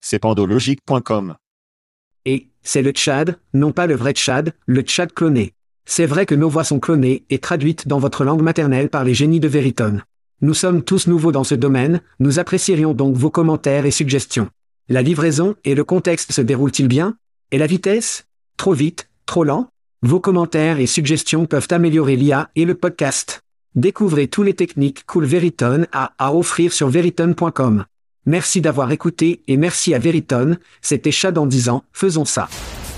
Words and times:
C'est 0.00 0.18
pandologique.com. 0.18 1.36
Et, 2.24 2.48
c'est 2.62 2.82
le 2.82 2.90
Tchad, 2.90 3.38
non 3.54 3.72
pas 3.72 3.86
le 3.86 3.94
vrai 3.94 4.12
Tchad, 4.12 4.54
le 4.66 4.82
Tchad 4.82 5.12
cloné. 5.12 5.52
C'est 5.84 6.06
vrai 6.06 6.26
que 6.26 6.34
nos 6.34 6.48
voix 6.48 6.64
sont 6.64 6.80
clonées 6.80 7.24
et 7.30 7.38
traduites 7.38 7.88
dans 7.88 7.98
votre 7.98 8.24
langue 8.24 8.42
maternelle 8.42 8.90
par 8.90 9.04
les 9.04 9.14
génies 9.14 9.40
de 9.40 9.48
Veritone. 9.48 10.04
Nous 10.42 10.54
sommes 10.54 10.82
tous 10.82 11.06
nouveaux 11.06 11.32
dans 11.32 11.44
ce 11.44 11.54
domaine, 11.54 12.00
nous 12.18 12.38
apprécierions 12.38 12.94
donc 12.94 13.16
vos 13.16 13.30
commentaires 13.30 13.86
et 13.86 13.90
suggestions. 13.90 14.48
La 14.88 15.02
livraison 15.02 15.54
et 15.64 15.74
le 15.74 15.84
contexte 15.84 16.32
se 16.32 16.40
déroulent-ils 16.40 16.88
bien? 16.88 17.16
Et 17.50 17.58
la 17.58 17.66
vitesse? 17.66 18.26
Trop 18.56 18.72
vite? 18.72 19.08
Trop 19.26 19.44
lent? 19.44 19.68
Vos 20.02 20.20
commentaires 20.20 20.80
et 20.80 20.86
suggestions 20.86 21.44
peuvent 21.46 21.68
améliorer 21.70 22.16
l'IA 22.16 22.50
et 22.56 22.64
le 22.64 22.74
podcast. 22.74 23.42
Découvrez 23.74 24.28
tous 24.28 24.42
les 24.42 24.54
techniques 24.54 25.04
cool 25.06 25.26
Veritone 25.26 25.86
a 25.92 26.12
à 26.18 26.34
offrir 26.34 26.72
sur 26.72 26.88
veritone.com. 26.88 27.84
Merci 28.26 28.60
d'avoir 28.60 28.92
écouté 28.92 29.42
et 29.48 29.56
merci 29.56 29.94
à 29.94 29.98
Veritone, 29.98 30.58
c'était 30.82 31.10
Chad 31.10 31.38
en 31.38 31.46
disant, 31.46 31.82
faisons 31.92 32.24
ça. 32.24 32.48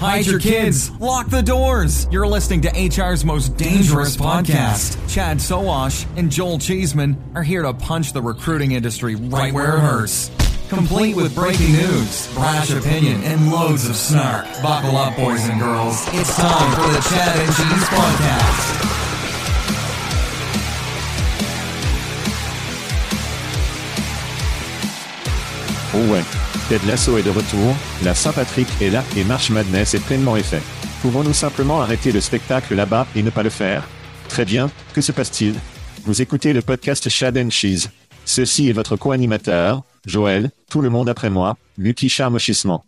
Hide 0.01 0.27
your 0.27 0.41
kids. 0.41 0.91
Lock 0.99 1.31
the 1.31 1.43
doors. 1.43 2.09
You're 2.11 2.27
listening 2.27 2.61
to 2.63 2.71
HR's 2.71 3.25
most 3.25 3.57
dangerous 3.57 4.17
podcast. 4.17 4.99
Chad 5.09 5.39
Sowash 5.39 6.07
and 6.17 6.29
Joel 6.29 6.59
Cheeseman 6.59 7.17
are 7.37 7.45
here 7.45 7.63
to 7.63 7.73
punch 7.73 8.13
the 8.13 8.21
recruiting 8.21 8.73
industry 8.73 9.15
right 9.15 9.53
where 9.53 9.77
it 9.77 9.81
hurts. 9.81 10.29
Complete 10.69 11.15
with 11.15 11.35
breaking 11.37 11.73
news, 11.73 12.33
brash 12.35 12.71
opinion, 12.71 13.23
and 13.23 13.53
loads 13.53 13.89
of 13.89 13.95
snark. 13.95 14.45
Buckle 14.63 14.97
up, 14.97 15.15
boys 15.17 15.47
and 15.49 15.61
girls. 15.61 16.03
It's 16.15 16.35
time 16.35 16.73
for 16.75 16.89
the 16.91 17.01
Chad 17.09 17.37
and 17.39 17.55
Cheese 17.55 17.89
Podcast. 17.91 19.02
Oh 25.95 25.99
ouais. 26.11 26.23
Ted 26.69 26.87
Lasso 26.87 27.19
est 27.19 27.23
de 27.23 27.29
retour, 27.31 27.77
la 28.03 28.15
Saint-Patrick 28.15 28.67
est 28.81 28.89
là 28.89 29.05
et 29.15 29.25
March 29.25 29.51
Madness 29.51 29.93
est 29.93 30.05
pleinement 30.05 30.37
effet. 30.37 30.63
Pouvons-nous 31.03 31.35
simplement 31.35 31.83
arrêter 31.83 32.13
le 32.13 32.21
spectacle 32.23 32.75
là-bas 32.75 33.07
et 33.15 33.23
ne 33.23 33.29
pas 33.29 33.43
le 33.43 33.51
faire? 33.51 33.87
Très 34.29 34.47
bien, 34.47 34.71
que 34.95 35.03
se 35.03 35.13
passe-t-il? 35.13 35.55
Vous 36.05 36.23
écoutez 36.23 36.55
le 36.55 36.63
podcast 36.63 37.09
Chad 37.11 37.37
and 37.37 37.51
Cheese. 37.51 37.91
Ceci 38.25 38.71
est 38.71 38.73
votre 38.73 38.97
co-animateur, 38.97 39.83
Joël, 40.07 40.51
tout 40.71 40.81
le 40.81 40.89
monde 40.89 41.11
après 41.11 41.29
moi, 41.29 41.59
Lucky 41.77 42.09
Charmochissement. 42.09 42.87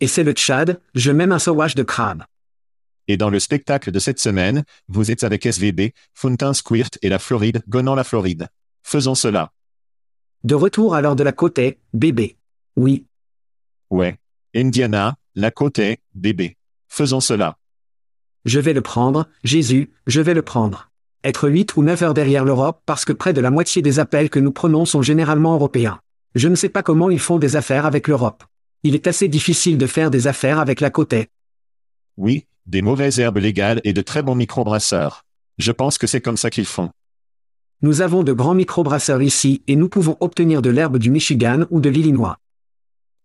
Et 0.00 0.06
c'est 0.06 0.24
le 0.24 0.32
Tchad, 0.32 0.80
je 0.94 1.10
mets 1.10 1.30
un 1.30 1.38
sauvage 1.38 1.74
de 1.74 1.82
crabe. 1.82 2.24
Et 3.06 3.18
dans 3.18 3.28
le 3.28 3.38
spectacle 3.38 3.90
de 3.90 3.98
cette 3.98 4.18
semaine, 4.18 4.64
vous 4.88 5.10
êtes 5.10 5.24
avec 5.24 5.44
SVB, 5.44 5.92
Fountain 6.14 6.54
Squirt 6.54 6.96
et 7.02 7.10
la 7.10 7.18
Floride, 7.18 7.62
Gonan 7.68 7.94
la 7.94 8.04
Floride. 8.04 8.48
Faisons 8.82 9.14
cela. 9.14 9.50
De 10.44 10.54
retour 10.54 10.94
à 10.94 11.00
l'heure 11.00 11.16
de 11.16 11.22
la 11.22 11.32
côte 11.32 11.58
est, 11.58 11.78
bébé. 11.94 12.36
Oui. 12.76 13.06
Ouais. 13.88 14.18
Indiana, 14.54 15.16
la 15.34 15.50
côte 15.50 15.78
est, 15.78 16.00
bébé. 16.14 16.58
Faisons 16.86 17.20
cela. 17.20 17.56
Je 18.44 18.60
vais 18.60 18.74
le 18.74 18.82
prendre, 18.82 19.26
Jésus, 19.42 19.90
je 20.06 20.20
vais 20.20 20.34
le 20.34 20.42
prendre. 20.42 20.90
Être 21.24 21.48
8 21.48 21.76
ou 21.78 21.82
9 21.82 22.02
heures 22.02 22.12
derrière 22.12 22.44
l'Europe 22.44 22.82
parce 22.84 23.06
que 23.06 23.14
près 23.14 23.32
de 23.32 23.40
la 23.40 23.50
moitié 23.50 23.80
des 23.80 23.98
appels 24.00 24.28
que 24.28 24.38
nous 24.38 24.52
prenons 24.52 24.84
sont 24.84 25.00
généralement 25.00 25.54
européens. 25.54 26.00
Je 26.34 26.48
ne 26.48 26.56
sais 26.56 26.68
pas 26.68 26.82
comment 26.82 27.08
ils 27.08 27.18
font 27.18 27.38
des 27.38 27.56
affaires 27.56 27.86
avec 27.86 28.06
l'Europe. 28.06 28.44
Il 28.82 28.94
est 28.94 29.06
assez 29.06 29.28
difficile 29.28 29.78
de 29.78 29.86
faire 29.86 30.10
des 30.10 30.26
affaires 30.26 30.58
avec 30.58 30.82
la 30.82 30.90
côte 30.90 31.14
est. 31.14 31.30
Oui, 32.18 32.44
des 32.66 32.82
mauvaises 32.82 33.18
herbes 33.18 33.38
légales 33.38 33.80
et 33.84 33.94
de 33.94 34.02
très 34.02 34.22
bons 34.22 34.34
microbrasseurs. 34.34 35.24
Je 35.56 35.72
pense 35.72 35.96
que 35.96 36.06
c'est 36.06 36.20
comme 36.20 36.36
ça 36.36 36.50
qu'ils 36.50 36.66
font. 36.66 36.90
Nous 37.84 38.00
avons 38.00 38.22
de 38.22 38.32
grands 38.32 38.54
microbrasseurs 38.54 39.20
ici 39.20 39.62
et 39.66 39.76
nous 39.76 39.90
pouvons 39.90 40.16
obtenir 40.20 40.62
de 40.62 40.70
l'herbe 40.70 40.96
du 40.96 41.10
Michigan 41.10 41.66
ou 41.68 41.82
de 41.82 41.90
l'Illinois. 41.90 42.38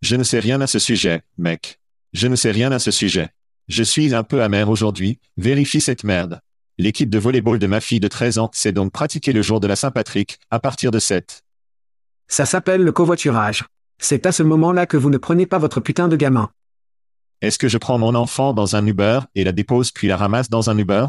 Je 0.01 0.17
ne 0.17 0.23
sais 0.23 0.39
rien 0.39 0.59
à 0.59 0.67
ce 0.67 0.79
sujet, 0.79 1.21
mec. 1.37 1.79
Je 2.11 2.27
ne 2.27 2.35
sais 2.35 2.51
rien 2.51 2.69
à 2.73 2.77
ce 2.77 2.91
sujet. 2.91 3.29
Je 3.69 3.83
suis 3.83 4.13
un 4.13 4.23
peu 4.23 4.43
amer 4.43 4.69
aujourd'hui, 4.69 5.21
vérifie 5.37 5.79
cette 5.79 6.03
merde. 6.03 6.41
L'équipe 6.77 7.09
de 7.09 7.17
volleyball 7.17 7.57
de 7.57 7.67
ma 7.67 7.79
fille 7.79 8.01
de 8.01 8.09
13 8.09 8.37
ans 8.37 8.49
s'est 8.51 8.73
donc 8.73 8.91
pratiquée 8.91 9.31
le 9.31 9.41
jour 9.41 9.61
de 9.61 9.67
la 9.67 9.77
Saint-Patrick, 9.77 10.39
à 10.51 10.59
partir 10.59 10.91
de 10.91 10.99
7. 10.99 11.41
Ça 12.27 12.45
s'appelle 12.45 12.83
le 12.83 12.91
covoiturage. 12.91 13.63
C'est 13.97 14.25
à 14.25 14.33
ce 14.33 14.43
moment-là 14.43 14.87
que 14.87 14.97
vous 14.97 15.09
ne 15.09 15.17
prenez 15.17 15.45
pas 15.45 15.57
votre 15.57 15.79
putain 15.79 16.09
de 16.09 16.17
gamin. 16.17 16.49
Est-ce 17.39 17.59
que 17.59 17.69
je 17.69 17.77
prends 17.77 17.97
mon 17.97 18.13
enfant 18.13 18.51
dans 18.53 18.75
un 18.75 18.85
Uber 18.85 19.21
et 19.35 19.45
la 19.45 19.53
dépose 19.53 19.91
puis 19.91 20.09
la 20.09 20.17
ramasse 20.17 20.49
dans 20.49 20.69
un 20.69 20.77
Uber? 20.77 21.05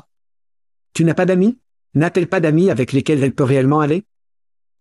Tu 0.93 1.05
n'as 1.05 1.15
pas 1.15 1.27
d'amis? 1.27 1.59
N'a-t-elle 1.95 2.29
pas 2.29 2.41
d'amis 2.41 2.71
avec 2.71 2.93
lesquels 2.93 3.23
elle 3.23 3.35
peut 3.35 3.45
réellement 3.45 3.81
aller? 3.81 4.05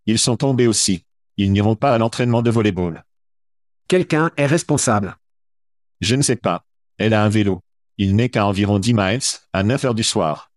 Ils 0.05 0.19
sont 0.19 0.37
tombés 0.37 0.67
aussi. 0.67 1.05
Ils 1.37 1.51
n'iront 1.51 1.75
pas 1.75 1.93
à 1.93 1.97
l'entraînement 1.97 2.41
de 2.41 2.51
volleyball. 2.51 3.03
Quelqu'un 3.87 4.31
est 4.37 4.45
responsable. 4.45 5.17
Je 6.01 6.15
ne 6.15 6.21
sais 6.21 6.35
pas. 6.35 6.63
Elle 6.97 7.13
a 7.13 7.23
un 7.23 7.29
vélo. 7.29 7.61
Il 7.97 8.15
n'est 8.15 8.29
qu'à 8.29 8.45
environ 8.45 8.79
10 8.79 8.93
miles, 8.93 9.19
à 9.53 9.63
9 9.63 9.85
heures 9.85 9.95
du 9.95 10.03
soir. 10.03 10.51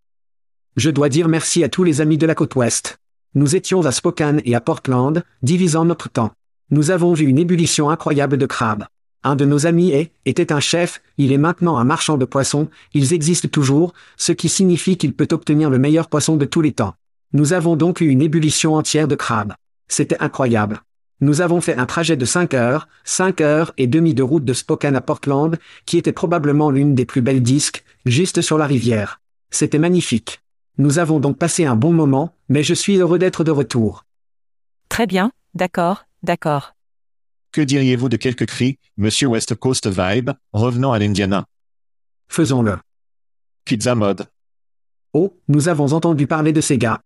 Je 0.75 0.89
dois 0.89 1.09
dire 1.09 1.27
merci 1.27 1.63
à 1.63 1.69
tous 1.69 1.83
les 1.83 2.01
amis 2.01 2.17
de 2.17 2.25
la 2.25 2.35
côte 2.35 2.55
ouest. 2.55 2.99
Nous 3.35 3.55
étions 3.55 3.81
à 3.85 3.91
Spokane 3.91 4.41
et 4.45 4.55
à 4.55 4.61
Portland, 4.61 5.23
divisant 5.41 5.85
notre 5.85 6.09
temps. 6.09 6.31
Nous 6.69 6.91
avons 6.91 7.13
vu 7.13 7.25
une 7.25 7.39
ébullition 7.39 7.89
incroyable 7.89 8.37
de 8.37 8.45
crabes. 8.45 8.85
Un 9.25 9.35
de 9.35 9.45
nos 9.45 9.65
amis 9.65 9.91
est, 9.91 10.11
était 10.25 10.51
un 10.51 10.59
chef, 10.59 11.01
il 11.17 11.31
est 11.31 11.37
maintenant 11.37 11.77
un 11.77 11.85
marchand 11.85 12.17
de 12.17 12.25
poissons, 12.25 12.67
ils 12.93 13.13
existent 13.13 13.47
toujours, 13.47 13.93
ce 14.17 14.33
qui 14.33 14.49
signifie 14.49 14.97
qu'il 14.97 15.13
peut 15.13 15.29
obtenir 15.31 15.69
le 15.69 15.79
meilleur 15.79 16.09
poisson 16.09 16.35
de 16.35 16.45
tous 16.45 16.61
les 16.61 16.73
temps. 16.73 16.95
Nous 17.31 17.53
avons 17.53 17.77
donc 17.77 18.01
eu 18.01 18.07
une 18.07 18.21
ébullition 18.21 18.75
entière 18.75 19.07
de 19.07 19.15
crabes. 19.15 19.53
C'était 19.87 20.21
incroyable. 20.21 20.81
Nous 21.21 21.39
avons 21.39 21.61
fait 21.61 21.77
un 21.77 21.85
trajet 21.85 22.17
de 22.17 22.25
5 22.25 22.53
heures, 22.53 22.89
5 23.05 23.39
heures 23.39 23.73
et 23.77 23.87
demie 23.87 24.13
de 24.13 24.23
route 24.23 24.43
de 24.43 24.51
Spokane 24.51 24.97
à 24.97 25.01
Portland, 25.01 25.57
qui 25.85 25.97
était 25.97 26.11
probablement 26.11 26.69
l'une 26.69 26.95
des 26.95 27.05
plus 27.05 27.21
belles 27.21 27.41
disques, 27.41 27.85
juste 28.05 28.41
sur 28.41 28.57
la 28.57 28.67
rivière. 28.67 29.21
C'était 29.49 29.79
magnifique. 29.79 30.41
Nous 30.77 30.99
avons 30.99 31.21
donc 31.21 31.37
passé 31.37 31.63
un 31.63 31.77
bon 31.77 31.93
moment, 31.93 32.35
mais 32.49 32.63
je 32.63 32.73
suis 32.73 32.97
heureux 32.97 33.19
d'être 33.19 33.45
de 33.45 33.51
retour. 33.51 34.03
Très 34.89 35.07
bien, 35.07 35.31
d'accord, 35.53 36.05
d'accord. 36.23 36.73
Que 37.53 37.61
diriez-vous 37.61 38.09
de 38.09 38.17
quelques 38.17 38.47
cris, 38.47 38.79
Monsieur 38.97 39.27
West 39.27 39.53
Coast 39.53 39.87
Vibe, 39.87 40.31
revenant 40.53 40.91
à 40.91 40.97
l'Indiana? 40.97 41.45
Faisons-le. 42.27 42.79
Pizza 43.63 43.93
Mode. 43.93 44.25
Oh, 45.13 45.39
nous 45.47 45.67
avons 45.67 45.93
entendu 45.93 46.25
parler 46.25 46.51
de 46.51 46.61
ces 46.61 46.79
gars. 46.79 47.03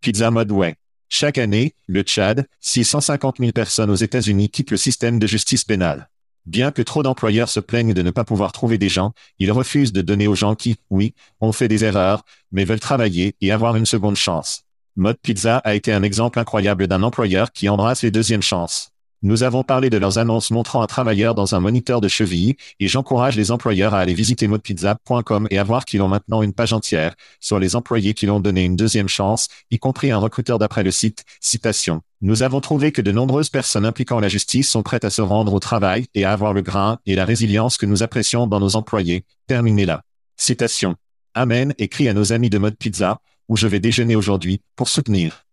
Pizza 0.00 0.32
Mode 0.32 0.50
ouais. 0.50 0.74
Chaque 1.08 1.38
année, 1.38 1.76
le 1.86 2.02
Tchad, 2.02 2.48
650 2.58 3.36
000 3.38 3.52
personnes 3.52 3.90
aux 3.90 3.94
États-Unis 3.94 4.48
quittent 4.48 4.72
le 4.72 4.76
système 4.76 5.20
de 5.20 5.28
justice 5.28 5.62
pénale. 5.62 6.10
Bien 6.46 6.72
que 6.72 6.82
trop 6.82 7.04
d'employeurs 7.04 7.48
se 7.48 7.60
plaignent 7.60 7.94
de 7.94 8.02
ne 8.02 8.10
pas 8.10 8.24
pouvoir 8.24 8.50
trouver 8.50 8.76
des 8.76 8.88
gens, 8.88 9.12
ils 9.38 9.52
refusent 9.52 9.92
de 9.92 10.02
donner 10.02 10.26
aux 10.26 10.34
gens 10.34 10.56
qui, 10.56 10.78
oui, 10.90 11.14
ont 11.40 11.52
fait 11.52 11.68
des 11.68 11.84
erreurs, 11.84 12.24
mais 12.50 12.64
veulent 12.64 12.80
travailler 12.80 13.36
et 13.40 13.52
avoir 13.52 13.76
une 13.76 13.86
seconde 13.86 14.16
chance. 14.16 14.64
Mode 14.96 15.20
Pizza 15.22 15.58
a 15.58 15.76
été 15.76 15.92
un 15.92 16.02
exemple 16.02 16.40
incroyable 16.40 16.88
d'un 16.88 17.04
employeur 17.04 17.52
qui 17.52 17.68
embrasse 17.68 18.02
les 18.02 18.10
deuxièmes 18.10 18.42
chances. 18.42 18.90
Nous 19.22 19.42
avons 19.42 19.62
parlé 19.62 19.90
de 19.90 19.98
leurs 19.98 20.16
annonces 20.16 20.50
montrant 20.50 20.80
un 20.80 20.86
travailleur 20.86 21.34
dans 21.34 21.54
un 21.54 21.60
moniteur 21.60 22.00
de 22.00 22.08
cheville, 22.08 22.56
et 22.78 22.88
j'encourage 22.88 23.36
les 23.36 23.50
employeurs 23.50 23.92
à 23.92 23.98
aller 23.98 24.14
visiter 24.14 24.48
modepizza.com 24.48 25.46
et 25.50 25.58
à 25.58 25.62
voir 25.62 25.84
qu'ils 25.84 26.00
ont 26.00 26.08
maintenant 26.08 26.40
une 26.40 26.54
page 26.54 26.72
entière 26.72 27.14
sur 27.38 27.58
les 27.58 27.76
employés 27.76 28.14
qui 28.14 28.24
l'ont 28.24 28.40
donné 28.40 28.64
une 28.64 28.76
deuxième 28.76 29.08
chance, 29.08 29.48
y 29.70 29.78
compris 29.78 30.10
un 30.10 30.16
recruteur 30.16 30.58
d'après 30.58 30.82
le 30.82 30.90
site. 30.90 31.24
Citation. 31.40 32.00
Nous 32.22 32.42
avons 32.42 32.62
trouvé 32.62 32.92
que 32.92 33.02
de 33.02 33.12
nombreuses 33.12 33.50
personnes 33.50 33.84
impliquant 33.84 34.20
la 34.20 34.28
justice 34.28 34.70
sont 34.70 34.82
prêtes 34.82 35.04
à 35.04 35.10
se 35.10 35.20
rendre 35.20 35.52
au 35.52 35.60
travail 35.60 36.06
et 36.14 36.24
à 36.24 36.32
avoir 36.32 36.54
le 36.54 36.62
grain 36.62 36.98
et 37.04 37.14
la 37.14 37.26
résilience 37.26 37.76
que 37.76 37.86
nous 37.86 38.02
apprécions 38.02 38.46
dans 38.46 38.60
nos 38.60 38.74
employés. 38.74 39.24
Terminez 39.46 39.84
là. 39.84 40.02
Citation. 40.36 40.96
Amen 41.34 41.74
écrit 41.76 42.08
à 42.08 42.14
nos 42.14 42.32
amis 42.32 42.48
de 42.48 42.56
Mode 42.58 42.76
Pizza, 42.76 43.20
où 43.48 43.56
je 43.56 43.66
vais 43.66 43.80
déjeuner 43.80 44.16
aujourd'hui, 44.16 44.62
pour 44.76 44.88
soutenir. 44.88 45.44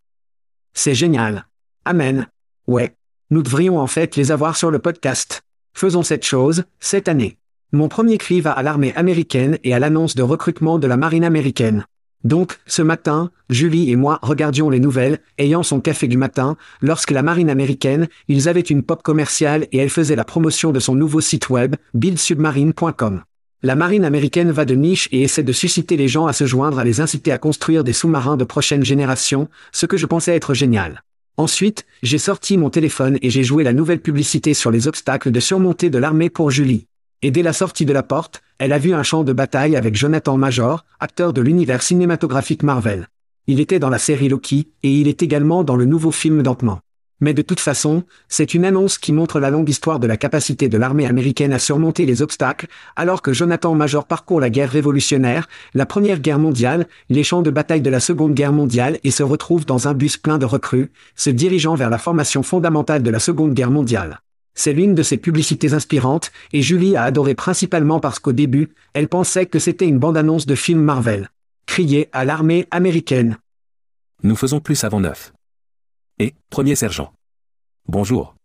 C'est 0.74 0.96
génial. 0.96 1.48
Amen. 1.84 2.28
Ouais. 2.66 2.96
Nous 3.30 3.44
devrions 3.44 3.78
en 3.78 3.88
fait 3.88 4.16
les 4.16 4.32
avoir 4.32 4.56
sur 4.56 4.72
le 4.72 4.80
podcast. 4.80 5.42
Faisons 5.74 6.02
cette 6.02 6.26
chose, 6.26 6.64
cette 6.80 7.10
année. 7.10 7.38
Mon 7.74 7.90
premier 7.90 8.18
cri 8.18 8.40
va 8.40 8.54
à 8.54 8.64
l'armée 8.64 8.96
américaine 8.96 9.58
et 9.66 9.74
à 9.74 9.80
l'annonce 9.80 10.16
de 10.16 10.24
recrutement 10.24 10.80
de 10.80 10.88
la 10.88 10.96
marine 10.96 11.26
américaine. 11.26 11.86
Donc, 12.24 12.58
ce 12.66 12.82
matin, 12.82 13.30
Julie 13.50 13.92
et 13.92 13.98
moi 13.98 14.20
regardions 14.22 14.70
les 14.70 14.80
nouvelles, 14.80 15.20
ayant 15.38 15.62
son 15.62 15.82
café 15.82 16.08
du 16.08 16.18
matin, 16.18 16.56
lorsque 16.82 17.12
la 17.12 17.22
marine 17.22 17.50
américaine, 17.50 18.08
ils 18.30 18.48
avaient 18.48 18.62
une 18.62 18.82
pop 18.82 19.04
commerciale 19.04 19.68
et 19.74 19.78
elle 19.78 19.90
faisait 19.90 20.16
la 20.16 20.24
promotion 20.24 20.72
de 20.72 20.80
son 20.80 20.96
nouveau 20.96 21.20
site 21.20 21.50
web, 21.50 21.76
buildsubmarine.com. 21.96 23.24
La 23.62 23.76
marine 23.76 24.06
américaine 24.06 24.52
va 24.52 24.64
de 24.64 24.76
niche 24.76 25.10
et 25.12 25.24
essaie 25.24 25.44
de 25.44 25.52
susciter 25.52 25.98
les 25.98 26.08
gens 26.08 26.28
à 26.28 26.34
se 26.34 26.46
joindre 26.46 26.80
à 26.80 26.86
les 26.86 27.02
inciter 27.02 27.34
à 27.34 27.38
construire 27.38 27.84
des 27.84 27.92
sous-marins 27.92 28.38
de 28.38 28.46
prochaine 28.46 28.86
génération, 28.86 29.50
ce 29.74 29.86
que 29.86 29.98
je 29.98 30.06
pensais 30.06 30.34
être 30.34 30.54
génial. 30.54 31.04
Ensuite, 31.40 31.86
j'ai 32.02 32.18
sorti 32.18 32.58
mon 32.58 32.72
téléphone 32.72 33.20
et 33.22 33.30
j'ai 33.30 33.44
joué 33.44 33.64
la 33.64 33.72
nouvelle 33.72 34.02
publicité 34.02 34.56
sur 34.56 34.72
les 34.72 34.88
obstacles 34.88 35.30
de 35.30 35.40
surmontée 35.40 35.92
de 35.92 36.00
l'armée 36.00 36.32
pour 36.32 36.50
Julie. 36.50 36.88
Et 37.22 37.30
dès 37.30 37.44
la 37.44 37.54
sortie 37.54 37.86
de 37.86 37.94
la 37.94 38.02
porte, 38.02 38.42
elle 38.58 38.74
a 38.74 38.80
vu 38.80 38.96
un 38.96 39.04
champ 39.04 39.24
de 39.24 39.34
bataille 39.34 39.76
avec 39.76 39.96
Jonathan 39.96 40.36
Major, 40.36 40.84
acteur 41.00 41.34
de 41.34 41.42
l'univers 41.42 41.84
cinématographique 41.84 42.64
Marvel. 42.64 43.08
Il 43.46 43.60
était 43.60 43.78
dans 43.78 43.90
la 43.90 44.00
série 44.00 44.30
Loki, 44.30 44.70
et 44.82 44.92
il 44.92 45.08
est 45.08 45.22
également 45.22 45.64
dans 45.64 45.76
le 45.76 45.86
nouveau 45.86 46.10
film 46.10 46.42
d'Ant-Man. 46.42 46.80
Mais 47.20 47.34
de 47.34 47.42
toute 47.42 47.60
façon, 47.60 48.04
c'est 48.28 48.54
une 48.54 48.66
annonce 48.66 48.98
qui 48.98 49.12
montre 49.12 49.40
la 49.40 49.50
longue 49.50 49.70
histoire 49.70 50.00
de 50.00 50.06
la 50.06 50.18
capacité 50.18 50.70
de 50.70 50.78
l'armée 50.78 51.08
américaine 51.08 51.52
à 51.52 51.60
surmonter 51.60 52.06
les 52.06 52.22
obstacles, 52.22 52.68
alors 52.96 53.22
que 53.22 53.34
Jonathan 53.34 53.74
Major 53.74 54.06
parcourt 54.06 54.40
la 54.40 54.52
guerre 54.52 54.70
révolutionnaire, 54.70 55.50
la 55.74 55.88
première 55.88 56.20
guerre 56.20 56.38
mondiale, 56.38 56.88
les 57.10 57.24
champs 57.24 57.42
de 57.42 57.50
bataille 57.50 57.82
de 57.82 57.90
la 57.90 58.00
seconde 58.00 58.36
guerre 58.36 58.54
mondiale 58.54 59.00
et 59.04 59.12
se 59.12 59.24
retrouve 59.24 59.66
dans 59.66 59.88
un 59.88 59.94
bus 59.94 60.18
plein 60.18 60.38
de 60.38 60.46
recrues, 60.46 60.92
se 61.16 61.32
dirigeant 61.32 61.76
vers 61.76 61.90
la 61.90 61.98
formation 61.98 62.44
fondamentale 62.44 63.02
de 63.02 63.10
la 63.10 63.20
seconde 63.20 63.54
guerre 63.54 63.72
mondiale. 63.72 64.22
C'est 64.54 64.74
l'une 64.74 64.96
de 64.96 65.04
ses 65.04 65.18
publicités 65.18 65.74
inspirantes, 65.74 66.32
et 66.52 66.64
Julie 66.64 66.96
a 66.96 67.04
adoré 67.04 67.36
principalement 67.36 68.00
parce 68.00 68.18
qu'au 68.18 68.32
début, 68.32 68.70
elle 68.94 69.08
pensait 69.08 69.46
que 69.46 69.60
c'était 69.60 69.88
une 69.88 70.00
bande-annonce 70.00 70.48
de 70.48 70.56
film 70.56 70.82
Marvel. 70.82 71.30
Crier 71.68 72.10
à 72.12 72.26
l'armée 72.26 72.68
américaine. 72.72 73.38
Nous 74.24 74.36
faisons 74.36 74.60
plus 74.60 74.84
avant 74.84 75.00
neuf. 75.00 75.32
Et, 76.20 76.34
premier 76.50 76.76
sergent. 76.76 77.14
Bonjour. 77.88 78.36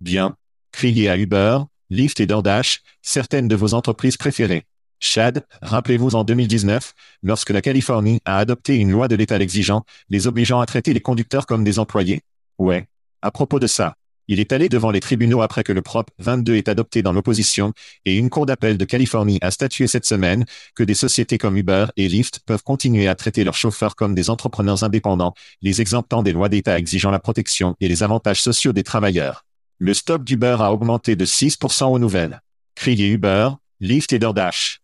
Bien. 0.00 0.36
Criez 0.72 1.08
à 1.08 1.16
Uber, 1.16 1.60
Lyft 1.90 2.18
et 2.18 2.26
DoorDash, 2.26 2.82
certaines 3.02 3.46
de 3.46 3.54
vos 3.54 3.74
entreprises 3.74 4.16
préférées. 4.16 4.64
Chad, 4.98 5.46
rappelez-vous 5.62 6.16
en 6.16 6.24
2019, 6.24 6.94
lorsque 7.22 7.50
la 7.50 7.62
Californie 7.62 8.20
a 8.24 8.38
adopté 8.38 8.74
une 8.74 8.90
loi 8.90 9.06
de 9.06 9.14
l'État 9.14 9.38
exigeant, 9.38 9.84
les 10.08 10.26
obligeant 10.26 10.58
à 10.58 10.66
traiter 10.66 10.92
les 10.92 11.00
conducteurs 11.00 11.46
comme 11.46 11.62
des 11.62 11.78
employés? 11.78 12.22
Ouais. 12.58 12.88
À 13.22 13.30
propos 13.30 13.60
de 13.60 13.68
ça, 13.68 13.94
il 14.28 14.40
est 14.40 14.52
allé 14.52 14.68
devant 14.68 14.90
les 14.90 15.00
tribunaux 15.00 15.42
après 15.42 15.64
que 15.64 15.72
le 15.72 15.82
Prop 15.82 16.10
22 16.18 16.56
est 16.56 16.68
adopté 16.68 17.02
dans 17.02 17.12
l'opposition, 17.12 17.72
et 18.04 18.16
une 18.16 18.30
cour 18.30 18.46
d'appel 18.46 18.78
de 18.78 18.84
Californie 18.84 19.38
a 19.40 19.50
statué 19.50 19.86
cette 19.86 20.04
semaine 20.04 20.44
que 20.76 20.84
des 20.84 20.94
sociétés 20.94 21.38
comme 21.38 21.56
Uber 21.56 21.86
et 21.96 22.08
Lyft 22.08 22.40
peuvent 22.46 22.62
continuer 22.62 23.08
à 23.08 23.14
traiter 23.14 23.42
leurs 23.42 23.56
chauffeurs 23.56 23.96
comme 23.96 24.14
des 24.14 24.30
entrepreneurs 24.30 24.84
indépendants, 24.84 25.34
les 25.62 25.80
exemptant 25.80 26.22
des 26.22 26.32
lois 26.32 26.48
d'État 26.48 26.78
exigeant 26.78 27.10
la 27.10 27.18
protection 27.18 27.74
et 27.80 27.88
les 27.88 28.02
avantages 28.02 28.42
sociaux 28.42 28.72
des 28.72 28.84
travailleurs. 28.84 29.46
Le 29.78 29.94
stock 29.94 30.24
d'Uber 30.24 30.56
a 30.60 30.72
augmenté 30.72 31.16
de 31.16 31.24
6% 31.24 31.84
aux 31.84 31.98
nouvelles. 31.98 32.42
Criez 32.74 33.08
Uber, 33.08 33.50
Lyft 33.80 34.12
et 34.12 34.18
DoorDash. 34.18 34.80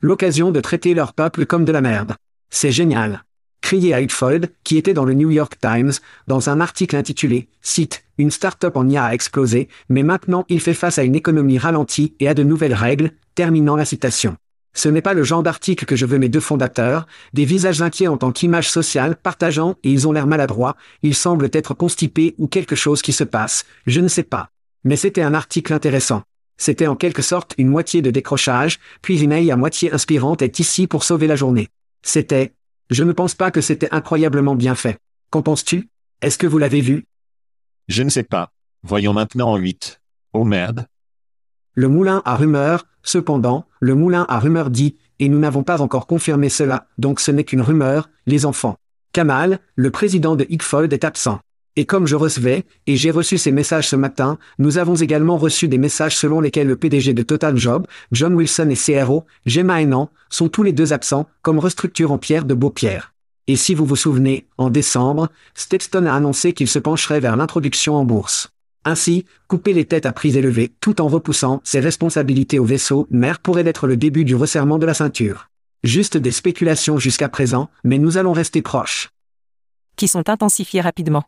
L'occasion 0.00 0.50
de 0.50 0.60
traiter 0.60 0.94
leur 0.94 1.12
peuple 1.12 1.46
comme 1.46 1.64
de 1.64 1.72
la 1.72 1.80
merde. 1.80 2.14
C'est 2.50 2.72
génial 2.72 3.24
crié 3.64 3.94
à 3.94 4.02
Hugfold, 4.02 4.50
qui 4.62 4.76
était 4.76 4.92
dans 4.92 5.06
le 5.06 5.14
New 5.14 5.30
York 5.30 5.56
Times, 5.58 5.92
dans 6.26 6.50
un 6.50 6.60
article 6.60 6.96
intitulé 6.96 7.48
Cite, 7.62 8.04
une 8.18 8.30
start-up 8.30 8.76
en 8.76 8.86
IA 8.86 9.06
a 9.06 9.14
explosé, 9.14 9.68
mais 9.88 10.02
maintenant 10.02 10.44
il 10.50 10.60
fait 10.60 10.74
face 10.74 10.98
à 10.98 11.02
une 11.02 11.14
économie 11.14 11.56
ralentie 11.56 12.14
et 12.20 12.28
à 12.28 12.34
de 12.34 12.42
nouvelles 12.42 12.74
règles, 12.74 13.12
terminant 13.34 13.74
la 13.74 13.86
citation. 13.86 14.36
Ce 14.74 14.90
n'est 14.90 15.00
pas 15.00 15.14
le 15.14 15.24
genre 15.24 15.42
d'article 15.42 15.86
que 15.86 15.96
je 15.96 16.04
veux 16.04 16.18
mes 16.18 16.28
deux 16.28 16.40
fondateurs, 16.40 17.06
des 17.32 17.46
visages 17.46 17.80
inquiets 17.80 18.06
en 18.06 18.18
tant 18.18 18.32
qu'image 18.32 18.70
sociale, 18.70 19.16
partageant, 19.16 19.76
et 19.82 19.90
ils 19.90 20.06
ont 20.06 20.12
l'air 20.12 20.26
maladroits, 20.26 20.76
ils 21.02 21.14
semblent 21.14 21.48
être 21.50 21.72
constipés 21.72 22.34
ou 22.36 22.48
quelque 22.48 22.76
chose 22.76 23.00
qui 23.00 23.14
se 23.14 23.24
passe, 23.24 23.64
je 23.86 24.02
ne 24.02 24.08
sais 24.08 24.24
pas. 24.24 24.50
Mais 24.84 24.96
c'était 24.96 25.22
un 25.22 25.32
article 25.32 25.72
intéressant. 25.72 26.22
C'était 26.58 26.86
en 26.86 26.96
quelque 26.96 27.22
sorte 27.22 27.54
une 27.56 27.68
moitié 27.68 28.02
de 28.02 28.10
décrochage, 28.10 28.78
puis 29.00 29.22
une 29.22 29.32
à 29.32 29.56
moitié 29.56 29.90
inspirante 29.90 30.42
est 30.42 30.58
ici 30.58 30.86
pour 30.86 31.02
sauver 31.02 31.28
la 31.28 31.36
journée. 31.36 31.68
C'était, 32.02 32.52
je 32.90 33.04
ne 33.04 33.12
pense 33.12 33.34
pas 33.34 33.50
que 33.50 33.60
c'était 33.60 33.92
incroyablement 33.92 34.54
bien 34.54 34.74
fait. 34.74 34.98
Qu'en 35.30 35.42
penses-tu? 35.42 35.88
Est-ce 36.20 36.38
que 36.38 36.46
vous 36.46 36.58
l'avez 36.58 36.80
vu? 36.80 37.06
Je 37.88 38.02
ne 38.02 38.08
sais 38.08 38.22
pas. 38.22 38.50
Voyons 38.82 39.12
maintenant 39.12 39.52
en 39.52 39.56
8. 39.56 40.00
Oh 40.32 40.44
merde. 40.44 40.86
Le 41.74 41.88
moulin 41.88 42.22
à 42.24 42.36
rumeur, 42.36 42.86
cependant, 43.02 43.66
le 43.80 43.94
moulin 43.94 44.26
à 44.28 44.38
rumeur 44.38 44.70
dit, 44.70 44.96
et 45.18 45.28
nous 45.28 45.38
n'avons 45.38 45.62
pas 45.62 45.80
encore 45.80 46.06
confirmé 46.06 46.48
cela, 46.48 46.86
donc 46.98 47.20
ce 47.20 47.30
n'est 47.30 47.44
qu'une 47.44 47.60
rumeur, 47.60 48.08
les 48.26 48.46
enfants. 48.46 48.76
Kamal, 49.12 49.60
le 49.76 49.90
président 49.90 50.36
de 50.36 50.46
Hickfold 50.48 50.92
est 50.92 51.04
absent. 51.04 51.40
Et 51.76 51.86
comme 51.86 52.06
je 52.06 52.14
recevais, 52.14 52.64
et 52.86 52.96
j'ai 52.96 53.10
reçu 53.10 53.36
ces 53.36 53.50
messages 53.50 53.88
ce 53.88 53.96
matin, 53.96 54.38
nous 54.58 54.78
avons 54.78 54.94
également 54.94 55.36
reçu 55.36 55.66
des 55.66 55.78
messages 55.78 56.16
selon 56.16 56.40
lesquels 56.40 56.68
le 56.68 56.76
PDG 56.76 57.14
de 57.14 57.22
Total 57.22 57.56
Job, 57.56 57.86
John 58.12 58.34
Wilson 58.34 58.70
et 58.70 58.76
CRO, 58.76 59.24
Gemma 59.44 59.82
Henan, 59.82 60.08
sont 60.30 60.48
tous 60.48 60.62
les 60.62 60.72
deux 60.72 60.92
absents, 60.92 61.28
comme 61.42 61.58
restructure 61.58 62.12
en 62.12 62.18
pierre 62.18 62.44
de 62.44 62.54
Beaupierre. 62.54 63.12
Et 63.48 63.56
si 63.56 63.74
vous 63.74 63.84
vous 63.84 63.96
souvenez, 63.96 64.46
en 64.56 64.70
décembre, 64.70 65.28
Stepstone 65.54 66.06
a 66.06 66.14
annoncé 66.14 66.52
qu'il 66.52 66.68
se 66.68 66.78
pencherait 66.78 67.20
vers 67.20 67.36
l'introduction 67.36 67.96
en 67.96 68.04
bourse. 68.04 68.50
Ainsi, 68.84 69.24
couper 69.48 69.72
les 69.72 69.84
têtes 69.84 70.06
à 70.06 70.12
prix 70.12 70.36
élevés 70.36 70.72
tout 70.80 71.00
en 71.00 71.08
repoussant 71.08 71.60
ses 71.64 71.80
responsabilités 71.80 72.58
au 72.58 72.64
vaisseau 72.64 73.06
mère 73.10 73.40
pourrait 73.40 73.66
être 73.66 73.86
le 73.86 73.96
début 73.96 74.24
du 74.24 74.34
resserrement 74.34 74.78
de 74.78 74.86
la 74.86 74.94
ceinture. 74.94 75.48
Juste 75.82 76.16
des 76.16 76.30
spéculations 76.30 76.98
jusqu'à 76.98 77.28
présent, 77.28 77.68
mais 77.82 77.98
nous 77.98 78.16
allons 78.16 78.32
rester 78.32 78.62
proches. 78.62 79.10
Qui 79.96 80.08
sont 80.08 80.28
intensifiées 80.28 80.80
rapidement. 80.80 81.24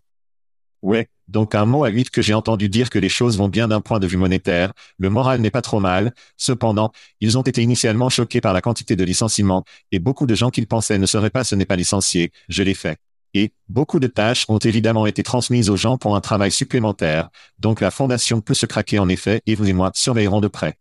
Ouais, 0.82 1.08
donc 1.28 1.54
un 1.54 1.64
mot 1.64 1.84
à 1.84 1.90
vite 1.90 2.10
que 2.10 2.22
j'ai 2.22 2.34
entendu 2.34 2.68
dire 2.68 2.90
que 2.90 2.98
les 2.98 3.08
choses 3.08 3.38
vont 3.38 3.48
bien 3.48 3.68
d'un 3.68 3.80
point 3.80 3.98
de 3.98 4.06
vue 4.06 4.16
monétaire, 4.16 4.72
le 4.98 5.10
moral 5.10 5.40
n'est 5.40 5.50
pas 5.50 5.62
trop 5.62 5.80
mal, 5.80 6.14
cependant, 6.36 6.92
ils 7.20 7.38
ont 7.38 7.42
été 7.42 7.62
initialement 7.62 8.08
choqués 8.08 8.40
par 8.40 8.52
la 8.52 8.60
quantité 8.60 8.94
de 8.94 9.04
licenciements, 9.04 9.64
et 9.90 9.98
beaucoup 9.98 10.26
de 10.26 10.34
gens 10.34 10.50
qu'ils 10.50 10.66
pensaient 10.66 10.98
ne 10.98 11.06
seraient 11.06 11.30
pas 11.30 11.44
ce 11.44 11.54
n'est 11.54 11.64
pas 11.64 11.76
licencié, 11.76 12.30
je 12.48 12.62
l'ai 12.62 12.74
fait. 12.74 12.98
Et, 13.34 13.52
beaucoup 13.68 14.00
de 14.00 14.06
tâches 14.06 14.46
ont 14.48 14.58
évidemment 14.58 15.06
été 15.06 15.22
transmises 15.22 15.68
aux 15.68 15.76
gens 15.76 15.98
pour 15.98 16.14
un 16.14 16.20
travail 16.20 16.52
supplémentaire, 16.52 17.30
donc 17.58 17.80
la 17.80 17.90
fondation 17.90 18.40
peut 18.40 18.54
se 18.54 18.66
craquer 18.66 18.98
en 18.98 19.08
effet 19.08 19.42
et 19.46 19.54
vous 19.54 19.68
et 19.68 19.72
moi 19.72 19.90
surveillerons 19.94 20.40
de 20.40 20.48
près. 20.48 20.78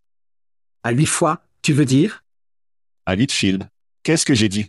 À 0.84 0.92
huit 0.92 1.08
fois, 1.08 1.42
tu 1.62 1.74
veux 1.74 1.86
dire? 1.86 2.24
À 3.08 3.16
Litchfield. 3.16 3.68
Qu'est-ce 4.04 4.26
que 4.26 4.36
j'ai 4.36 4.50
dit? 4.50 4.68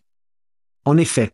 En 0.87 0.97
effet. 0.97 1.33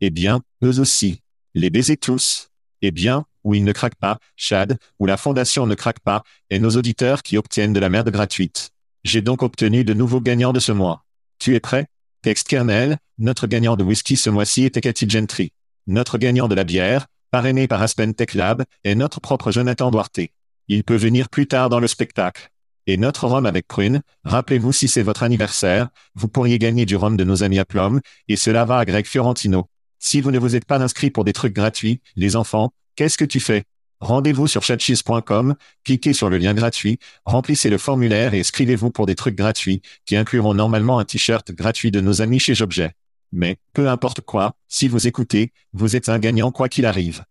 Eh 0.00 0.10
bien, 0.10 0.40
eux 0.62 0.78
aussi. 0.78 1.20
Les 1.54 1.70
baisers 1.70 1.96
tous. 1.96 2.47
Eh 2.82 2.90
bien, 2.90 3.24
où 3.44 3.54
il 3.54 3.64
ne 3.64 3.72
craque 3.72 3.94
pas, 3.96 4.18
Chad, 4.36 4.78
où 4.98 5.06
la 5.06 5.16
fondation 5.16 5.66
ne 5.66 5.74
craque 5.74 6.00
pas, 6.00 6.22
et 6.50 6.58
nos 6.58 6.70
auditeurs 6.70 7.22
qui 7.22 7.36
obtiennent 7.36 7.72
de 7.72 7.80
la 7.80 7.88
merde 7.88 8.10
gratuite. 8.10 8.70
J'ai 9.04 9.22
donc 9.22 9.42
obtenu 9.42 9.84
de 9.84 9.94
nouveaux 9.94 10.20
gagnants 10.20 10.52
de 10.52 10.60
ce 10.60 10.72
mois. 10.72 11.04
Tu 11.38 11.54
es 11.54 11.60
prêt? 11.60 11.86
Texte 12.22 12.48
kernel, 12.48 12.98
notre 13.18 13.46
gagnant 13.46 13.76
de 13.76 13.84
whisky 13.84 14.16
ce 14.16 14.28
mois-ci 14.28 14.64
était 14.64 14.80
Cathy 14.80 15.08
Gentry. 15.08 15.52
Notre 15.86 16.18
gagnant 16.18 16.48
de 16.48 16.54
la 16.54 16.64
bière, 16.64 17.06
parrainé 17.30 17.68
par 17.68 17.80
Aspen 17.80 18.12
Tech 18.14 18.34
Lab, 18.34 18.64
est 18.84 18.94
notre 18.94 19.20
propre 19.20 19.52
Jonathan 19.52 19.90
Duarte. 19.90 20.20
Il 20.66 20.84
peut 20.84 20.96
venir 20.96 21.28
plus 21.28 21.46
tard 21.46 21.68
dans 21.68 21.80
le 21.80 21.86
spectacle. 21.86 22.50
Et 22.86 22.96
notre 22.96 23.26
rhum 23.26 23.46
avec 23.46 23.68
prune, 23.68 24.02
rappelez-vous 24.24 24.72
si 24.72 24.88
c'est 24.88 25.02
votre 25.02 25.22
anniversaire, 25.22 25.88
vous 26.14 26.28
pourriez 26.28 26.58
gagner 26.58 26.86
du 26.86 26.96
rhum 26.96 27.16
de 27.16 27.24
nos 27.24 27.42
amis 27.42 27.58
à 27.58 27.64
Plum, 27.64 28.00
et 28.28 28.36
cela 28.36 28.64
va 28.64 28.78
à 28.78 28.84
Greg 28.84 29.06
Fiorentino. 29.06 29.68
Si 29.98 30.20
vous 30.20 30.30
ne 30.30 30.38
vous 30.38 30.54
êtes 30.54 30.64
pas 30.64 30.80
inscrit 30.80 31.10
pour 31.10 31.24
des 31.24 31.32
trucs 31.32 31.54
gratuits, 31.54 32.00
les 32.16 32.36
enfants, 32.36 32.70
qu'est-ce 32.96 33.18
que 33.18 33.24
tu 33.24 33.40
fais? 33.40 33.64
Rendez-vous 34.00 34.46
sur 34.46 34.62
chatcheese.com, 34.62 35.56
cliquez 35.84 36.12
sur 36.12 36.30
le 36.30 36.38
lien 36.38 36.54
gratuit, 36.54 36.98
remplissez 37.24 37.68
le 37.68 37.78
formulaire 37.78 38.32
et 38.32 38.40
inscrivez-vous 38.40 38.90
pour 38.90 39.06
des 39.06 39.16
trucs 39.16 39.34
gratuits, 39.34 39.82
qui 40.06 40.16
incluront 40.16 40.54
normalement 40.54 41.00
un 41.00 41.04
t-shirt 41.04 41.50
gratuit 41.50 41.90
de 41.90 42.00
nos 42.00 42.22
amis 42.22 42.38
chez 42.38 42.54
Jobjet. 42.54 42.92
Mais, 43.32 43.56
peu 43.72 43.88
importe 43.88 44.20
quoi, 44.20 44.54
si 44.68 44.86
vous 44.86 45.08
écoutez, 45.08 45.52
vous 45.72 45.96
êtes 45.96 46.08
un 46.08 46.20
gagnant 46.20 46.52
quoi 46.52 46.68
qu'il 46.68 46.86
arrive. 46.86 47.24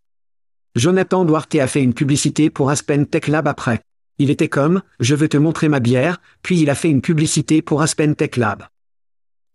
Jonathan 0.75 1.23
Duarte 1.23 1.55
a 1.55 1.67
fait 1.67 1.81
une 1.81 1.93
publicité 1.93 2.49
pour 2.49 2.69
Aspen 2.69 3.05
Tech 3.07 3.27
Lab 3.27 3.47
après. 3.47 3.81
Il 4.19 4.29
était 4.29 4.49
comme, 4.49 4.81
je 4.99 5.15
veux 5.15 5.29
te 5.29 5.37
montrer 5.37 5.69
ma 5.69 5.79
bière, 5.79 6.21
puis 6.41 6.59
il 6.59 6.69
a 6.69 6.75
fait 6.75 6.89
une 6.89 7.01
publicité 7.01 7.61
pour 7.61 7.81
Aspen 7.81 8.13
Tech 8.13 8.35
Lab. 8.35 8.63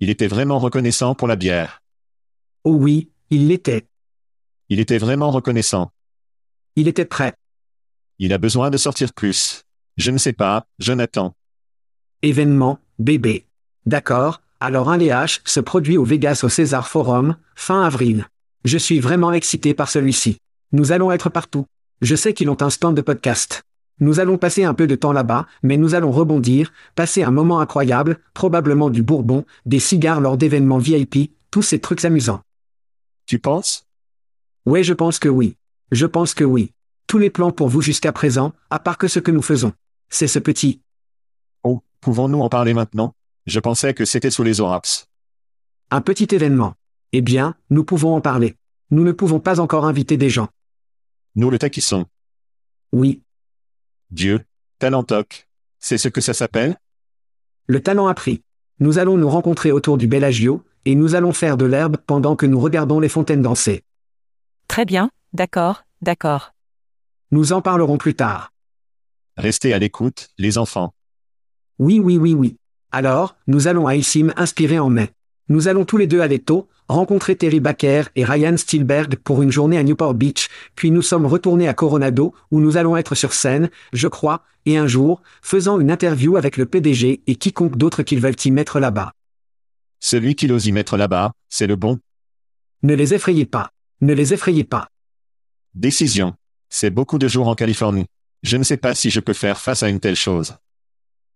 Il 0.00 0.08
était 0.08 0.26
vraiment 0.26 0.58
reconnaissant 0.58 1.14
pour 1.14 1.28
la 1.28 1.36
bière. 1.36 1.81
Oh 2.64 2.74
oui, 2.74 3.10
il 3.30 3.48
l'était. 3.48 3.88
Il 4.68 4.78
était 4.78 4.98
vraiment 4.98 5.32
reconnaissant. 5.32 5.90
Il 6.76 6.86
était 6.86 7.04
prêt. 7.04 7.34
Il 8.20 8.32
a 8.32 8.38
besoin 8.38 8.70
de 8.70 8.76
sortir 8.76 9.12
plus. 9.12 9.64
Je 9.96 10.12
ne 10.12 10.18
sais 10.18 10.32
pas, 10.32 10.64
Jonathan. 10.78 11.34
Événement, 12.22 12.78
bébé. 13.00 13.46
D'accord, 13.84 14.42
alors 14.60 14.90
un 14.90 14.96
LH 14.96 15.40
se 15.44 15.58
produit 15.58 15.96
au 15.96 16.04
Vegas 16.04 16.42
au 16.44 16.48
César 16.48 16.86
Forum, 16.86 17.36
fin 17.56 17.82
avril. 17.82 18.26
Je 18.64 18.78
suis 18.78 19.00
vraiment 19.00 19.32
excité 19.32 19.74
par 19.74 19.88
celui-ci. 19.88 20.36
Nous 20.70 20.92
allons 20.92 21.10
être 21.10 21.30
partout. 21.30 21.66
Je 22.00 22.14
sais 22.14 22.32
qu'ils 22.32 22.48
ont 22.48 22.62
un 22.62 22.70
stand 22.70 22.96
de 22.96 23.02
podcast. 23.02 23.62
Nous 23.98 24.20
allons 24.20 24.38
passer 24.38 24.62
un 24.62 24.74
peu 24.74 24.86
de 24.86 24.94
temps 24.94 25.12
là-bas, 25.12 25.46
mais 25.64 25.76
nous 25.76 25.96
allons 25.96 26.12
rebondir, 26.12 26.72
passer 26.94 27.24
un 27.24 27.32
moment 27.32 27.58
incroyable, 27.58 28.20
probablement 28.34 28.88
du 28.88 29.02
bourbon, 29.02 29.44
des 29.66 29.80
cigares 29.80 30.20
lors 30.20 30.36
d'événements 30.36 30.78
VIP, 30.78 31.32
tous 31.50 31.62
ces 31.62 31.80
trucs 31.80 32.04
amusants. 32.04 32.40
Tu 33.26 33.38
penses? 33.38 33.86
Ouais, 34.66 34.82
je 34.82 34.94
pense 34.94 35.18
que 35.18 35.28
oui. 35.28 35.56
Je 35.90 36.06
pense 36.06 36.34
que 36.34 36.44
oui. 36.44 36.72
Tous 37.06 37.18
les 37.18 37.30
plans 37.30 37.52
pour 37.52 37.68
vous 37.68 37.82
jusqu'à 37.82 38.12
présent, 38.12 38.52
à 38.70 38.78
part 38.78 38.98
que 38.98 39.08
ce 39.08 39.18
que 39.18 39.30
nous 39.30 39.42
faisons. 39.42 39.72
C'est 40.08 40.28
ce 40.28 40.38
petit. 40.38 40.80
Oh, 41.62 41.82
pouvons-nous 42.00 42.40
en 42.40 42.48
parler 42.48 42.74
maintenant? 42.74 43.14
Je 43.46 43.60
pensais 43.60 43.94
que 43.94 44.04
c'était 44.04 44.30
sous 44.30 44.42
les 44.42 44.60
oraps. 44.60 45.08
Un 45.90 46.00
petit 46.00 46.28
événement. 46.34 46.74
Eh 47.12 47.20
bien, 47.20 47.54
nous 47.70 47.84
pouvons 47.84 48.14
en 48.14 48.20
parler. 48.20 48.56
Nous 48.90 49.04
ne 49.04 49.12
pouvons 49.12 49.40
pas 49.40 49.60
encore 49.60 49.84
inviter 49.84 50.16
des 50.16 50.30
gens. 50.30 50.48
Nous 51.34 51.50
le 51.50 51.58
taquissons. 51.58 52.06
Oui, 52.92 53.22
Dieu. 54.12 54.44
Talentoc. 54.78 55.48
C'est 55.78 55.96
ce 55.96 56.08
que 56.08 56.20
ça 56.20 56.34
s'appelle? 56.34 56.76
Le 57.66 57.82
talent 57.82 58.08
a 58.08 58.14
pris. 58.14 58.42
Nous 58.78 58.98
allons 58.98 59.16
nous 59.16 59.28
rencontrer 59.30 59.72
autour 59.72 59.96
du 59.96 60.06
Bellagio, 60.06 60.62
et 60.84 60.94
nous 60.94 61.14
allons 61.14 61.32
faire 61.32 61.56
de 61.56 61.64
l'herbe 61.64 61.96
pendant 62.06 62.36
que 62.36 62.46
nous 62.46 62.60
regardons 62.60 63.00
les 63.00 63.08
fontaines 63.08 63.42
danser. 63.42 63.82
Très 64.68 64.84
bien, 64.84 65.10
d'accord, 65.32 65.84
d'accord. 66.00 66.52
Nous 67.30 67.52
en 67.52 67.62
parlerons 67.62 67.98
plus 67.98 68.14
tard. 68.14 68.52
Restez 69.36 69.72
à 69.72 69.78
l'écoute, 69.78 70.28
les 70.38 70.58
enfants. 70.58 70.92
Oui, 71.78 71.98
oui, 71.98 72.18
oui, 72.18 72.34
oui. 72.34 72.56
Alors, 72.90 73.36
nous 73.46 73.68
allons 73.68 73.86
à 73.86 73.96
Ilsim 73.96 74.32
inspiré 74.36 74.78
en 74.78 74.90
mai. 74.90 75.10
Nous 75.48 75.68
allons 75.68 75.84
tous 75.84 75.96
les 75.96 76.06
deux 76.06 76.20
aller 76.20 76.38
tôt, 76.38 76.68
rencontrer 76.88 77.36
Terry 77.36 77.60
Baker 77.60 78.04
et 78.16 78.24
Ryan 78.24 78.56
Spielberg 78.56 79.16
pour 79.16 79.42
une 79.42 79.50
journée 79.50 79.78
à 79.78 79.82
Newport 79.82 80.14
Beach, 80.14 80.48
puis 80.76 80.90
nous 80.90 81.02
sommes 81.02 81.26
retournés 81.26 81.68
à 81.68 81.74
Coronado, 81.74 82.34
où 82.50 82.60
nous 82.60 82.76
allons 82.76 82.96
être 82.96 83.14
sur 83.14 83.32
scène, 83.32 83.70
je 83.92 84.08
crois, 84.08 84.42
et 84.66 84.76
un 84.76 84.86
jour, 84.86 85.22
faisant 85.40 85.80
une 85.80 85.90
interview 85.90 86.36
avec 86.36 86.56
le 86.56 86.66
PDG 86.66 87.22
et 87.26 87.34
quiconque 87.36 87.76
d'autre 87.76 88.02
qu'ils 88.02 88.20
veulent 88.20 88.36
y 88.44 88.50
mettre 88.50 88.78
là-bas. 88.78 89.12
Celui 90.04 90.34
qui 90.34 90.50
ose 90.50 90.66
y 90.66 90.72
mettre 90.72 90.96
là-bas, 90.96 91.32
c'est 91.48 91.68
le 91.68 91.76
bon. 91.76 92.00
Ne 92.82 92.94
les 92.94 93.14
effrayez 93.14 93.46
pas. 93.46 93.70
Ne 94.00 94.12
les 94.14 94.34
effrayez 94.34 94.64
pas. 94.64 94.88
Décision. 95.74 96.34
C'est 96.68 96.90
beaucoup 96.90 97.18
de 97.18 97.28
jours 97.28 97.46
en 97.46 97.54
Californie. 97.54 98.06
Je 98.42 98.56
ne 98.56 98.64
sais 98.64 98.76
pas 98.76 98.96
si 98.96 99.10
je 99.10 99.20
peux 99.20 99.32
faire 99.32 99.60
face 99.60 99.84
à 99.84 99.88
une 99.88 100.00
telle 100.00 100.16
chose. 100.16 100.56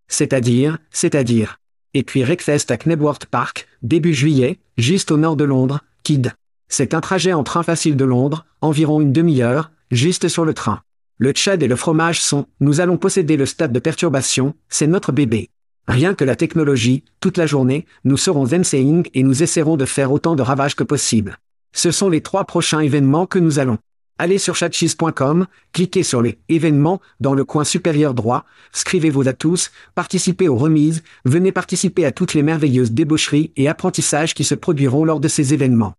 C'est-à-dire, 0.09 0.79
c'est-à-dire. 0.91 1.61
Et 1.95 2.03
puis 2.03 2.25
Wreckfest 2.25 2.71
à 2.71 2.77
Knebworth 2.77 3.27
Park, 3.27 3.69
début 3.83 4.15
juillet, 4.15 4.59
juste 4.77 5.13
au 5.13 5.17
nord 5.17 5.37
de 5.37 5.45
Londres, 5.45 5.81
Kid. 6.03 6.33
C'est 6.69 6.93
un 6.93 7.01
trajet 7.01 7.33
en 7.33 7.45
train 7.45 7.63
facile 7.63 7.97
de 7.97 8.05
Londres, 8.05 8.47
environ 8.63 9.01
une 9.01 9.13
demi-heure, 9.13 9.71
juste 9.93 10.27
sur 10.27 10.45
le 10.45 10.55
train. 10.55 10.83
Le 11.19 11.31
Tchad 11.31 11.63
et 11.63 11.69
le 11.69 11.77
fromage 11.77 12.21
sont, 12.21 12.47
nous 12.59 12.81
allons 12.81 12.99
posséder 12.99 13.37
le 13.37 13.47
stade 13.47 13.73
de 13.73 13.79
perturbation, 13.79 14.57
c'est 14.69 14.89
notre 14.89 15.13
bébé. 15.13 15.51
Rien 15.89 16.15
que 16.15 16.25
la 16.25 16.37
technologie, 16.37 17.05
toute 17.21 17.39
la 17.39 17.47
journée, 17.47 17.87
nous 18.05 18.17
serons 18.17 18.47
zen 18.47 18.63
et 18.75 19.23
nous 19.23 19.43
essaierons 19.43 19.77
de 19.77 19.85
faire 19.85 20.11
autant 20.11 20.35
de 20.35 20.43
ravages 20.43 20.75
que 20.75 20.85
possible. 20.85 21.39
Ce 21.73 21.91
sont 21.91 22.09
les 22.09 22.23
trois 22.23 22.45
prochains 22.45 22.81
événements 22.81 23.27
que 23.27 23.39
nous 23.39 23.59
allons. 23.59 23.79
Allez 24.19 24.39
sur 24.39 24.57
chatcheese.com, 24.57 25.47
cliquez 25.73 26.03
sur 26.03 26.23
les 26.23 26.39
événements 26.49 27.03
dans 27.21 27.35
le 27.35 27.45
coin 27.45 27.65
supérieur 27.65 28.15
droit, 28.15 28.47
scrivez-vous 28.73 29.29
à 29.29 29.35
tous, 29.35 29.71
participez 29.95 30.49
aux 30.49 30.57
remises, 30.57 31.03
venez 31.27 31.53
participer 31.53 32.07
à 32.07 32.13
toutes 32.13 32.33
les 32.33 32.43
merveilleuses 32.43 32.93
débaucheries 32.93 33.53
et 33.57 33.69
apprentissages 33.69 34.33
qui 34.33 34.45
se 34.45 34.55
produiront 34.55 35.05
lors 35.05 35.21
de 35.21 35.29
ces 35.29 35.53
événements. 35.53 35.93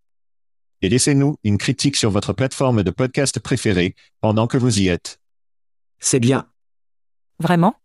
Et 0.82 0.88
laissez-nous 0.88 1.36
une 1.44 1.58
critique 1.58 1.96
sur 1.96 2.10
votre 2.10 2.32
plateforme 2.32 2.82
de 2.82 2.90
podcast 2.90 3.38
préférée 3.38 3.94
pendant 4.20 4.48
que 4.48 4.58
vous 4.58 4.80
y 4.80 4.88
êtes. 4.88 5.20
C'est 6.00 6.20
bien. 6.20 6.46
Vraiment? 7.38 7.76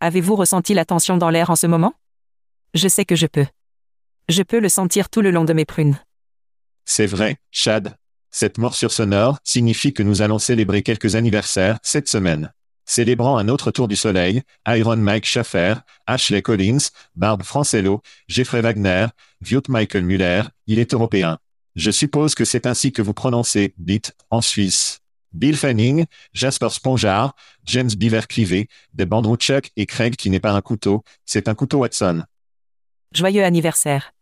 Avez-vous 0.00 0.36
ressenti 0.36 0.74
la 0.74 0.84
tension 0.84 1.16
dans 1.16 1.30
l'air 1.30 1.50
en 1.50 1.56
ce 1.56 1.66
moment? 1.66 1.94
Je 2.74 2.88
sais 2.88 3.04
que 3.04 3.16
je 3.16 3.26
peux. 3.26 3.46
Je 4.28 4.42
peux 4.42 4.58
le 4.58 4.68
sentir 4.68 5.08
tout 5.08 5.20
le 5.20 5.30
long 5.30 5.44
de 5.44 5.52
mes 5.52 5.64
prunes. 5.64 5.98
C'est 6.84 7.06
vrai, 7.06 7.38
Chad. 7.50 7.96
Cette 8.30 8.58
morsure 8.58 8.90
sonore 8.90 9.38
signifie 9.44 9.94
que 9.94 10.02
nous 10.02 10.22
allons 10.22 10.38
célébrer 10.38 10.82
quelques 10.82 11.14
anniversaires 11.14 11.78
cette 11.82 12.08
semaine. 12.08 12.52
Célébrant 12.84 13.38
un 13.38 13.48
autre 13.48 13.70
tour 13.70 13.88
du 13.88 13.96
soleil, 13.96 14.42
Iron 14.66 14.96
Mike 14.96 15.24
Schaffer, 15.24 15.74
Ashley 16.06 16.42
Collins, 16.42 16.90
Barb 17.14 17.42
Francello, 17.42 18.02
Jeffrey 18.28 18.60
Wagner, 18.60 19.06
Viot 19.40 19.62
Michael 19.68 20.04
Muller, 20.04 20.42
il 20.66 20.78
est 20.78 20.92
européen. 20.92 21.38
Je 21.76 21.90
suppose 21.90 22.34
que 22.34 22.44
c'est 22.44 22.66
ainsi 22.66 22.92
que 22.92 23.02
vous 23.02 23.14
prononcez 23.14 23.74
BIT 23.78 24.12
en 24.30 24.40
Suisse. 24.40 25.00
Bill 25.34 25.56
Fanning, 25.56 26.06
Jasper 26.32 26.70
Spongeard, 26.70 27.34
James 27.64 27.90
Beaver 27.96 28.22
Clivé, 28.28 28.68
des 28.94 29.04
Bandrew 29.04 29.36
Chuck 29.36 29.70
et 29.76 29.84
Craig 29.84 30.16
qui 30.16 30.30
n'est 30.30 30.40
pas 30.40 30.52
un 30.52 30.62
couteau, 30.62 31.02
c'est 31.26 31.48
un 31.48 31.54
couteau 31.54 31.78
Watson. 31.78 32.22
Joyeux 33.12 33.44
anniversaire. 33.44 34.12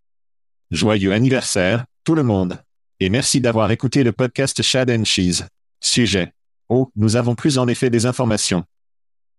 Joyeux 0.70 1.12
anniversaire, 1.12 1.84
tout 2.04 2.14
le 2.14 2.22
monde. 2.22 2.58
Et 2.98 3.10
merci 3.10 3.40
d'avoir 3.40 3.70
écouté 3.70 4.04
le 4.04 4.12
podcast 4.12 4.62
Shad 4.62 4.90
and 4.90 5.04
Cheese. 5.04 5.44
Sujet. 5.80 6.32
Oh, 6.68 6.90
nous 6.96 7.16
avons 7.16 7.34
plus 7.34 7.58
en 7.58 7.68
effet 7.68 7.90
des 7.90 8.06
informations. 8.06 8.64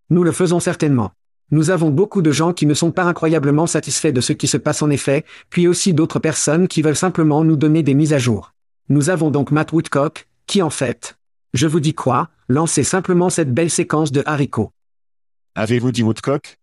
Nous 0.09 0.23
le 0.23 0.31
faisons 0.31 0.59
certainement. 0.59 1.11
Nous 1.51 1.69
avons 1.69 1.89
beaucoup 1.89 2.21
de 2.21 2.31
gens 2.31 2.53
qui 2.53 2.65
ne 2.65 2.73
sont 2.73 2.91
pas 2.91 3.03
incroyablement 3.03 3.67
satisfaits 3.67 4.11
de 4.11 4.21
ce 4.21 4.33
qui 4.33 4.47
se 4.47 4.57
passe 4.57 4.81
en 4.81 4.89
effet, 4.89 5.25
puis 5.49 5.67
aussi 5.67 5.93
d'autres 5.93 6.19
personnes 6.19 6.67
qui 6.67 6.81
veulent 6.81 6.95
simplement 6.95 7.43
nous 7.43 7.55
donner 7.55 7.83
des 7.83 7.93
mises 7.93 8.13
à 8.13 8.17
jour. 8.17 8.53
Nous 8.89 9.09
avons 9.09 9.31
donc 9.31 9.51
Matt 9.51 9.71
Woodcock, 9.71 10.27
qui 10.45 10.61
en 10.61 10.69
fait, 10.69 11.17
je 11.53 11.67
vous 11.67 11.79
dis 11.79 11.93
quoi, 11.93 12.29
lancez 12.49 12.83
simplement 12.83 13.29
cette 13.29 13.53
belle 13.53 13.69
séquence 13.69 14.11
de 14.11 14.23
haricots. 14.25 14.71
Avez-vous 15.55 15.91
dit 15.91 16.01
Woodcock? 16.01 16.57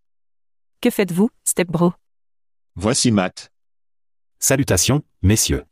Que 0.80 0.90
faites-vous, 0.90 1.30
Stepbro? 1.44 1.92
Voici 2.74 3.12
Matt. 3.12 3.52
Salutations, 4.40 5.02
messieurs. 5.22 5.64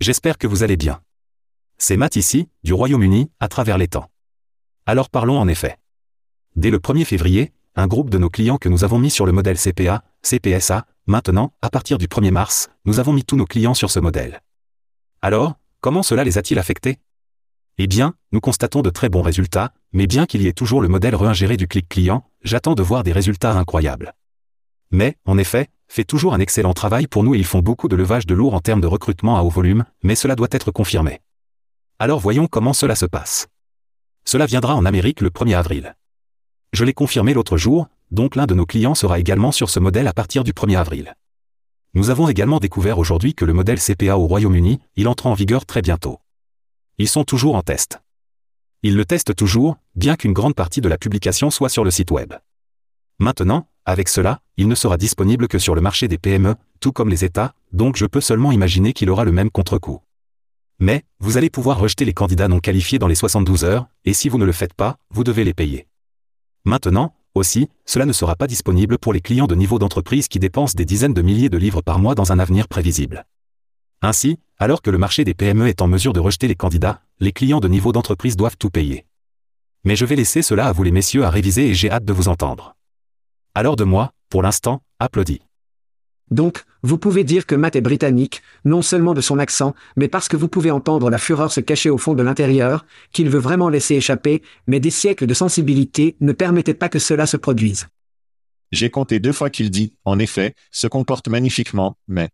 J'espère 0.00 0.38
que 0.38 0.46
vous 0.46 0.62
allez 0.62 0.76
bien. 0.76 1.02
C'est 1.78 1.96
Matt 1.96 2.14
ici, 2.14 2.48
du 2.62 2.72
Royaume-Uni, 2.72 3.30
à 3.40 3.48
travers 3.48 3.78
les 3.78 3.88
temps. 3.88 4.10
Alors 4.86 5.10
parlons 5.10 5.38
en 5.38 5.48
effet. 5.48 5.78
Dès 6.54 6.70
le 6.70 6.78
1er 6.78 7.04
février, 7.04 7.52
un 7.74 7.88
groupe 7.88 8.10
de 8.10 8.18
nos 8.18 8.30
clients 8.30 8.58
que 8.58 8.68
nous 8.68 8.84
avons 8.84 8.98
mis 8.98 9.10
sur 9.10 9.26
le 9.26 9.32
modèle 9.32 9.58
CPA, 9.58 10.04
CPSA, 10.22 10.86
maintenant, 11.06 11.52
à 11.62 11.70
partir 11.70 11.98
du 11.98 12.06
1er 12.06 12.30
mars, 12.30 12.70
nous 12.84 13.00
avons 13.00 13.12
mis 13.12 13.24
tous 13.24 13.36
nos 13.36 13.44
clients 13.44 13.74
sur 13.74 13.90
ce 13.90 13.98
modèle. 13.98 14.40
Alors, 15.20 15.54
comment 15.80 16.04
cela 16.04 16.22
les 16.22 16.38
a-t-il 16.38 16.58
affectés? 16.58 16.98
Eh 17.78 17.86
bien, 17.86 18.14
nous 18.32 18.40
constatons 18.40 18.80
de 18.80 18.88
très 18.88 19.10
bons 19.10 19.20
résultats, 19.20 19.74
mais 19.92 20.06
bien 20.06 20.24
qu'il 20.24 20.40
y 20.40 20.46
ait 20.46 20.54
toujours 20.54 20.80
le 20.80 20.88
modèle 20.88 21.14
réingéré 21.14 21.58
du 21.58 21.68
clic 21.68 21.86
client, 21.86 22.24
j'attends 22.42 22.74
de 22.74 22.82
voir 22.82 23.02
des 23.02 23.12
résultats 23.12 23.52
incroyables. 23.52 24.14
Mais, 24.90 25.16
en 25.26 25.36
effet, 25.36 25.68
fait 25.86 26.04
toujours 26.04 26.32
un 26.32 26.40
excellent 26.40 26.72
travail 26.72 27.06
pour 27.06 27.22
nous 27.22 27.34
et 27.34 27.38
ils 27.38 27.44
font 27.44 27.58
beaucoup 27.58 27.88
de 27.88 27.96
levage 27.96 28.24
de 28.24 28.34
lourd 28.34 28.54
en 28.54 28.60
termes 28.60 28.80
de 28.80 28.86
recrutement 28.86 29.36
à 29.36 29.42
haut 29.42 29.50
volume, 29.50 29.84
mais 30.02 30.14
cela 30.14 30.36
doit 30.36 30.48
être 30.52 30.70
confirmé. 30.70 31.20
Alors 31.98 32.18
voyons 32.18 32.46
comment 32.46 32.72
cela 32.72 32.94
se 32.94 33.04
passe. 33.04 33.46
Cela 34.24 34.46
viendra 34.46 34.74
en 34.74 34.86
Amérique 34.86 35.20
le 35.20 35.28
1er 35.28 35.56
avril. 35.56 35.96
Je 36.72 36.84
l'ai 36.84 36.94
confirmé 36.94 37.34
l'autre 37.34 37.58
jour, 37.58 37.88
donc 38.10 38.36
l'un 38.36 38.46
de 38.46 38.54
nos 38.54 38.66
clients 38.66 38.94
sera 38.94 39.18
également 39.18 39.52
sur 39.52 39.68
ce 39.68 39.80
modèle 39.80 40.08
à 40.08 40.14
partir 40.14 40.44
du 40.44 40.52
1er 40.52 40.78
avril. 40.78 41.14
Nous 41.92 42.08
avons 42.08 42.28
également 42.28 42.58
découvert 42.58 42.98
aujourd'hui 42.98 43.34
que 43.34 43.44
le 43.44 43.52
modèle 43.52 43.80
CPA 43.80 44.16
au 44.16 44.26
Royaume-Uni, 44.26 44.80
il 44.96 45.08
entre 45.08 45.26
en 45.26 45.34
vigueur 45.34 45.66
très 45.66 45.82
bientôt. 45.82 46.20
Ils 46.98 47.08
sont 47.08 47.24
toujours 47.24 47.56
en 47.56 47.62
test. 47.62 48.00
Ils 48.82 48.96
le 48.96 49.04
testent 49.04 49.34
toujours, 49.34 49.76
bien 49.94 50.16
qu'une 50.16 50.32
grande 50.32 50.54
partie 50.54 50.80
de 50.80 50.88
la 50.88 50.96
publication 50.96 51.50
soit 51.50 51.68
sur 51.68 51.84
le 51.84 51.90
site 51.90 52.10
web. 52.10 52.32
Maintenant, 53.18 53.68
avec 53.84 54.08
cela, 54.08 54.40
il 54.56 54.66
ne 54.66 54.74
sera 54.74 54.96
disponible 54.96 55.46
que 55.46 55.58
sur 55.58 55.74
le 55.74 55.82
marché 55.82 56.08
des 56.08 56.16
PME, 56.16 56.54
tout 56.80 56.92
comme 56.92 57.10
les 57.10 57.24
États, 57.24 57.52
donc 57.72 57.96
je 57.96 58.06
peux 58.06 58.22
seulement 58.22 58.50
imaginer 58.50 58.94
qu'il 58.94 59.10
aura 59.10 59.24
le 59.24 59.32
même 59.32 59.50
contre-coup. 59.50 60.00
Mais, 60.78 61.04
vous 61.20 61.36
allez 61.36 61.50
pouvoir 61.50 61.78
rejeter 61.78 62.06
les 62.06 62.14
candidats 62.14 62.48
non 62.48 62.60
qualifiés 62.60 62.98
dans 62.98 63.08
les 63.08 63.14
72 63.14 63.64
heures, 63.64 63.88
et 64.06 64.14
si 64.14 64.30
vous 64.30 64.38
ne 64.38 64.44
le 64.46 64.52
faites 64.52 64.74
pas, 64.74 64.96
vous 65.10 65.24
devez 65.24 65.44
les 65.44 65.54
payer. 65.54 65.88
Maintenant, 66.64 67.14
aussi, 67.34 67.68
cela 67.84 68.06
ne 68.06 68.12
sera 68.14 68.36
pas 68.36 68.46
disponible 68.46 68.96
pour 68.96 69.12
les 69.12 69.20
clients 69.20 69.46
de 69.46 69.54
niveau 69.54 69.78
d'entreprise 69.78 70.28
qui 70.28 70.38
dépensent 70.38 70.74
des 70.74 70.86
dizaines 70.86 71.14
de 71.14 71.22
milliers 71.22 71.50
de 71.50 71.58
livres 71.58 71.82
par 71.82 71.98
mois 71.98 72.14
dans 72.14 72.32
un 72.32 72.38
avenir 72.38 72.68
prévisible. 72.68 73.26
Ainsi, 74.00 74.38
alors 74.58 74.82
que 74.82 74.90
le 74.90 74.98
marché 74.98 75.24
des 75.24 75.34
PME 75.34 75.68
est 75.68 75.82
en 75.82 75.86
mesure 75.86 76.12
de 76.12 76.20
rejeter 76.20 76.48
les 76.48 76.54
candidats, 76.54 77.02
les 77.20 77.32
clients 77.32 77.60
de 77.60 77.68
niveau 77.68 77.92
d'entreprise 77.92 78.36
doivent 78.36 78.56
tout 78.56 78.70
payer. 78.70 79.06
Mais 79.84 79.96
je 79.96 80.04
vais 80.04 80.16
laisser 80.16 80.42
cela 80.42 80.66
à 80.66 80.72
vous 80.72 80.82
les 80.82 80.92
messieurs 80.92 81.24
à 81.24 81.30
réviser 81.30 81.68
et 81.68 81.74
j'ai 81.74 81.90
hâte 81.90 82.04
de 82.04 82.12
vous 82.12 82.28
entendre. 82.28 82.74
Alors 83.54 83.76
de 83.76 83.84
moi, 83.84 84.12
pour 84.30 84.42
l'instant, 84.42 84.82
applaudis. 84.98 85.42
Donc, 86.30 86.64
vous 86.82 86.98
pouvez 86.98 87.22
dire 87.22 87.46
que 87.46 87.54
Matt 87.54 87.76
est 87.76 87.80
britannique, 87.80 88.42
non 88.64 88.82
seulement 88.82 89.14
de 89.14 89.20
son 89.20 89.38
accent, 89.38 89.74
mais 89.96 90.08
parce 90.08 90.28
que 90.28 90.36
vous 90.36 90.48
pouvez 90.48 90.70
entendre 90.70 91.08
la 91.08 91.18
fureur 91.18 91.52
se 91.52 91.60
cacher 91.60 91.88
au 91.88 91.98
fond 91.98 92.14
de 92.14 92.22
l'intérieur, 92.22 92.84
qu'il 93.12 93.30
veut 93.30 93.38
vraiment 93.38 93.68
laisser 93.68 93.94
échapper, 93.94 94.42
mais 94.66 94.80
des 94.80 94.90
siècles 94.90 95.26
de 95.26 95.34
sensibilité 95.34 96.16
ne 96.20 96.32
permettaient 96.32 96.74
pas 96.74 96.88
que 96.88 96.98
cela 96.98 97.26
se 97.26 97.36
produise. 97.36 97.86
J'ai 98.72 98.90
compté 98.90 99.20
deux 99.20 99.32
fois 99.32 99.50
qu'il 99.50 99.70
dit, 99.70 99.94
en 100.04 100.18
effet, 100.18 100.54
se 100.72 100.88
comporte 100.88 101.28
magnifiquement, 101.28 101.96
mais... 102.08 102.28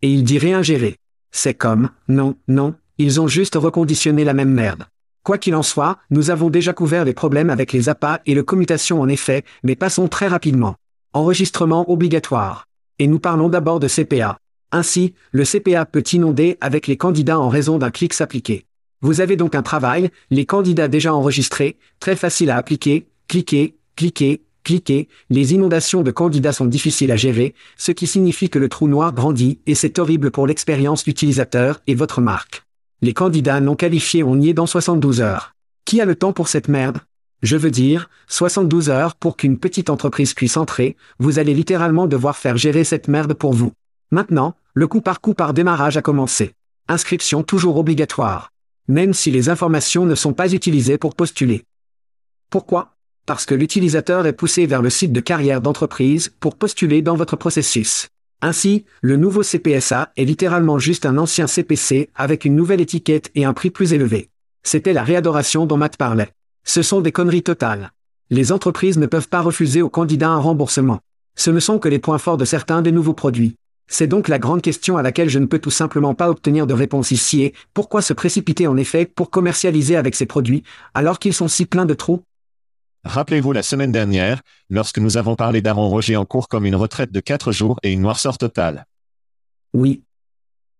Et 0.00 0.10
il 0.10 0.24
dit 0.24 0.38
rien 0.38 0.62
gérer. 0.62 0.96
C'est 1.32 1.54
comme, 1.54 1.90
non, 2.08 2.36
non, 2.46 2.74
ils 2.98 3.20
ont 3.20 3.26
juste 3.26 3.56
reconditionné 3.56 4.22
la 4.22 4.34
même 4.34 4.52
merde. 4.52 4.84
Quoi 5.24 5.38
qu'il 5.38 5.54
en 5.54 5.62
soit, 5.62 5.98
nous 6.10 6.30
avons 6.30 6.50
déjà 6.50 6.72
couvert 6.72 7.04
les 7.04 7.14
problèmes 7.14 7.50
avec 7.50 7.72
les 7.72 7.88
appâts 7.88 8.20
et 8.26 8.34
le 8.34 8.42
commutation 8.42 9.00
en 9.00 9.08
effet, 9.08 9.44
mais 9.62 9.74
passons 9.74 10.08
très 10.08 10.28
rapidement. 10.28 10.76
Enregistrement 11.14 11.90
obligatoire. 11.90 12.66
Et 12.98 13.06
nous 13.06 13.18
parlons 13.18 13.48
d'abord 13.48 13.80
de 13.80 13.88
CPA. 13.88 14.38
Ainsi, 14.72 15.14
le 15.32 15.44
CPA 15.44 15.86
peut 15.86 16.04
inonder 16.12 16.58
avec 16.60 16.86
les 16.86 16.96
candidats 16.96 17.38
en 17.38 17.48
raison 17.48 17.78
d'un 17.78 17.90
clic 17.90 18.14
s'appliquer. 18.14 18.66
Vous 19.00 19.20
avez 19.20 19.36
donc 19.36 19.54
un 19.54 19.62
travail, 19.62 20.10
les 20.30 20.46
candidats 20.46 20.88
déjà 20.88 21.14
enregistrés, 21.14 21.76
très 21.98 22.16
facile 22.16 22.50
à 22.50 22.56
appliquer, 22.56 23.08
cliquez, 23.26 23.76
cliquez, 23.96 24.42
cliquez, 24.62 25.08
les 25.30 25.54
inondations 25.54 26.02
de 26.02 26.10
candidats 26.10 26.52
sont 26.52 26.66
difficiles 26.66 27.12
à 27.12 27.16
gérer, 27.16 27.54
ce 27.76 27.92
qui 27.92 28.06
signifie 28.06 28.50
que 28.50 28.58
le 28.58 28.68
trou 28.68 28.88
noir 28.88 29.12
grandit 29.12 29.60
et 29.66 29.74
c'est 29.74 29.98
horrible 29.98 30.30
pour 30.30 30.46
l'expérience 30.46 31.04
d'utilisateur 31.04 31.80
et 31.86 31.94
votre 31.94 32.20
marque. 32.20 32.62
Les 33.00 33.14
candidats 33.14 33.60
non 33.60 33.74
qualifiés 33.74 34.22
ont 34.22 34.36
nié 34.36 34.54
dans 34.54 34.66
72 34.66 35.20
heures. 35.20 35.54
Qui 35.84 36.00
a 36.00 36.04
le 36.04 36.14
temps 36.14 36.32
pour 36.32 36.48
cette 36.48 36.68
merde? 36.68 36.98
Je 37.42 37.56
veux 37.56 37.72
dire, 37.72 38.08
72 38.28 38.88
heures 38.88 39.16
pour 39.16 39.36
qu'une 39.36 39.58
petite 39.58 39.90
entreprise 39.90 40.32
puisse 40.32 40.56
entrer, 40.56 40.96
vous 41.18 41.40
allez 41.40 41.54
littéralement 41.54 42.06
devoir 42.06 42.36
faire 42.36 42.56
gérer 42.56 42.84
cette 42.84 43.08
merde 43.08 43.34
pour 43.34 43.52
vous. 43.52 43.72
Maintenant, 44.12 44.54
le 44.74 44.86
coup 44.86 45.00
par 45.00 45.20
coup 45.20 45.34
par 45.34 45.52
démarrage 45.52 45.96
a 45.96 46.02
commencé. 46.02 46.54
Inscription 46.86 47.42
toujours 47.42 47.78
obligatoire. 47.78 48.52
Même 48.86 49.12
si 49.12 49.30
les 49.32 49.48
informations 49.48 50.06
ne 50.06 50.14
sont 50.14 50.32
pas 50.32 50.52
utilisées 50.52 50.98
pour 50.98 51.14
postuler. 51.14 51.64
Pourquoi? 52.50 52.94
Parce 53.24 53.46
que 53.46 53.54
l'utilisateur 53.54 54.26
est 54.26 54.32
poussé 54.32 54.66
vers 54.66 54.82
le 54.82 54.90
site 54.90 55.12
de 55.12 55.20
carrière 55.20 55.60
d'entreprise 55.60 56.32
pour 56.40 56.56
postuler 56.56 57.02
dans 57.02 57.14
votre 57.14 57.36
processus. 57.36 58.08
Ainsi, 58.40 58.84
le 59.00 59.16
nouveau 59.16 59.42
CPSA 59.42 60.10
est 60.16 60.24
littéralement 60.24 60.80
juste 60.80 61.06
un 61.06 61.16
ancien 61.16 61.46
CPC 61.46 62.10
avec 62.16 62.44
une 62.44 62.56
nouvelle 62.56 62.80
étiquette 62.80 63.30
et 63.36 63.44
un 63.44 63.52
prix 63.52 63.70
plus 63.70 63.92
élevé. 63.92 64.30
C'était 64.64 64.92
la 64.92 65.04
réadoration 65.04 65.66
dont 65.66 65.76
Matt 65.76 65.96
parlait. 65.96 66.32
Ce 66.64 66.82
sont 66.82 67.00
des 67.00 67.12
conneries 67.12 67.44
totales. 67.44 67.92
Les 68.30 68.50
entreprises 68.50 68.98
ne 68.98 69.06
peuvent 69.06 69.28
pas 69.28 69.40
refuser 69.40 69.82
aux 69.82 69.88
candidats 69.88 70.30
un 70.30 70.38
remboursement. 70.38 70.98
Ce 71.36 71.50
ne 71.50 71.60
sont 71.60 71.78
que 71.78 71.88
les 71.88 72.00
points 72.00 72.18
forts 72.18 72.36
de 72.36 72.44
certains 72.44 72.82
des 72.82 72.92
nouveaux 72.92 73.14
produits. 73.14 73.54
C'est 73.86 74.08
donc 74.08 74.26
la 74.26 74.40
grande 74.40 74.62
question 74.62 74.96
à 74.96 75.02
laquelle 75.02 75.28
je 75.28 75.38
ne 75.38 75.46
peux 75.46 75.58
tout 75.60 75.70
simplement 75.70 76.14
pas 76.14 76.28
obtenir 76.28 76.66
de 76.66 76.74
réponse 76.74 77.12
ici 77.12 77.42
et 77.42 77.54
pourquoi 77.72 78.02
se 78.02 78.12
précipiter 78.12 78.66
en 78.66 78.76
effet 78.76 79.06
pour 79.06 79.30
commercialiser 79.30 79.94
avec 79.94 80.16
ces 80.16 80.26
produits 80.26 80.64
alors 80.94 81.20
qu'ils 81.20 81.34
sont 81.34 81.48
si 81.48 81.66
pleins 81.66 81.86
de 81.86 81.94
trous? 81.94 82.22
Rappelez-vous 83.04 83.52
la 83.52 83.64
semaine 83.64 83.90
dernière, 83.90 84.42
lorsque 84.70 84.98
nous 84.98 85.16
avons 85.16 85.34
parlé 85.34 85.60
d'Aaron 85.60 85.88
Roger 85.88 86.16
en 86.16 86.24
cours 86.24 86.48
comme 86.48 86.66
une 86.66 86.76
retraite 86.76 87.10
de 87.10 87.18
quatre 87.18 87.50
jours 87.50 87.80
et 87.82 87.92
une 87.92 88.00
noirceur 88.00 88.38
totale. 88.38 88.86
Oui. 89.72 90.04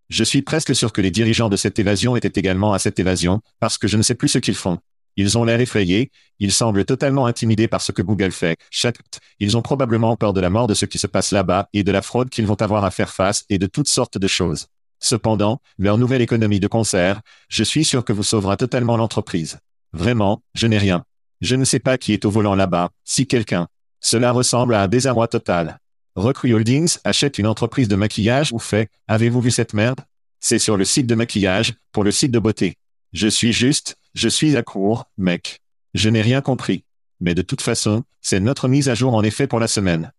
Je 0.09 0.23
suis 0.23 0.43
presque 0.43 0.75
sûr 0.75 0.93
que 0.93 1.01
les 1.01 1.11
dirigeants 1.11 1.49
de 1.49 1.57
cette 1.57 1.79
évasion 1.79 2.15
étaient 2.15 2.39
également 2.39 2.75
à 2.75 2.79
cette 2.79 3.01
évasion, 3.01 3.41
parce 3.59 3.77
que 3.77 3.89
je 3.89 3.97
ne 3.97 4.03
sais 4.03 4.15
plus 4.15 4.29
ce 4.29 4.39
qu'ils 4.39 4.55
font. 4.55 4.79
Ils 5.17 5.37
ont 5.37 5.45
l'air 5.45 5.61
effrayés, 5.61 6.11
ils 6.39 6.53
semblent 6.53 6.85
totalement 6.85 7.27
intimidés 7.27 7.69
par 7.69 7.83
ce 7.83 7.91
que 7.93 8.03
Google 8.03 8.31
fait. 8.31 8.57
Chaque, 8.71 8.99
ils 9.41 9.57
ont 9.57 9.63
probablement 9.63 10.17
peur 10.17 10.33
de 10.33 10.41
la 10.41 10.49
mort 10.49 10.69
de 10.69 10.75
ce 10.75 10.87
qui 10.87 10.99
se 10.99 11.09
passe 11.09 11.33
là-bas 11.33 11.69
et 11.73 11.83
de 11.83 11.93
la 11.93 12.03
fraude 12.03 12.31
qu'ils 12.31 12.47
vont 12.47 12.61
avoir 12.61 12.85
à 12.85 12.91
faire 12.91 13.11
face 13.11 13.45
et 13.49 13.59
de 13.59 13.67
toutes 13.67 13.89
sortes 13.89 14.17
de 14.17 14.29
choses. 14.29 14.69
Cependant, 15.01 15.61
leur 15.79 15.99
nouvelle 15.99 16.23
économie 16.23 16.61
de 16.61 16.69
concert, 16.69 17.21
je 17.49 17.65
suis 17.65 17.85
sûr 17.85 18.05
que 18.05 18.13
vous 18.13 18.23
sauvera 18.23 18.57
totalement 18.57 18.97
l'entreprise. 18.97 19.59
Vraiment, 19.93 20.43
je 20.55 20.69
n'ai 20.69 20.79
rien. 20.79 21.05
Je 21.43 21.57
ne 21.57 21.65
sais 21.65 21.81
pas 21.81 21.99
qui 21.99 22.13
est 22.13 22.25
au 22.25 22.31
volant 22.31 22.55
là-bas, 22.55 22.91
si 23.05 23.27
quelqu'un. 23.27 23.67
Cela 23.99 24.31
ressemble 24.31 24.75
à 24.75 24.83
un 24.83 24.89
désarroi 24.89 25.27
total. 25.27 25.81
Recruit 26.15 26.55
Holdings 26.55 26.99
achète 27.03 27.37
une 27.37 27.49
entreprise 27.49 27.89
de 27.89 27.97
maquillage 27.97 28.53
ou 28.53 28.61
fait, 28.61 28.89
avez-vous 29.09 29.41
vu 29.41 29.51
cette 29.51 29.75
merde? 29.75 30.01
C'est 30.39 30.61
sur 30.61 30.77
le 30.77 30.85
site 30.85 31.09
de 31.09 31.17
maquillage, 31.17 31.75
pour 31.91 32.05
le 32.05 32.13
site 32.13 32.31
de 32.31 32.39
beauté. 32.39 32.77
Je 33.13 33.27
suis 33.27 33.53
juste, 33.53 33.97
je 34.15 34.29
suis 34.29 34.57
à 34.57 34.63
court, 34.63 35.07
mec. 35.19 35.61
Je 35.95 36.11
n'ai 36.11 36.23
rien 36.23 36.43
compris. 36.43 36.85
Mais 37.19 37.35
de 37.35 37.43
toute 37.43 37.61
façon, 37.61 38.05
c'est 38.21 38.39
notre 38.39 38.69
mise 38.69 38.89
à 38.89 38.95
jour 38.95 39.13
en 39.13 39.25
effet 39.25 39.49
pour 39.49 39.59
la 39.59 39.69
semaine. 39.69 40.13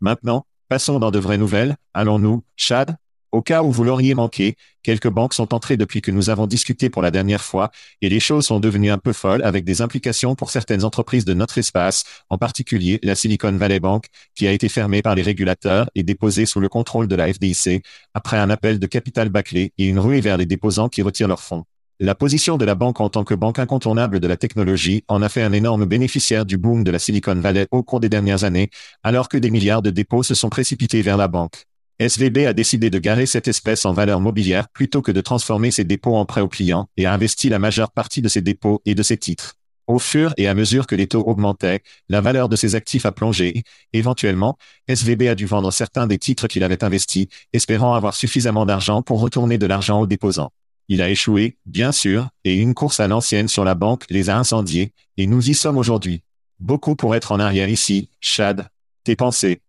Maintenant, 0.00 0.44
passons 0.68 0.98
dans 0.98 1.10
de 1.10 1.18
vraies 1.18 1.38
nouvelles, 1.38 1.76
allons-nous, 1.94 2.44
Chad? 2.56 2.96
Au 3.34 3.42
cas 3.42 3.64
où 3.64 3.72
vous 3.72 3.82
l'auriez 3.82 4.14
manqué, 4.14 4.54
quelques 4.84 5.08
banques 5.08 5.34
sont 5.34 5.54
entrées 5.54 5.76
depuis 5.76 6.00
que 6.00 6.12
nous 6.12 6.30
avons 6.30 6.46
discuté 6.46 6.88
pour 6.88 7.02
la 7.02 7.10
dernière 7.10 7.42
fois, 7.42 7.72
et 8.00 8.08
les 8.08 8.20
choses 8.20 8.46
sont 8.46 8.60
devenues 8.60 8.92
un 8.92 8.98
peu 8.98 9.12
folles 9.12 9.42
avec 9.42 9.64
des 9.64 9.82
implications 9.82 10.36
pour 10.36 10.50
certaines 10.50 10.84
entreprises 10.84 11.24
de 11.24 11.34
notre 11.34 11.58
espace, 11.58 12.04
en 12.30 12.38
particulier 12.38 13.00
la 13.02 13.16
Silicon 13.16 13.50
Valley 13.50 13.80
Bank, 13.80 14.06
qui 14.36 14.46
a 14.46 14.52
été 14.52 14.68
fermée 14.68 15.02
par 15.02 15.16
les 15.16 15.22
régulateurs 15.22 15.90
et 15.96 16.04
déposée 16.04 16.46
sous 16.46 16.60
le 16.60 16.68
contrôle 16.68 17.08
de 17.08 17.16
la 17.16 17.26
FDIC, 17.32 17.84
après 18.14 18.38
un 18.38 18.50
appel 18.50 18.78
de 18.78 18.86
capital 18.86 19.30
bâclé 19.30 19.72
et 19.78 19.86
une 19.88 19.98
ruée 19.98 20.20
vers 20.20 20.36
les 20.36 20.46
déposants 20.46 20.88
qui 20.88 21.02
retirent 21.02 21.26
leurs 21.26 21.42
fonds. 21.42 21.64
La 21.98 22.14
position 22.14 22.56
de 22.56 22.64
la 22.64 22.76
banque 22.76 23.00
en 23.00 23.08
tant 23.08 23.24
que 23.24 23.34
banque 23.34 23.58
incontournable 23.58 24.20
de 24.20 24.28
la 24.28 24.36
technologie 24.36 25.02
en 25.08 25.22
a 25.22 25.28
fait 25.28 25.42
un 25.42 25.52
énorme 25.52 25.86
bénéficiaire 25.86 26.46
du 26.46 26.56
boom 26.56 26.84
de 26.84 26.92
la 26.92 27.00
Silicon 27.00 27.34
Valley 27.34 27.66
au 27.72 27.82
cours 27.82 27.98
des 27.98 28.08
dernières 28.08 28.44
années, 28.44 28.70
alors 29.02 29.28
que 29.28 29.38
des 29.38 29.50
milliards 29.50 29.82
de 29.82 29.90
dépôts 29.90 30.22
se 30.22 30.36
sont 30.36 30.50
précipités 30.50 31.02
vers 31.02 31.16
la 31.16 31.26
banque. 31.26 31.64
SVB 32.00 32.38
a 32.46 32.52
décidé 32.52 32.90
de 32.90 32.98
garer 32.98 33.24
cette 33.24 33.46
espèce 33.46 33.84
en 33.84 33.92
valeur 33.92 34.20
mobilière 34.20 34.68
plutôt 34.68 35.00
que 35.00 35.12
de 35.12 35.20
transformer 35.20 35.70
ses 35.70 35.84
dépôts 35.84 36.16
en 36.16 36.24
prêts 36.26 36.40
aux 36.40 36.48
clients 36.48 36.88
et 36.96 37.06
a 37.06 37.12
investi 37.12 37.48
la 37.48 37.60
majeure 37.60 37.92
partie 37.92 38.20
de 38.20 38.28
ses 38.28 38.40
dépôts 38.40 38.82
et 38.84 38.96
de 38.96 39.02
ses 39.04 39.16
titres. 39.16 39.54
Au 39.86 40.00
fur 40.00 40.34
et 40.36 40.48
à 40.48 40.54
mesure 40.54 40.88
que 40.88 40.96
les 40.96 41.06
taux 41.06 41.22
augmentaient, 41.24 41.82
la 42.08 42.20
valeur 42.20 42.48
de 42.48 42.56
ses 42.56 42.74
actifs 42.74 43.06
a 43.06 43.12
plongé. 43.12 43.62
Éventuellement, 43.92 44.58
SVB 44.88 45.28
a 45.28 45.36
dû 45.36 45.46
vendre 45.46 45.70
certains 45.70 46.08
des 46.08 46.18
titres 46.18 46.48
qu'il 46.48 46.64
avait 46.64 46.82
investis, 46.82 47.26
espérant 47.52 47.94
avoir 47.94 48.14
suffisamment 48.14 48.66
d'argent 48.66 49.02
pour 49.02 49.20
retourner 49.20 49.58
de 49.58 49.66
l'argent 49.66 50.00
aux 50.00 50.06
déposants. 50.06 50.50
Il 50.88 51.00
a 51.00 51.10
échoué, 51.10 51.58
bien 51.64 51.92
sûr, 51.92 52.28
et 52.44 52.56
une 52.56 52.74
course 52.74 52.98
à 52.98 53.06
l'ancienne 53.06 53.48
sur 53.48 53.64
la 53.64 53.74
banque 53.74 54.04
les 54.10 54.30
a 54.30 54.38
incendiés, 54.38 54.92
et 55.16 55.26
nous 55.26 55.48
y 55.48 55.54
sommes 55.54 55.78
aujourd'hui. 55.78 56.22
Beaucoup 56.58 56.96
pour 56.96 57.14
être 57.14 57.30
en 57.30 57.38
arrière 57.38 57.68
ici, 57.68 58.10
Chad. 58.20 58.68
Tes 59.04 59.16
pensées. 59.16 59.60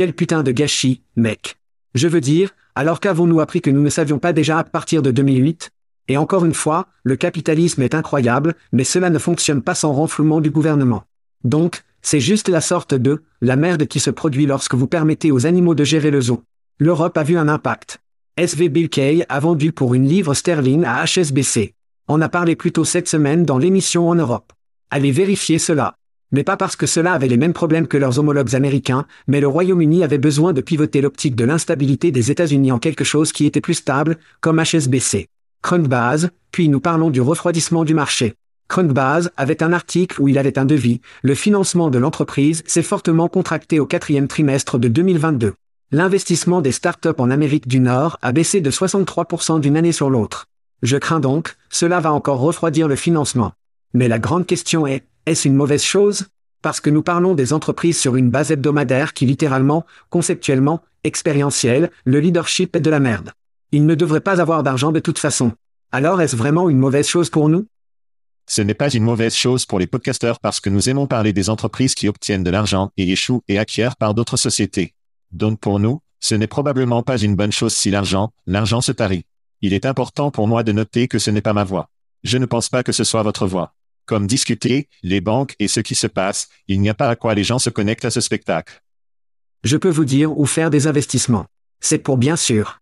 Quel 0.00 0.14
putain 0.14 0.42
de 0.42 0.50
gâchis, 0.50 1.02
mec. 1.16 1.58
Je 1.94 2.08
veux 2.08 2.22
dire, 2.22 2.54
alors 2.74 3.00
qu'avons-nous 3.00 3.40
appris 3.40 3.60
que 3.60 3.68
nous 3.68 3.82
ne 3.82 3.90
savions 3.90 4.18
pas 4.18 4.32
déjà 4.32 4.58
à 4.58 4.64
partir 4.64 5.02
de 5.02 5.10
2008 5.10 5.68
Et 6.08 6.16
encore 6.16 6.46
une 6.46 6.54
fois, 6.54 6.86
le 7.02 7.16
capitalisme 7.16 7.82
est 7.82 7.94
incroyable, 7.94 8.54
mais 8.72 8.84
cela 8.84 9.10
ne 9.10 9.18
fonctionne 9.18 9.60
pas 9.60 9.74
sans 9.74 9.92
renflouement 9.92 10.40
du 10.40 10.50
gouvernement. 10.50 11.04
Donc, 11.44 11.84
c'est 12.00 12.18
juste 12.18 12.48
la 12.48 12.62
sorte 12.62 12.94
de 12.94 13.24
la 13.42 13.56
merde 13.56 13.84
qui 13.84 14.00
se 14.00 14.08
produit 14.08 14.46
lorsque 14.46 14.74
vous 14.74 14.86
permettez 14.86 15.32
aux 15.32 15.44
animaux 15.44 15.74
de 15.74 15.84
gérer 15.84 16.10
le 16.10 16.22
zoo. 16.22 16.44
L'Europe 16.78 17.18
a 17.18 17.22
vu 17.22 17.36
un 17.36 17.48
impact. 17.48 17.98
SVB 18.38 18.88
a 19.28 19.38
vendu 19.38 19.70
pour 19.70 19.92
une 19.92 20.08
livre 20.08 20.32
sterling 20.32 20.82
à 20.86 21.04
HSBC. 21.04 21.74
On 22.08 22.22
a 22.22 22.30
parlé 22.30 22.56
plus 22.56 22.72
tôt 22.72 22.86
cette 22.86 23.06
semaine 23.06 23.44
dans 23.44 23.58
l'émission 23.58 24.08
en 24.08 24.14
Europe. 24.14 24.54
Allez 24.88 25.12
vérifier 25.12 25.58
cela. 25.58 25.98
Mais 26.32 26.44
pas 26.44 26.56
parce 26.56 26.76
que 26.76 26.86
cela 26.86 27.12
avait 27.12 27.28
les 27.28 27.36
mêmes 27.36 27.52
problèmes 27.52 27.88
que 27.88 27.96
leurs 27.96 28.18
homologues 28.18 28.54
américains, 28.54 29.06
mais 29.26 29.40
le 29.40 29.48
Royaume-Uni 29.48 30.04
avait 30.04 30.18
besoin 30.18 30.52
de 30.52 30.60
pivoter 30.60 31.00
l'optique 31.00 31.34
de 31.34 31.44
l'instabilité 31.44 32.12
des 32.12 32.30
États-Unis 32.30 32.70
en 32.70 32.78
quelque 32.78 33.04
chose 33.04 33.32
qui 33.32 33.46
était 33.46 33.60
plus 33.60 33.74
stable, 33.74 34.16
comme 34.40 34.62
HSBC. 34.62 35.26
Crunbase, 35.62 36.30
puis 36.52 36.68
nous 36.68 36.80
parlons 36.80 37.10
du 37.10 37.20
refroidissement 37.20 37.84
du 37.84 37.94
marché. 37.94 38.34
Crunbase 38.68 39.32
avait 39.36 39.64
un 39.64 39.72
article 39.72 40.22
où 40.22 40.28
il 40.28 40.38
avait 40.38 40.58
un 40.58 40.64
devis, 40.64 41.00
le 41.22 41.34
financement 41.34 41.90
de 41.90 41.98
l'entreprise 41.98 42.62
s'est 42.66 42.82
fortement 42.82 43.28
contracté 43.28 43.80
au 43.80 43.86
quatrième 43.86 44.28
trimestre 44.28 44.78
de 44.78 44.86
2022. 44.86 45.54
L'investissement 45.90 46.60
des 46.60 46.70
startups 46.70 47.08
en 47.18 47.32
Amérique 47.32 47.66
du 47.66 47.80
Nord 47.80 48.16
a 48.22 48.30
baissé 48.30 48.60
de 48.60 48.70
63% 48.70 49.58
d'une 49.58 49.76
année 49.76 49.90
sur 49.90 50.08
l'autre. 50.08 50.46
Je 50.82 50.96
crains 50.96 51.18
donc, 51.18 51.56
cela 51.68 51.98
va 51.98 52.12
encore 52.12 52.38
refroidir 52.38 52.86
le 52.86 52.94
financement. 52.94 53.52
Mais 53.92 54.06
la 54.06 54.20
grande 54.20 54.46
question 54.46 54.86
est, 54.86 55.02
est-ce 55.30 55.46
une 55.46 55.54
mauvaise 55.54 55.84
chose? 55.84 56.26
Parce 56.60 56.80
que 56.80 56.90
nous 56.90 57.04
parlons 57.04 57.34
des 57.34 57.52
entreprises 57.52 57.96
sur 57.96 58.16
une 58.16 58.30
base 58.30 58.50
hebdomadaire 58.50 59.14
qui 59.14 59.26
littéralement, 59.26 59.86
conceptuellement, 60.08 60.82
expérientielle, 61.04 61.92
le 62.04 62.18
leadership 62.18 62.74
est 62.74 62.80
de 62.80 62.90
la 62.90 62.98
merde. 62.98 63.30
Ils 63.70 63.86
ne 63.86 63.94
devraient 63.94 64.20
pas 64.20 64.40
avoir 64.40 64.64
d'argent 64.64 64.90
de 64.90 64.98
toute 64.98 65.20
façon. 65.20 65.52
Alors 65.92 66.20
est-ce 66.20 66.34
vraiment 66.34 66.68
une 66.68 66.78
mauvaise 66.78 67.06
chose 67.06 67.30
pour 67.30 67.48
nous? 67.48 67.66
Ce 68.48 68.60
n'est 68.60 68.74
pas 68.74 68.90
une 68.90 69.04
mauvaise 69.04 69.36
chose 69.36 69.66
pour 69.66 69.78
les 69.78 69.86
podcasteurs 69.86 70.40
parce 70.40 70.58
que 70.58 70.68
nous 70.68 70.88
aimons 70.88 71.06
parler 71.06 71.32
des 71.32 71.48
entreprises 71.48 71.94
qui 71.94 72.08
obtiennent 72.08 72.42
de 72.42 72.50
l'argent 72.50 72.90
et 72.96 73.12
échouent 73.12 73.44
et 73.46 73.60
acquièrent 73.60 73.94
par 73.94 74.14
d'autres 74.14 74.36
sociétés. 74.36 74.94
Donc 75.30 75.60
pour 75.60 75.78
nous, 75.78 76.00
ce 76.18 76.34
n'est 76.34 76.48
probablement 76.48 77.04
pas 77.04 77.18
une 77.18 77.36
bonne 77.36 77.52
chose 77.52 77.72
si 77.72 77.92
l'argent, 77.92 78.32
l'argent 78.48 78.80
se 78.80 78.90
tarit. 78.90 79.26
Il 79.62 79.74
est 79.74 79.86
important 79.86 80.32
pour 80.32 80.48
moi 80.48 80.64
de 80.64 80.72
noter 80.72 81.06
que 81.06 81.20
ce 81.20 81.30
n'est 81.30 81.40
pas 81.40 81.52
ma 81.52 81.62
voix. 81.62 81.88
Je 82.24 82.36
ne 82.36 82.46
pense 82.46 82.68
pas 82.68 82.82
que 82.82 82.90
ce 82.90 83.04
soit 83.04 83.22
votre 83.22 83.46
voix. 83.46 83.74
Comme 84.10 84.26
discuter, 84.26 84.88
les 85.04 85.20
banques 85.20 85.54
et 85.60 85.68
ce 85.68 85.78
qui 85.78 85.94
se 85.94 86.08
passe, 86.08 86.48
il 86.66 86.80
n'y 86.80 86.88
a 86.88 86.94
pas 86.94 87.08
à 87.08 87.14
quoi 87.14 87.36
les 87.36 87.44
gens 87.44 87.60
se 87.60 87.70
connectent 87.70 88.06
à 88.06 88.10
ce 88.10 88.20
spectacle. 88.20 88.82
Je 89.62 89.76
peux 89.76 89.88
vous 89.88 90.04
dire 90.04 90.36
où 90.36 90.46
faire 90.46 90.68
des 90.68 90.88
investissements. 90.88 91.46
C'est 91.78 92.00
pour 92.00 92.16
bien 92.16 92.34
sûr. 92.34 92.80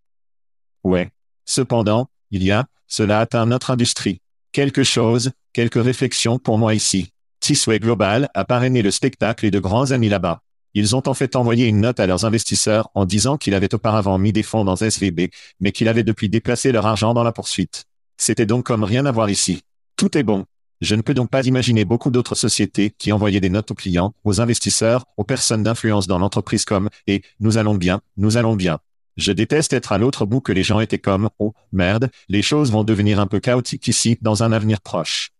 Ouais. 0.85 1.11
Cependant, 1.45 2.09
il 2.31 2.43
y 2.45 2.51
a, 2.51 2.65
cela 2.87 3.21
atteint 3.21 3.45
notre 3.45 3.71
industrie. 3.71 4.23
Quelque 4.53 4.85
chose, 4.85 5.33
quelques 5.53 5.85
réflexions 5.85 6.39
pour 6.39 6.57
moi 6.57 6.75
ici. 6.75 7.13
Tisway 7.41 7.79
Global 7.79 8.31
a 8.33 8.47
parrainé 8.47 8.81
le 8.81 8.91
spectacle 8.91 9.45
et 9.45 9.51
de 9.51 9.59
grands 9.59 9.91
amis 9.91 10.09
là-bas. 10.09 10.41
Ils 10.73 10.97
ont 10.97 11.07
en 11.07 11.13
fait 11.13 11.37
envoyé 11.37 11.67
une 11.67 11.83
note 11.83 12.01
à 12.01 12.07
leurs 12.07 12.25
investisseurs 12.25 12.89
en 12.95 13.05
disant 13.05 13.37
qu'il 13.37 13.53
avait 13.53 13.75
auparavant 13.75 14.17
mis 14.17 14.33
des 14.33 14.43
fonds 14.43 14.65
dans 14.65 14.77
SVB, 14.77 15.29
mais 15.61 15.73
qu'il 15.73 15.89
avait 15.89 16.05
depuis 16.05 16.31
déplacé 16.31 16.73
leur 16.73 16.87
argent 16.87 17.13
dans 17.13 17.23
la 17.23 17.33
poursuite. 17.33 17.85
C'était 18.17 18.47
donc 18.47 18.65
comme 18.65 18.83
rien 18.83 19.05
à 19.05 19.13
voir 19.13 19.29
ici. 19.29 19.61
Tout 19.97 20.17
est 20.17 20.23
bon. 20.23 20.47
Je 20.81 20.95
ne 20.95 21.03
peux 21.03 21.15
donc 21.15 21.29
pas 21.29 21.45
imaginer 21.45 21.85
beaucoup 21.85 22.11
d'autres 22.11 22.37
sociétés 22.37 22.93
qui 22.97 23.11
envoyaient 23.11 23.41
des 23.41 23.51
notes 23.51 23.71
aux 23.73 23.75
clients, 23.75 24.15
aux 24.25 24.41
investisseurs, 24.41 25.05
aux 25.17 25.25
personnes 25.25 25.65
d'influence 25.65 26.07
dans 26.07 26.19
l'entreprise 26.19 26.65
comme 26.65 26.89
«et 27.09 27.23
nous 27.41 27.59
allons 27.59 27.75
bien, 27.75 28.01
nous 28.17 28.37
allons 28.37 28.55
bien». 28.55 28.79
Je 29.17 29.33
déteste 29.33 29.73
être 29.73 29.91
à 29.91 29.99
l'autre 29.99 30.25
bout 30.25 30.41
que 30.41 30.53
les 30.53 30.63
gens 30.63 30.79
étaient 30.79 31.01
comme 31.01 31.31
«oh, 31.41 31.53
merde, 31.73 32.11
les 32.29 32.43
choses 32.43 32.71
vont 32.71 32.85
devenir 32.85 33.19
un 33.19 33.27
peu 33.27 33.41
chaotiques 33.41 33.89
ici 33.89 34.19
dans 34.23 34.45
un 34.45 34.53
avenir 34.53 34.81
proche». 34.81 35.33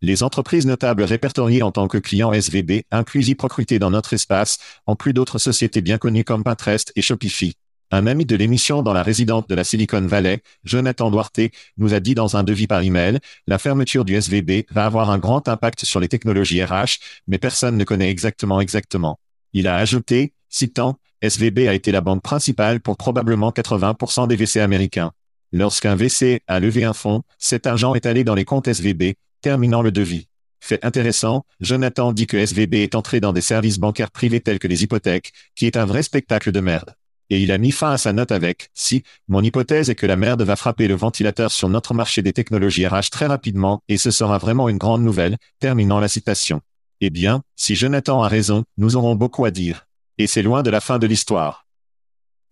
Les 0.00 0.22
entreprises 0.22 0.66
notables 0.66 1.02
répertoriées 1.02 1.62
en 1.62 1.70
tant 1.70 1.88
que 1.88 1.98
clients 1.98 2.32
SVB 2.32 2.84
incluent 2.90 3.36
Recruté 3.38 3.78
dans 3.78 3.90
notre 3.90 4.14
espace, 4.14 4.58
en 4.86 4.96
plus 4.96 5.12
d'autres 5.12 5.38
sociétés 5.38 5.82
bien 5.82 5.98
connues 5.98 6.24
comme 6.24 6.44
Pinterest 6.44 6.92
et 6.96 7.02
Shopify. 7.02 7.54
Un 7.94 8.08
ami 8.08 8.26
de 8.26 8.34
l'émission 8.34 8.82
dans 8.82 8.92
la 8.92 9.04
résidente 9.04 9.48
de 9.48 9.54
la 9.54 9.62
Silicon 9.62 10.00
Valley, 10.00 10.42
Jonathan 10.64 11.12
Duarte, 11.12 11.52
nous 11.76 11.94
a 11.94 12.00
dit 12.00 12.16
dans 12.16 12.36
un 12.36 12.42
devis 12.42 12.66
par 12.66 12.82
email, 12.82 13.20
la 13.46 13.56
fermeture 13.56 14.04
du 14.04 14.20
SVB 14.20 14.66
va 14.72 14.86
avoir 14.86 15.10
un 15.10 15.18
grand 15.18 15.46
impact 15.46 15.84
sur 15.84 16.00
les 16.00 16.08
technologies 16.08 16.64
RH, 16.64 16.98
mais 17.28 17.38
personne 17.38 17.76
ne 17.76 17.84
connaît 17.84 18.10
exactement 18.10 18.60
exactement. 18.60 19.20
Il 19.52 19.68
a 19.68 19.76
ajouté, 19.76 20.32
citant, 20.48 20.98
SVB 21.22 21.68
a 21.68 21.74
été 21.74 21.92
la 21.92 22.00
banque 22.00 22.20
principale 22.20 22.80
pour 22.80 22.96
probablement 22.96 23.52
80% 23.52 24.26
des 24.26 24.34
VC 24.34 24.58
américains. 24.58 25.12
Lorsqu'un 25.52 25.94
VC 25.94 26.40
a 26.48 26.58
levé 26.58 26.82
un 26.82 26.94
fonds, 26.94 27.22
cet 27.38 27.64
argent 27.64 27.94
est 27.94 28.06
allé 28.06 28.24
dans 28.24 28.34
les 28.34 28.44
comptes 28.44 28.66
SVB, 28.66 29.14
terminant 29.40 29.82
le 29.82 29.92
devis. 29.92 30.26
Fait 30.58 30.84
intéressant, 30.84 31.46
Jonathan 31.60 32.12
dit 32.12 32.26
que 32.26 32.44
SVB 32.44 32.74
est 32.74 32.96
entré 32.96 33.20
dans 33.20 33.32
des 33.32 33.40
services 33.40 33.78
bancaires 33.78 34.10
privés 34.10 34.40
tels 34.40 34.58
que 34.58 34.66
les 34.66 34.82
hypothèques, 34.82 35.32
qui 35.54 35.66
est 35.66 35.76
un 35.76 35.84
vrai 35.84 36.02
spectacle 36.02 36.50
de 36.50 36.58
merde. 36.58 36.96
Et 37.30 37.40
il 37.40 37.52
a 37.52 37.58
mis 37.58 37.72
fin 37.72 37.90
à 37.90 37.98
sa 37.98 38.12
note 38.12 38.32
avec, 38.32 38.70
si, 38.74 39.02
mon 39.28 39.42
hypothèse 39.42 39.90
est 39.90 39.94
que 39.94 40.06
la 40.06 40.16
merde 40.16 40.42
va 40.42 40.56
frapper 40.56 40.88
le 40.88 40.94
ventilateur 40.94 41.50
sur 41.50 41.68
notre 41.68 41.94
marché 41.94 42.22
des 42.22 42.32
technologies 42.32 42.86
RH 42.86 43.10
très 43.10 43.26
rapidement 43.26 43.82
et 43.88 43.96
ce 43.96 44.10
sera 44.10 44.38
vraiment 44.38 44.68
une 44.68 44.78
grande 44.78 45.02
nouvelle, 45.02 45.38
terminant 45.58 46.00
la 46.00 46.08
citation. 46.08 46.60
Eh 47.00 47.10
bien, 47.10 47.42
si 47.56 47.74
Jonathan 47.74 48.22
a 48.22 48.28
raison, 48.28 48.64
nous 48.76 48.96
aurons 48.96 49.14
beaucoup 49.14 49.44
à 49.44 49.50
dire. 49.50 49.86
Et 50.18 50.26
c'est 50.26 50.42
loin 50.42 50.62
de 50.62 50.70
la 50.70 50.80
fin 50.80 50.98
de 50.98 51.06
l'histoire. 51.06 51.66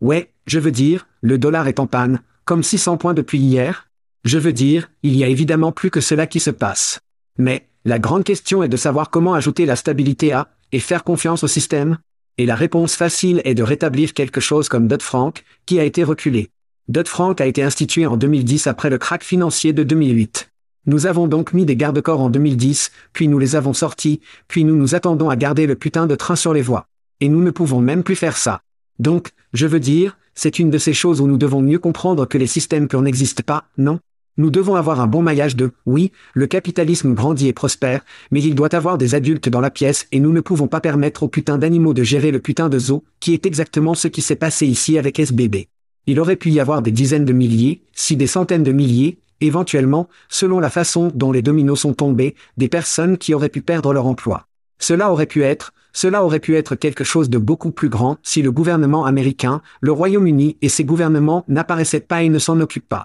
Ouais, 0.01 0.33
je 0.47 0.59
veux 0.59 0.73
dire, 0.73 1.07
le 1.21 1.39
dollar 1.39 1.69
est 1.69 1.79
en 1.79 1.87
panne, 1.87 2.21
comme 2.45 2.63
600 2.63 2.97
points 2.97 3.15
depuis 3.15 3.39
hier. 3.39 3.89
Je 4.25 4.39
veux 4.39 4.53
dire, 4.53 4.91
il 5.03 5.15
y 5.17 5.23
a 5.23 5.29
évidemment 5.29 5.73
plus 5.73 5.91
que 5.91 6.01
cela 6.01 6.27
qui 6.27 6.41
se 6.41 6.51
passe. 6.51 7.01
Mais, 7.39 7.69
la 7.85 7.99
grande 7.99 8.25
question 8.25 8.63
est 8.63 8.69
de 8.69 8.77
savoir 8.77 9.11
comment 9.11 9.35
ajouter 9.35 9.67
la 9.67 9.77
stabilité 9.77 10.33
à, 10.33 10.49
et 10.73 10.81
faire 10.81 11.05
confiance 11.05 11.45
au 11.45 11.49
système, 11.49 11.99
et 12.39 12.47
la 12.47 12.55
réponse 12.55 12.95
facile 12.95 13.43
est 13.45 13.55
de 13.55 13.63
rétablir 13.63 14.15
quelque 14.15 14.41
chose 14.41 14.69
comme 14.69 14.89
Dodd-Frank, 14.89 15.45
qui 15.67 15.79
a 15.79 15.85
été 15.85 16.03
reculé. 16.05 16.51
Dodd-Frank 16.89 17.41
a 17.41 17.47
été 17.47 17.63
institué 17.63 18.07
en 18.07 18.17
2010 18.17 18.67
après 18.67 18.91
le 18.91 18.99
krach 18.99 19.23
financier 19.23 19.73
de 19.73 19.83
2008. 19.83 20.51
Nous 20.87 21.07
avons 21.07 21.29
donc 21.29 21.53
mis 21.53 21.65
des 21.65 21.77
garde-corps 21.77 22.21
en 22.21 22.31
2010, 22.31 22.91
puis 23.13 23.29
nous 23.29 23.39
les 23.39 23.55
avons 23.55 23.73
sortis, 23.73 24.21
puis 24.49 24.65
nous 24.65 24.75
nous 24.75 24.95
attendons 24.95 25.31
à 25.31 25.37
garder 25.37 25.67
le 25.67 25.77
putain 25.77 26.07
de 26.07 26.17
train 26.17 26.35
sur 26.35 26.53
les 26.53 26.63
voies. 26.63 26.87
Et 27.21 27.29
nous 27.29 27.43
ne 27.43 27.51
pouvons 27.51 27.81
même 27.81 28.03
plus 28.03 28.17
faire 28.17 28.37
ça. 28.37 28.63
Donc, 28.99 29.31
je 29.53 29.67
veux 29.67 29.79
dire, 29.79 30.19
c'est 30.35 30.59
une 30.59 30.71
de 30.71 30.79
ces 30.79 30.93
choses 30.93 31.21
où 31.21 31.29
nous 31.29 31.37
devons 31.37 31.63
mieux 31.63 31.79
comprendre 31.79 32.27
que 32.27 32.39
les 32.39 32.47
systèmes 32.47 32.89
qu'on 32.89 33.03
n'existe 33.03 33.43
pas, 33.43 33.65
non? 33.79 34.01
Nous 34.37 34.51
devons 34.51 34.77
avoir 34.77 35.01
un 35.01 35.07
bon 35.07 35.23
maillage 35.23 35.57
de, 35.57 35.73
oui, 35.85 36.13
le 36.33 36.47
capitalisme 36.47 37.15
grandit 37.15 37.49
et 37.49 37.53
prospère, 37.53 38.05
mais 38.31 38.43
il 38.43 38.55
doit 38.55 38.75
avoir 38.75 38.99
des 38.99 39.15
adultes 39.15 39.49
dans 39.49 39.61
la 39.61 39.71
pièce 39.71 40.07
et 40.11 40.21
nous 40.21 40.33
ne 40.33 40.41
pouvons 40.41 40.69
pas 40.69 40.81
permettre 40.81 41.23
aux 41.23 41.29
putains 41.29 41.59
d'animaux 41.59 41.95
de 41.95 42.03
gérer 42.03 42.31
le 42.31 42.41
putain 42.41 42.69
de 42.69 42.79
zoo, 42.79 43.05
qui 43.21 43.35
est 43.35 43.47
exactement 43.47 43.95
ce 43.95 44.09
qui 44.09 44.23
s'est 44.23 44.37
passé 44.37 44.67
ici 44.67 44.99
avec 44.99 45.19
SBB. 45.19 45.69
Il 46.07 46.19
aurait 46.19 46.37
pu 46.37 46.51
y 46.51 46.61
avoir 46.61 46.83
des 46.83 46.91
dizaines 46.91 47.25
de 47.25 47.33
milliers, 47.33 47.83
si 47.93 48.17
des 48.17 48.27
centaines 48.27 48.63
de 48.63 48.73
milliers, 48.73 49.19
éventuellement, 49.41 50.09
selon 50.29 50.61
la 50.61 50.71
façon 50.71 51.13
dont 51.15 51.33
les 51.33 51.43
dominos 51.43 51.81
sont 51.81 51.95
tombés, 51.95 52.35
des 52.57 52.69
personnes 52.69 53.19
qui 53.19 53.35
auraient 53.35 53.49
pu 53.49 53.61
perdre 53.61 53.93
leur 53.93 54.07
emploi. 54.07 54.47
Cela 54.79 55.13
aurait 55.13 55.27
pu 55.27 55.45
être, 55.45 55.73
cela 55.93 56.25
aurait 56.25 56.41
pu 56.41 56.57
être 56.57 56.75
quelque 56.75 57.05
chose 57.05 57.31
de 57.31 57.39
beaucoup 57.39 57.71
plus 57.71 57.89
grand 57.89 58.17
si 58.23 58.43
le 58.43 58.51
gouvernement 58.51 59.05
américain, 59.05 59.61
le 59.81 59.93
Royaume-Uni 59.93 60.57
et 60.63 60.69
ses 60.69 60.85
gouvernements 60.85 61.45
n'apparaissaient 61.49 62.01
pas 62.01 62.23
et 62.23 62.29
ne 62.29 62.39
s'en 62.39 62.59
occupent 62.61 62.89
pas. 62.89 63.05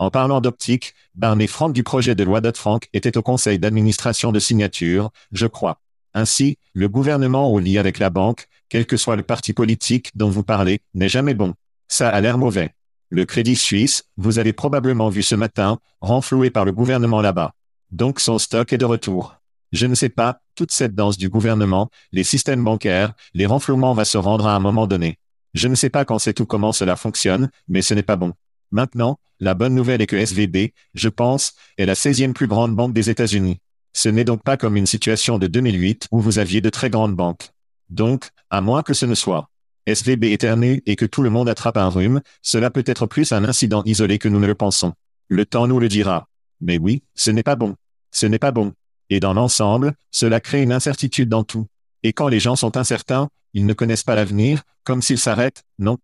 En 0.00 0.10
parlant 0.10 0.40
d'optique, 0.40 0.94
Barney 1.14 1.46
Frank 1.46 1.74
du 1.74 1.82
projet 1.82 2.14
de 2.14 2.24
loi 2.24 2.40
Dodd-Frank 2.40 2.88
était 2.94 3.18
au 3.18 3.22
conseil 3.22 3.58
d'administration 3.58 4.32
de 4.32 4.38
signature, 4.38 5.10
je 5.30 5.46
crois. 5.46 5.78
Ainsi, 6.14 6.56
le 6.72 6.88
gouvernement 6.88 7.52
au 7.52 7.58
lit 7.58 7.76
avec 7.76 7.98
la 7.98 8.08
banque, 8.08 8.46
quel 8.70 8.86
que 8.86 8.96
soit 8.96 9.16
le 9.16 9.22
parti 9.22 9.52
politique 9.52 10.10
dont 10.14 10.30
vous 10.30 10.42
parlez, 10.42 10.80
n'est 10.94 11.10
jamais 11.10 11.34
bon. 11.34 11.52
Ça 11.86 12.08
a 12.08 12.18
l'air 12.22 12.38
mauvais. 12.38 12.74
Le 13.10 13.26
Crédit 13.26 13.56
Suisse, 13.56 14.04
vous 14.16 14.38
avez 14.38 14.54
probablement 14.54 15.10
vu 15.10 15.22
ce 15.22 15.34
matin, 15.34 15.78
renfloué 16.00 16.48
par 16.48 16.64
le 16.64 16.72
gouvernement 16.72 17.20
là-bas. 17.20 17.52
Donc 17.90 18.20
son 18.20 18.38
stock 18.38 18.72
est 18.72 18.78
de 18.78 18.86
retour. 18.86 19.36
Je 19.72 19.84
ne 19.84 19.94
sais 19.94 20.08
pas, 20.08 20.40
toute 20.54 20.72
cette 20.72 20.94
danse 20.94 21.18
du 21.18 21.28
gouvernement, 21.28 21.90
les 22.12 22.24
systèmes 22.24 22.64
bancaires, 22.64 23.12
les 23.34 23.44
renflouements 23.44 23.92
va 23.92 24.06
se 24.06 24.16
rendre 24.16 24.46
à 24.46 24.56
un 24.56 24.60
moment 24.60 24.86
donné. 24.86 25.18
Je 25.52 25.68
ne 25.68 25.74
sais 25.74 25.90
pas 25.90 26.06
quand 26.06 26.18
c'est 26.18 26.40
ou 26.40 26.46
comment 26.46 26.72
cela 26.72 26.96
fonctionne, 26.96 27.50
mais 27.68 27.82
ce 27.82 27.92
n'est 27.92 28.02
pas 28.02 28.16
bon. 28.16 28.32
Maintenant, 28.70 29.18
la 29.40 29.54
bonne 29.54 29.74
nouvelle 29.74 30.02
est 30.02 30.06
que 30.06 30.16
SVB, 30.16 30.72
je 30.94 31.08
pense, 31.08 31.54
est 31.78 31.86
la 31.86 31.94
16e 31.94 32.32
plus 32.32 32.46
grande 32.46 32.76
banque 32.76 32.92
des 32.92 33.10
États-Unis. 33.10 33.58
Ce 33.92 34.08
n'est 34.08 34.24
donc 34.24 34.42
pas 34.42 34.56
comme 34.56 34.76
une 34.76 34.86
situation 34.86 35.38
de 35.38 35.46
2008 35.46 36.08
où 36.10 36.20
vous 36.20 36.38
aviez 36.38 36.60
de 36.60 36.70
très 36.70 36.90
grandes 36.90 37.16
banques. 37.16 37.50
Donc, 37.88 38.28
à 38.50 38.60
moins 38.60 38.82
que 38.82 38.94
ce 38.94 39.06
ne 39.06 39.14
soit 39.14 39.50
SVB 39.86 40.24
éterné 40.24 40.82
et 40.86 40.94
que 40.94 41.06
tout 41.06 41.22
le 41.22 41.30
monde 41.30 41.48
attrape 41.48 41.76
un 41.76 41.88
rhume, 41.88 42.20
cela 42.42 42.70
peut 42.70 42.84
être 42.86 43.06
plus 43.06 43.32
un 43.32 43.44
incident 43.44 43.82
isolé 43.86 44.18
que 44.18 44.28
nous 44.28 44.38
ne 44.38 44.46
le 44.46 44.54
pensons. 44.54 44.92
Le 45.28 45.46
temps 45.46 45.66
nous 45.66 45.80
le 45.80 45.88
dira. 45.88 46.28
Mais 46.60 46.78
oui, 46.78 47.02
ce 47.14 47.30
n'est 47.30 47.42
pas 47.42 47.56
bon. 47.56 47.74
Ce 48.12 48.26
n'est 48.26 48.38
pas 48.38 48.52
bon. 48.52 48.74
Et 49.08 49.20
dans 49.20 49.34
l'ensemble, 49.34 49.94
cela 50.10 50.40
crée 50.40 50.62
une 50.62 50.72
incertitude 50.72 51.28
dans 51.28 51.44
tout. 51.44 51.66
Et 52.02 52.12
quand 52.12 52.28
les 52.28 52.40
gens 52.40 52.56
sont 52.56 52.76
incertains, 52.76 53.28
ils 53.54 53.66
ne 53.66 53.72
connaissent 53.72 54.04
pas 54.04 54.14
l'avenir, 54.14 54.62
comme 54.84 55.02
s'ils 55.02 55.18
s'arrêtent, 55.18 55.64
non 55.78 55.98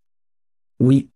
Oui, 0.80 1.08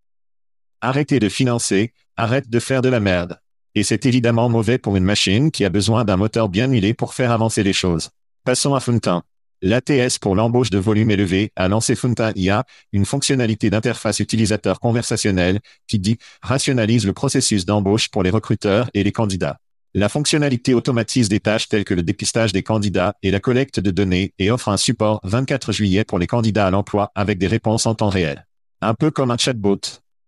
Arrêtez 0.82 1.20
de 1.20 1.28
financer, 1.28 1.92
arrête 2.16 2.48
de 2.48 2.58
faire 2.58 2.80
de 2.80 2.88
la 2.88 3.00
merde. 3.00 3.38
Et 3.74 3.82
c'est 3.82 4.06
évidemment 4.06 4.48
mauvais 4.48 4.78
pour 4.78 4.96
une 4.96 5.04
machine 5.04 5.50
qui 5.50 5.64
a 5.66 5.68
besoin 5.68 6.06
d'un 6.06 6.16
moteur 6.16 6.48
bien 6.48 6.68
huilé 6.68 6.94
pour 6.94 7.12
faire 7.12 7.32
avancer 7.32 7.62
les 7.62 7.74
choses. 7.74 8.08
Passons 8.44 8.74
à 8.74 8.80
Funtin. 8.80 9.22
L'ATS 9.60 10.18
pour 10.18 10.34
l'embauche 10.34 10.70
de 10.70 10.78
volume 10.78 11.10
élevé 11.10 11.52
a 11.54 11.68
lancé 11.68 11.94
Funtin 11.94 12.32
IA, 12.34 12.64
une 12.92 13.04
fonctionnalité 13.04 13.68
d'interface 13.68 14.20
utilisateur 14.20 14.80
conversationnelle 14.80 15.60
qui 15.86 15.98
dit 15.98 16.16
rationalise 16.40 17.04
le 17.04 17.12
processus 17.12 17.66
d'embauche 17.66 18.08
pour 18.08 18.22
les 18.22 18.30
recruteurs 18.30 18.88
et 18.94 19.04
les 19.04 19.12
candidats. 19.12 19.58
La 19.92 20.08
fonctionnalité 20.08 20.72
automatise 20.72 21.28
des 21.28 21.40
tâches 21.40 21.68
telles 21.68 21.84
que 21.84 21.92
le 21.92 22.02
dépistage 22.02 22.52
des 22.52 22.62
candidats 22.62 23.14
et 23.22 23.30
la 23.30 23.40
collecte 23.40 23.80
de 23.80 23.90
données 23.90 24.32
et 24.38 24.50
offre 24.50 24.68
un 24.68 24.78
support 24.78 25.20
24 25.24 25.72
juillet 25.72 26.04
pour 26.04 26.18
les 26.18 26.26
candidats 26.26 26.66
à 26.66 26.70
l'emploi 26.70 27.12
avec 27.14 27.38
des 27.38 27.48
réponses 27.48 27.84
en 27.84 27.94
temps 27.94 28.08
réel. 28.08 28.46
Un 28.80 28.94
peu 28.94 29.10
comme 29.10 29.30
un 29.30 29.36
chatbot. 29.36 29.80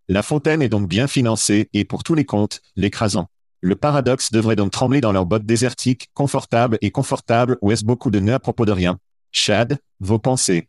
La 0.09 0.23
fontaine 0.23 0.63
est 0.63 0.69
donc 0.69 0.89
bien 0.89 1.07
financée 1.07 1.69
et 1.73 1.85
pour 1.85 2.03
tous 2.03 2.15
les 2.15 2.25
comptes, 2.25 2.61
l'écrasant. 2.75 3.29
Le 3.61 3.77
paradoxe 3.77 4.33
devrait 4.33 4.57
donc 4.57 4.73
trembler 4.73 5.01
dans 5.01 5.13
leur 5.13 5.27
bottes 5.27 5.47
désertiques, 5.47 6.09
confortables 6.13 6.77
et 6.81 6.91
confortables 6.91 7.57
ou 7.63 7.71
est-ce 7.71 7.85
beaucoup 7.85 8.11
de 8.11 8.19
nœuds 8.19 8.35
à 8.35 8.41
propos 8.41 8.67
de 8.67 8.73
rien? 8.73 8.99
Chad, 9.31 9.79
vos 10.01 10.19
pensées. 10.19 10.69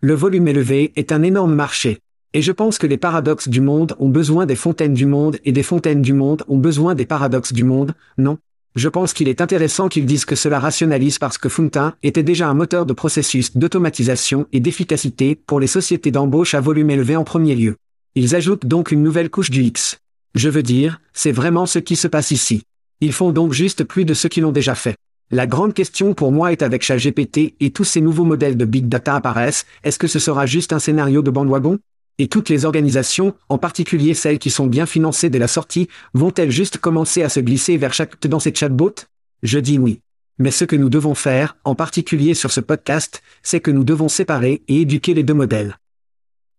Le 0.00 0.12
volume 0.12 0.48
élevé 0.48 0.92
est 0.96 1.12
un 1.12 1.22
énorme 1.22 1.54
marché. 1.54 2.00
Et 2.34 2.42
je 2.42 2.52
pense 2.52 2.76
que 2.76 2.86
les 2.86 2.98
paradoxes 2.98 3.48
du 3.48 3.62
monde 3.62 3.96
ont 3.98 4.10
besoin 4.10 4.44
des 4.44 4.56
fontaines 4.56 4.92
du 4.92 5.06
monde 5.06 5.38
et 5.44 5.52
des 5.52 5.62
fontaines 5.62 6.02
du 6.02 6.12
monde 6.12 6.44
ont 6.46 6.58
besoin 6.58 6.94
des 6.94 7.06
paradoxes 7.06 7.54
du 7.54 7.64
monde, 7.64 7.94
non? 8.18 8.36
Je 8.74 8.88
pense 8.88 9.12
qu'il 9.12 9.28
est 9.28 9.40
intéressant 9.40 9.88
qu'ils 9.88 10.04
disent 10.04 10.24
que 10.24 10.34
cela 10.34 10.58
rationalise 10.58 11.20
parce 11.20 11.38
que 11.38 11.48
Funtin 11.48 11.94
était 12.02 12.24
déjà 12.24 12.48
un 12.48 12.54
moteur 12.54 12.86
de 12.86 12.92
processus 12.92 13.56
d'automatisation 13.56 14.46
et 14.52 14.60
d'efficacité 14.60 15.36
pour 15.36 15.60
les 15.60 15.68
sociétés 15.68 16.10
d'embauche 16.10 16.54
à 16.54 16.60
volume 16.60 16.90
élevé 16.90 17.14
en 17.14 17.24
premier 17.24 17.54
lieu. 17.54 17.76
Ils 18.16 18.36
ajoutent 18.36 18.66
donc 18.66 18.92
une 18.92 19.02
nouvelle 19.02 19.28
couche 19.28 19.50
du 19.50 19.64
X. 19.64 19.98
Je 20.36 20.48
veux 20.48 20.62
dire, 20.62 21.00
c'est 21.12 21.32
vraiment 21.32 21.66
ce 21.66 21.80
qui 21.80 21.96
se 21.96 22.06
passe 22.06 22.30
ici. 22.30 22.62
Ils 23.00 23.12
font 23.12 23.32
donc 23.32 23.52
juste 23.52 23.82
plus 23.82 24.04
de 24.04 24.14
ce 24.14 24.28
qu'ils 24.28 24.44
ont 24.44 24.52
déjà 24.52 24.76
fait. 24.76 24.94
La 25.32 25.48
grande 25.48 25.74
question 25.74 26.14
pour 26.14 26.30
moi 26.30 26.52
est 26.52 26.62
avec 26.62 26.84
ChatGPT 26.84 27.54
et 27.58 27.72
tous 27.72 27.82
ces 27.82 28.00
nouveaux 28.00 28.24
modèles 28.24 28.56
de 28.56 28.64
big 28.64 28.88
data 28.88 29.16
apparaissent, 29.16 29.66
est-ce 29.82 29.98
que 29.98 30.06
ce 30.06 30.20
sera 30.20 30.46
juste 30.46 30.72
un 30.72 30.78
scénario 30.78 31.22
de 31.22 31.30
bandwagon? 31.32 31.80
Et 32.18 32.28
toutes 32.28 32.50
les 32.50 32.64
organisations, 32.64 33.34
en 33.48 33.58
particulier 33.58 34.14
celles 34.14 34.38
qui 34.38 34.50
sont 34.50 34.68
bien 34.68 34.86
financées 34.86 35.28
dès 35.28 35.40
la 35.40 35.48
sortie, 35.48 35.88
vont-elles 36.12 36.52
juste 36.52 36.78
commencer 36.78 37.24
à 37.24 37.28
se 37.28 37.40
glisser 37.40 37.76
vers 37.76 37.94
chaque 37.94 38.24
dans 38.28 38.38
ces 38.38 38.54
chatbots? 38.54 38.94
Je 39.42 39.58
dis 39.58 39.78
oui. 39.78 39.98
Mais 40.38 40.52
ce 40.52 40.64
que 40.64 40.76
nous 40.76 40.88
devons 40.88 41.16
faire, 41.16 41.56
en 41.64 41.74
particulier 41.74 42.34
sur 42.34 42.52
ce 42.52 42.60
podcast, 42.60 43.22
c'est 43.42 43.60
que 43.60 43.72
nous 43.72 43.82
devons 43.82 44.08
séparer 44.08 44.62
et 44.68 44.82
éduquer 44.82 45.14
les 45.14 45.24
deux 45.24 45.34
modèles. 45.34 45.78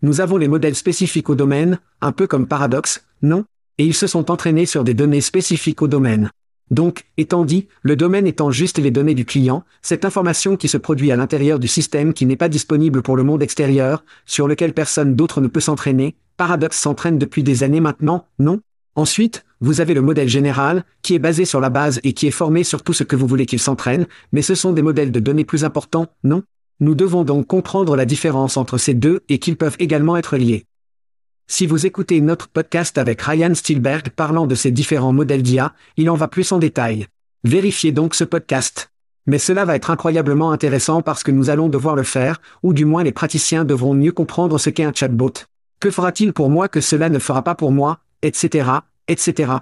Nous 0.06 0.22
avons 0.22 0.38
les 0.38 0.48
modèles 0.48 0.76
spécifiques 0.76 1.32
au 1.32 1.36
domaine, 1.36 1.80
un 2.00 2.12
peu 2.12 2.28
comme 2.28 2.46
Paradox, 2.46 3.08
non? 3.24 3.44
Et 3.80 3.86
ils 3.86 3.96
se 3.96 4.06
sont 4.06 4.30
entraînés 4.30 4.68
sur 4.68 4.84
des 4.84 4.94
données 4.94 5.20
spécifiques 5.20 5.82
au 5.82 5.88
domaine. 5.88 6.30
Donc, 6.70 7.06
étant 7.18 7.44
dit, 7.44 7.70
le 7.82 7.96
domaine 7.96 8.28
étant 8.28 8.52
juste 8.52 8.78
les 8.78 8.92
données 8.92 9.16
du 9.16 9.26
client, 9.26 9.64
cette 9.82 10.06
information 10.06 10.58
qui 10.58 10.68
se 10.68 10.78
produit 10.78 11.12
à 11.12 11.16
l'intérieur 11.16 11.58
du 11.58 11.68
système 11.68 12.14
qui 12.14 12.28
n'est 12.28 12.36
pas 12.36 12.50
disponible 12.50 13.02
pour 13.02 13.18
le 13.18 13.24
monde 13.24 13.42
extérieur, 13.42 14.06
sur 14.28 14.48
lequel 14.48 14.74
personne 14.74 15.16
d'autre 15.16 15.42
ne 15.42 15.48
peut 15.48 15.60
s'entraîner, 15.60 16.14
Paradox 16.38 16.80
s'entraîne 16.80 17.18
depuis 17.18 17.42
des 17.42 17.64
années 17.64 17.82
maintenant, 17.82 18.28
non? 18.38 18.60
Ensuite, 18.94 19.44
vous 19.60 19.82
avez 19.82 19.96
le 19.96 20.04
modèle 20.04 20.30
général, 20.30 20.84
qui 21.02 21.16
est 21.16 21.20
basé 21.20 21.46
sur 21.46 21.62
la 21.62 21.72
base 21.72 22.00
et 22.04 22.14
qui 22.14 22.28
est 22.28 22.32
formé 22.32 22.64
sur 22.64 22.84
tout 22.84 22.94
ce 22.94 23.04
que 23.04 23.16
vous 23.16 23.26
voulez 23.26 23.48
qu'il 23.48 23.60
s'entraîne, 23.60 24.06
mais 24.32 24.44
ce 24.44 24.54
sont 24.54 24.72
des 24.72 24.84
modèles 24.84 25.12
de 25.12 25.20
données 25.20 25.46
plus 25.46 25.64
importants, 25.64 26.06
non? 26.24 26.44
Nous 26.82 26.94
devons 26.94 27.24
donc 27.24 27.48
comprendre 27.48 27.96
la 27.96 28.06
différence 28.06 28.58
entre 28.58 28.78
ces 28.78 28.94
deux 28.94 29.22
et 29.30 29.40
qu'ils 29.40 29.56
peuvent 29.56 29.78
également 29.80 30.18
être 30.18 30.36
liés. 30.36 30.66
Si 31.48 31.68
vous 31.68 31.86
écoutez 31.86 32.20
notre 32.20 32.50
podcast 32.50 32.98
avec 32.98 33.22
Ryan 33.22 33.54
Stilberg 33.54 34.10
parlant 34.10 34.46
de 34.46 34.56
ces 34.56 34.72
différents 34.72 35.14
modèles 35.14 35.42
d'IA, 35.44 35.74
il 35.96 36.10
en 36.10 36.16
va 36.16 36.28
plus 36.28 36.52
en 36.52 36.58
détail. 36.58 37.08
Vérifiez 37.46 37.94
donc 37.94 38.14
ce 38.14 38.26
podcast. 38.26 38.92
Mais 39.26 39.38
cela 39.38 39.64
va 39.64 39.76
être 39.76 39.90
incroyablement 39.90 40.52
intéressant 40.52 41.02
parce 41.02 41.24
que 41.24 41.32
nous 41.32 41.50
allons 41.50 41.70
devoir 41.70 41.96
le 41.96 42.04
faire, 42.04 42.42
ou 42.62 42.74
du 42.74 42.84
moins 42.84 43.04
les 43.04 43.14
praticiens 43.14 43.64
devront 43.64 43.94
mieux 43.94 44.12
comprendre 44.12 44.58
ce 44.58 44.70
qu'est 44.70 44.84
un 44.84 44.94
chatbot. 44.94 45.34
Que 45.80 45.92
fera-t-il 45.92 46.34
pour 46.34 46.50
moi 46.50 46.68
que 46.68 46.82
cela 46.82 47.10
ne 47.10 47.20
fera 47.20 47.42
pas 47.42 47.56
pour 47.56 47.72
moi, 47.72 48.00
etc., 48.22 48.70
etc. 49.08 49.54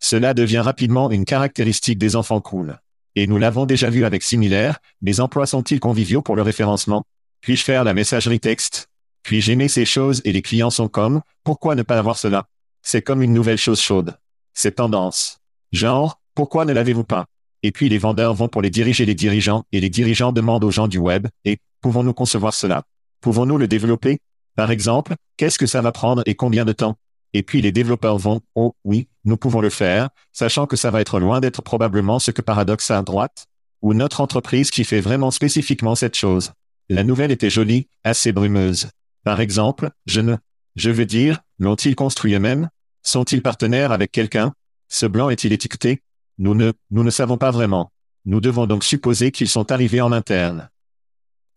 Cela 0.00 0.34
devient 0.34 0.58
rapidement 0.58 1.10
une 1.10 1.24
caractéristique 1.24 1.98
des 1.98 2.16
enfants 2.16 2.40
cool. 2.40 2.80
Et 3.18 3.26
nous 3.26 3.38
l'avons 3.38 3.64
déjà 3.64 3.88
vu 3.88 4.04
avec 4.04 4.22
Similaire, 4.22 4.78
mes 5.00 5.20
emplois 5.20 5.46
sont-ils 5.46 5.80
conviviaux 5.80 6.20
pour 6.20 6.36
le 6.36 6.42
référencement? 6.42 7.02
Puis-je 7.40 7.64
faire 7.64 7.82
la 7.82 7.94
messagerie 7.94 8.40
texte? 8.40 8.88
Puis-je 9.22 9.52
aimer 9.52 9.68
ces 9.68 9.86
choses 9.86 10.20
et 10.26 10.32
les 10.32 10.42
clients 10.42 10.68
sont 10.68 10.88
comme, 10.88 11.22
pourquoi 11.42 11.74
ne 11.74 11.82
pas 11.82 11.98
avoir 11.98 12.18
cela? 12.18 12.46
C'est 12.82 13.00
comme 13.00 13.22
une 13.22 13.32
nouvelle 13.32 13.56
chose 13.56 13.80
chaude. 13.80 14.18
C'est 14.52 14.76
tendance. 14.76 15.38
Genre, 15.72 16.20
pourquoi 16.34 16.66
ne 16.66 16.74
l'avez-vous 16.74 17.04
pas? 17.04 17.24
Et 17.62 17.72
puis 17.72 17.88
les 17.88 17.96
vendeurs 17.96 18.34
vont 18.34 18.48
pour 18.48 18.60
les 18.60 18.68
diriger 18.68 19.06
les 19.06 19.14
dirigeants 19.14 19.64
et 19.72 19.80
les 19.80 19.90
dirigeants 19.90 20.32
demandent 20.32 20.64
aux 20.64 20.70
gens 20.70 20.86
du 20.86 20.98
web, 20.98 21.26
et, 21.46 21.56
pouvons-nous 21.80 22.12
concevoir 22.12 22.52
cela? 22.52 22.82
Pouvons-nous 23.22 23.56
le 23.56 23.66
développer? 23.66 24.18
Par 24.56 24.70
exemple, 24.70 25.14
qu'est-ce 25.38 25.58
que 25.58 25.66
ça 25.66 25.80
va 25.80 25.90
prendre 25.90 26.22
et 26.26 26.34
combien 26.34 26.66
de 26.66 26.72
temps? 26.72 26.96
Et 27.36 27.42
puis 27.42 27.60
les 27.60 27.70
développeurs 27.70 28.16
vont, 28.16 28.40
oh 28.54 28.74
oui, 28.82 29.08
nous 29.26 29.36
pouvons 29.36 29.60
le 29.60 29.68
faire, 29.68 30.08
sachant 30.32 30.66
que 30.66 30.74
ça 30.74 30.90
va 30.90 31.02
être 31.02 31.20
loin 31.20 31.40
d'être 31.40 31.60
probablement 31.60 32.18
ce 32.18 32.30
que 32.30 32.40
Paradox 32.40 32.90
a 32.90 32.96
à 32.96 33.02
droite 33.02 33.44
Ou 33.82 33.92
notre 33.92 34.22
entreprise 34.22 34.70
qui 34.70 34.84
fait 34.84 35.02
vraiment 35.02 35.30
spécifiquement 35.30 35.94
cette 35.94 36.16
chose. 36.16 36.52
La 36.88 37.04
nouvelle 37.04 37.30
était 37.30 37.50
jolie, 37.50 37.88
assez 38.04 38.32
brumeuse. 38.32 38.88
Par 39.22 39.42
exemple, 39.42 39.90
je 40.06 40.22
ne... 40.22 40.36
Je 40.76 40.88
veux 40.88 41.04
dire, 41.04 41.40
l'ont-ils 41.58 41.94
construit 41.94 42.32
eux-mêmes? 42.32 42.70
Sont-ils 43.02 43.42
partenaires 43.42 43.92
avec 43.92 44.12
quelqu'un? 44.12 44.54
Ce 44.88 45.04
blanc 45.04 45.28
est-il 45.28 45.52
étiqueté? 45.52 46.00
Nous 46.38 46.54
ne, 46.54 46.72
nous 46.90 47.04
ne 47.04 47.10
savons 47.10 47.36
pas 47.36 47.50
vraiment. 47.50 47.92
Nous 48.24 48.40
devons 48.40 48.66
donc 48.66 48.82
supposer 48.82 49.30
qu'ils 49.30 49.50
sont 49.50 49.70
arrivés 49.72 50.00
en 50.00 50.10
interne. 50.10 50.70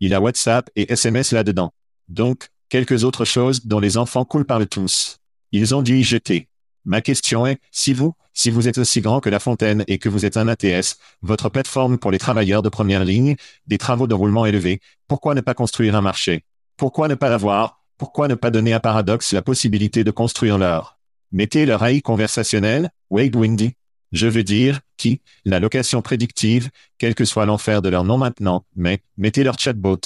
Il 0.02 0.14
a 0.14 0.20
WhatsApp 0.20 0.70
et 0.76 0.92
SMS 0.92 1.32
là-dedans. 1.32 1.72
Donc, 2.10 2.50
quelques 2.68 3.06
autres 3.06 3.24
choses 3.24 3.66
dont 3.66 3.80
les 3.80 3.96
enfants 3.96 4.26
coulent 4.26 4.46
par 4.46 4.60
le 4.60 4.66
tous. 4.66 5.19
Ils 5.52 5.76
ont 5.76 5.82
dû 5.82 5.98
y 5.98 6.04
jeter. 6.04 6.48
Ma 6.86 7.02
question 7.02 7.46
est, 7.46 7.60
si 7.72 7.94
vous, 7.94 8.14
si 8.34 8.50
vous 8.50 8.68
êtes 8.68 8.78
aussi 8.78 9.02
grand 9.02 9.20
que 9.20 9.30
La 9.30 9.40
Fontaine 9.40 9.84
et 9.88 9.98
que 9.98 10.10
vous 10.10 10.26
êtes 10.26 10.38
un 10.38 10.48
ATS, 10.48 10.98
votre 11.22 11.50
plateforme 11.50 11.98
pour 11.98 12.12
les 12.12 12.20
travailleurs 12.20 12.62
de 12.62 12.70
première 12.70 13.04
ligne, 13.04 13.36
des 13.68 13.78
travaux 13.78 14.08
de 14.08 14.14
roulement 14.14 14.46
élevés, 14.46 14.80
pourquoi 15.08 15.36
ne 15.36 15.42
pas 15.42 15.54
construire 15.54 15.96
un 15.96 16.02
marché? 16.02 16.46
Pourquoi 16.78 17.08
ne 17.08 17.16
pas 17.16 17.30
l'avoir 17.30 17.84
Pourquoi 17.98 18.28
ne 18.28 18.36
pas 18.36 18.52
donner 18.52 18.74
à 18.74 18.80
Paradox 18.80 19.34
la 19.34 19.42
possibilité 19.42 20.04
de 20.04 20.12
construire 20.12 20.58
leur? 20.58 20.98
Mettez 21.32 21.66
leur 21.66 21.86
AI 21.86 22.02
conversationnel, 22.02 22.90
Wade 23.10 23.36
Windy. 23.36 23.74
Je 24.12 24.28
veux 24.28 24.44
dire, 24.44 24.80
qui, 24.98 25.22
la 25.46 25.60
location 25.60 26.02
prédictive, 26.02 26.70
quel 26.98 27.14
que 27.14 27.26
soit 27.26 27.46
l'enfer 27.46 27.82
de 27.82 27.90
leur 27.90 28.04
nom 28.04 28.18
maintenant, 28.18 28.66
mais, 28.76 29.00
mettez 29.18 29.44
leur 29.44 29.60
chatbot. 29.60 30.00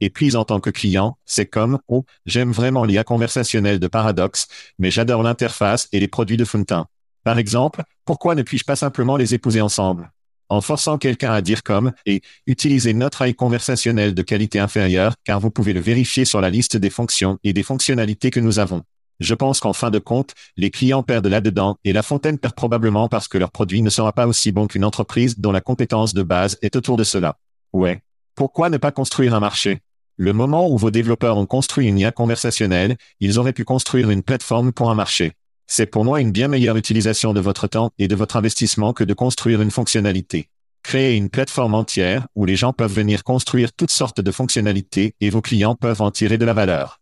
Et 0.00 0.10
puis 0.10 0.36
en 0.36 0.44
tant 0.44 0.60
que 0.60 0.70
client, 0.70 1.18
c'est 1.24 1.46
comme, 1.46 1.78
oh, 1.88 2.04
j'aime 2.26 2.52
vraiment 2.52 2.84
l'IA 2.84 3.04
conversationnel 3.04 3.78
de 3.78 3.86
Paradox, 3.86 4.48
mais 4.78 4.90
j'adore 4.90 5.22
l'interface 5.22 5.88
et 5.92 6.00
les 6.00 6.08
produits 6.08 6.36
de 6.36 6.44
Fontaine. 6.44 6.84
Par 7.24 7.38
exemple, 7.38 7.82
pourquoi 8.04 8.34
ne 8.34 8.42
puis-je 8.42 8.64
pas 8.64 8.76
simplement 8.76 9.16
les 9.16 9.34
épouser 9.34 9.60
ensemble? 9.60 10.12
En 10.48 10.60
forçant 10.60 10.96
quelqu'un 10.96 11.32
à 11.32 11.42
dire 11.42 11.64
comme 11.64 11.92
et 12.04 12.22
utilisez 12.46 12.94
notre 12.94 13.22
AI 13.22 13.34
conversationnel 13.34 14.14
de 14.14 14.22
qualité 14.22 14.60
inférieure 14.60 15.14
car 15.24 15.40
vous 15.40 15.50
pouvez 15.50 15.72
le 15.72 15.80
vérifier 15.80 16.24
sur 16.24 16.40
la 16.40 16.50
liste 16.50 16.76
des 16.76 16.90
fonctions 16.90 17.38
et 17.42 17.52
des 17.52 17.64
fonctionnalités 17.64 18.30
que 18.30 18.38
nous 18.38 18.60
avons. 18.60 18.82
Je 19.18 19.34
pense 19.34 19.60
qu'en 19.60 19.72
fin 19.72 19.90
de 19.90 19.98
compte, 19.98 20.34
les 20.56 20.70
clients 20.70 21.02
perdent 21.02 21.26
là-dedans 21.26 21.78
et 21.84 21.92
la 21.92 22.02
fontaine 22.02 22.38
perd 22.38 22.54
probablement 22.54 23.08
parce 23.08 23.28
que 23.28 23.38
leur 23.38 23.50
produit 23.50 23.82
ne 23.82 23.90
sera 23.90 24.12
pas 24.12 24.26
aussi 24.26 24.52
bon 24.52 24.66
qu'une 24.66 24.84
entreprise 24.84 25.38
dont 25.38 25.52
la 25.52 25.60
compétence 25.60 26.14
de 26.14 26.22
base 26.22 26.58
est 26.62 26.76
autour 26.76 26.96
de 26.96 27.04
cela. 27.04 27.38
Ouais. 27.72 28.02
Pourquoi 28.36 28.68
ne 28.68 28.76
pas 28.76 28.92
construire 28.92 29.34
un 29.34 29.40
marché? 29.40 29.80
Le 30.18 30.34
moment 30.34 30.70
où 30.70 30.76
vos 30.76 30.90
développeurs 30.90 31.38
ont 31.38 31.46
construit 31.46 31.88
une 31.88 31.98
IA 31.98 32.12
conversationnelle, 32.12 32.98
ils 33.18 33.38
auraient 33.38 33.54
pu 33.54 33.64
construire 33.64 34.10
une 34.10 34.22
plateforme 34.22 34.72
pour 34.72 34.90
un 34.90 34.94
marché. 34.94 35.32
C'est 35.66 35.86
pour 35.86 36.04
moi 36.04 36.20
une 36.20 36.32
bien 36.32 36.46
meilleure 36.46 36.76
utilisation 36.76 37.32
de 37.32 37.40
votre 37.40 37.66
temps 37.66 37.92
et 37.98 38.08
de 38.08 38.14
votre 38.14 38.36
investissement 38.36 38.92
que 38.92 39.04
de 39.04 39.14
construire 39.14 39.62
une 39.62 39.70
fonctionnalité. 39.70 40.50
Créez 40.82 41.16
une 41.16 41.30
plateforme 41.30 41.72
entière 41.72 42.26
où 42.34 42.44
les 42.44 42.56
gens 42.56 42.74
peuvent 42.74 42.92
venir 42.92 43.24
construire 43.24 43.72
toutes 43.72 43.90
sortes 43.90 44.20
de 44.20 44.30
fonctionnalités 44.30 45.14
et 45.22 45.30
vos 45.30 45.40
clients 45.40 45.74
peuvent 45.74 46.02
en 46.02 46.10
tirer 46.10 46.36
de 46.36 46.44
la 46.44 46.52
valeur. 46.52 47.00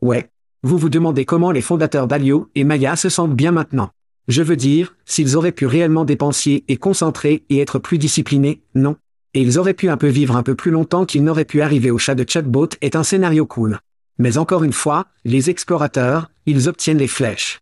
Ouais. 0.00 0.30
Vous 0.62 0.78
vous 0.78 0.90
demandez 0.90 1.24
comment 1.24 1.50
les 1.50 1.60
fondateurs 1.60 2.06
d'Alio 2.06 2.52
et 2.54 2.62
Maya 2.62 2.94
se 2.94 3.08
sentent 3.08 3.34
bien 3.34 3.50
maintenant. 3.50 3.90
Je 4.28 4.44
veux 4.44 4.56
dire, 4.56 4.94
s'ils 5.06 5.36
auraient 5.36 5.50
pu 5.50 5.66
réellement 5.66 6.04
dépenser 6.04 6.62
et 6.68 6.76
concentrer 6.76 7.44
et 7.50 7.58
être 7.58 7.80
plus 7.80 7.98
disciplinés, 7.98 8.62
non. 8.76 8.94
Et 9.36 9.40
ils 9.42 9.58
auraient 9.58 9.74
pu 9.74 9.90
un 9.90 9.98
peu 9.98 10.08
vivre 10.08 10.34
un 10.34 10.42
peu 10.42 10.54
plus 10.54 10.70
longtemps 10.70 11.04
qu'ils 11.04 11.22
n'auraient 11.22 11.44
pu 11.44 11.60
arriver 11.60 11.90
au 11.90 11.98
chat 11.98 12.14
de 12.14 12.24
chatbot 12.26 12.70
est 12.80 12.96
un 12.96 13.02
scénario 13.02 13.44
cool. 13.44 13.80
Mais 14.16 14.38
encore 14.38 14.64
une 14.64 14.72
fois, 14.72 15.08
les 15.26 15.50
explorateurs, 15.50 16.30
ils 16.46 16.70
obtiennent 16.70 16.96
les 16.96 17.06
flèches. 17.06 17.60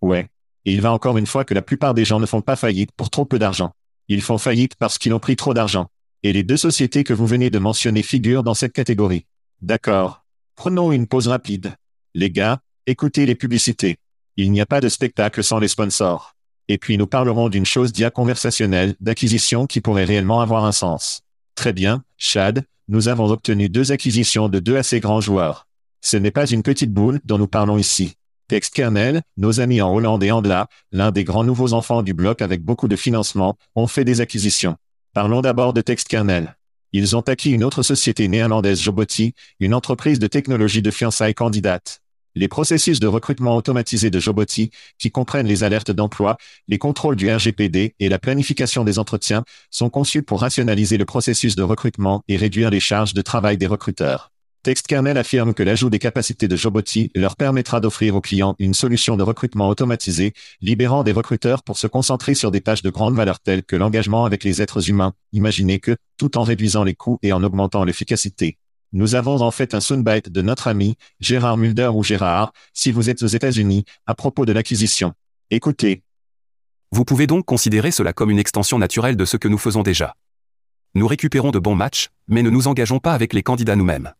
Ouais. 0.00 0.28
Il 0.64 0.80
va 0.80 0.90
encore 0.94 1.18
une 1.18 1.26
fois 1.26 1.44
que 1.44 1.52
la 1.52 1.60
plupart 1.60 1.92
des 1.92 2.06
gens 2.06 2.18
ne 2.18 2.24
font 2.24 2.40
pas 2.40 2.56
faillite 2.56 2.92
pour 2.96 3.10
trop 3.10 3.26
peu 3.26 3.38
d'argent. 3.38 3.72
Ils 4.08 4.22
font 4.22 4.38
faillite 4.38 4.74
parce 4.76 4.96
qu'ils 4.96 5.12
ont 5.12 5.18
pris 5.18 5.36
trop 5.36 5.52
d'argent. 5.52 5.88
Et 6.22 6.32
les 6.32 6.44
deux 6.44 6.56
sociétés 6.56 7.04
que 7.04 7.12
vous 7.12 7.26
venez 7.26 7.50
de 7.50 7.58
mentionner 7.58 8.02
figurent 8.02 8.42
dans 8.42 8.54
cette 8.54 8.72
catégorie. 8.72 9.26
D'accord. 9.60 10.24
Prenons 10.54 10.92
une 10.92 11.06
pause 11.06 11.28
rapide. 11.28 11.74
Les 12.14 12.30
gars, 12.30 12.60
écoutez 12.86 13.26
les 13.26 13.34
publicités. 13.34 13.98
Il 14.38 14.50
n'y 14.50 14.62
a 14.62 14.66
pas 14.66 14.80
de 14.80 14.88
spectacle 14.88 15.44
sans 15.44 15.58
les 15.58 15.68
sponsors. 15.68 16.35
Et 16.68 16.78
puis 16.78 16.98
nous 16.98 17.06
parlerons 17.06 17.48
d'une 17.48 17.66
chose 17.66 17.92
dia 17.92 18.10
conversationnelle 18.10 18.94
d'acquisition 19.00 19.66
qui 19.66 19.80
pourrait 19.80 20.04
réellement 20.04 20.40
avoir 20.40 20.64
un 20.64 20.72
sens. 20.72 21.22
Très 21.54 21.72
bien, 21.72 22.02
Chad, 22.18 22.64
nous 22.88 23.08
avons 23.08 23.30
obtenu 23.30 23.68
deux 23.68 23.92
acquisitions 23.92 24.48
de 24.48 24.58
deux 24.58 24.76
assez 24.76 25.00
grands 25.00 25.20
joueurs. 25.20 25.66
Ce 26.02 26.16
n'est 26.16 26.30
pas 26.30 26.46
une 26.46 26.62
petite 26.62 26.92
boule 26.92 27.20
dont 27.24 27.38
nous 27.38 27.48
parlons 27.48 27.78
ici. 27.78 28.14
TextKernel, 28.48 29.22
nos 29.36 29.60
amis 29.60 29.80
en 29.80 29.92
Hollande 29.92 30.22
et 30.22 30.30
Andla, 30.30 30.68
l'un 30.92 31.10
des 31.10 31.24
grands 31.24 31.42
nouveaux 31.42 31.72
enfants 31.72 32.02
du 32.02 32.14
bloc 32.14 32.42
avec 32.42 32.62
beaucoup 32.62 32.86
de 32.86 32.94
financement, 32.94 33.56
ont 33.74 33.88
fait 33.88 34.04
des 34.04 34.20
acquisitions. 34.20 34.76
Parlons 35.14 35.40
d'abord 35.40 35.72
de 35.72 35.80
TextKernel. 35.80 36.56
Ils 36.92 37.16
ont 37.16 37.22
acquis 37.22 37.50
une 37.50 37.64
autre 37.64 37.82
société 37.82 38.28
néerlandaise 38.28 38.80
Joboti, 38.80 39.34
une 39.58 39.74
entreprise 39.74 40.18
de 40.18 40.28
technologie 40.28 40.82
de 40.82 40.90
fiançailles 40.90 41.34
candidate. 41.34 42.00
Les 42.38 42.48
processus 42.48 43.00
de 43.00 43.06
recrutement 43.06 43.56
automatisé 43.56 44.10
de 44.10 44.20
Joboti, 44.20 44.70
qui 44.98 45.10
comprennent 45.10 45.46
les 45.46 45.64
alertes 45.64 45.90
d'emploi, 45.90 46.36
les 46.68 46.76
contrôles 46.76 47.16
du 47.16 47.32
RGPD 47.32 47.94
et 47.98 48.08
la 48.10 48.18
planification 48.18 48.84
des 48.84 48.98
entretiens, 48.98 49.42
sont 49.70 49.88
conçus 49.88 50.22
pour 50.22 50.42
rationaliser 50.42 50.98
le 50.98 51.06
processus 51.06 51.56
de 51.56 51.62
recrutement 51.62 52.22
et 52.28 52.36
réduire 52.36 52.68
les 52.68 52.78
charges 52.78 53.14
de 53.14 53.22
travail 53.22 53.56
des 53.56 53.66
recruteurs. 53.66 54.32
TextKernel 54.64 55.16
affirme 55.16 55.54
que 55.54 55.62
l'ajout 55.62 55.88
des 55.88 55.98
capacités 55.98 56.46
de 56.46 56.56
Joboti 56.56 57.10
leur 57.14 57.36
permettra 57.36 57.80
d'offrir 57.80 58.14
aux 58.14 58.20
clients 58.20 58.54
une 58.58 58.74
solution 58.74 59.16
de 59.16 59.22
recrutement 59.22 59.70
automatisée, 59.70 60.34
libérant 60.60 61.04
des 61.04 61.12
recruteurs 61.12 61.62
pour 61.62 61.78
se 61.78 61.86
concentrer 61.86 62.34
sur 62.34 62.50
des 62.50 62.60
tâches 62.60 62.82
de 62.82 62.90
grande 62.90 63.14
valeur 63.14 63.40
telles 63.40 63.62
que 63.62 63.76
l'engagement 63.76 64.26
avec 64.26 64.44
les 64.44 64.60
êtres 64.60 64.90
humains. 64.90 65.14
Imaginez 65.32 65.78
que, 65.78 65.96
tout 66.18 66.36
en 66.36 66.42
réduisant 66.42 66.84
les 66.84 66.94
coûts 66.94 67.18
et 67.22 67.32
en 67.32 67.42
augmentant 67.42 67.84
l'efficacité. 67.84 68.58
Nous 68.92 69.14
avons 69.14 69.40
en 69.40 69.50
fait 69.50 69.74
un 69.74 69.80
soundbite 69.80 70.28
de 70.28 70.42
notre 70.42 70.68
ami, 70.68 70.96
Gérard 71.20 71.56
Mulder 71.56 71.90
ou 71.94 72.02
Gérard, 72.02 72.52
si 72.72 72.92
vous 72.92 73.10
êtes 73.10 73.22
aux 73.22 73.26
États-Unis, 73.26 73.84
à 74.06 74.14
propos 74.14 74.46
de 74.46 74.52
l'acquisition. 74.52 75.12
Écoutez. 75.50 76.02
Vous 76.92 77.04
pouvez 77.04 77.26
donc 77.26 77.44
considérer 77.44 77.90
cela 77.90 78.12
comme 78.12 78.30
une 78.30 78.38
extension 78.38 78.78
naturelle 78.78 79.16
de 79.16 79.24
ce 79.24 79.36
que 79.36 79.48
nous 79.48 79.58
faisons 79.58 79.82
déjà. 79.82 80.14
Nous 80.94 81.06
récupérons 81.06 81.50
de 81.50 81.58
bons 81.58 81.74
matchs, 81.74 82.08
mais 82.28 82.42
ne 82.42 82.50
nous 82.50 82.68
engageons 82.68 83.00
pas 83.00 83.12
avec 83.12 83.32
les 83.32 83.42
candidats 83.42 83.76
nous-mêmes. 83.76 84.12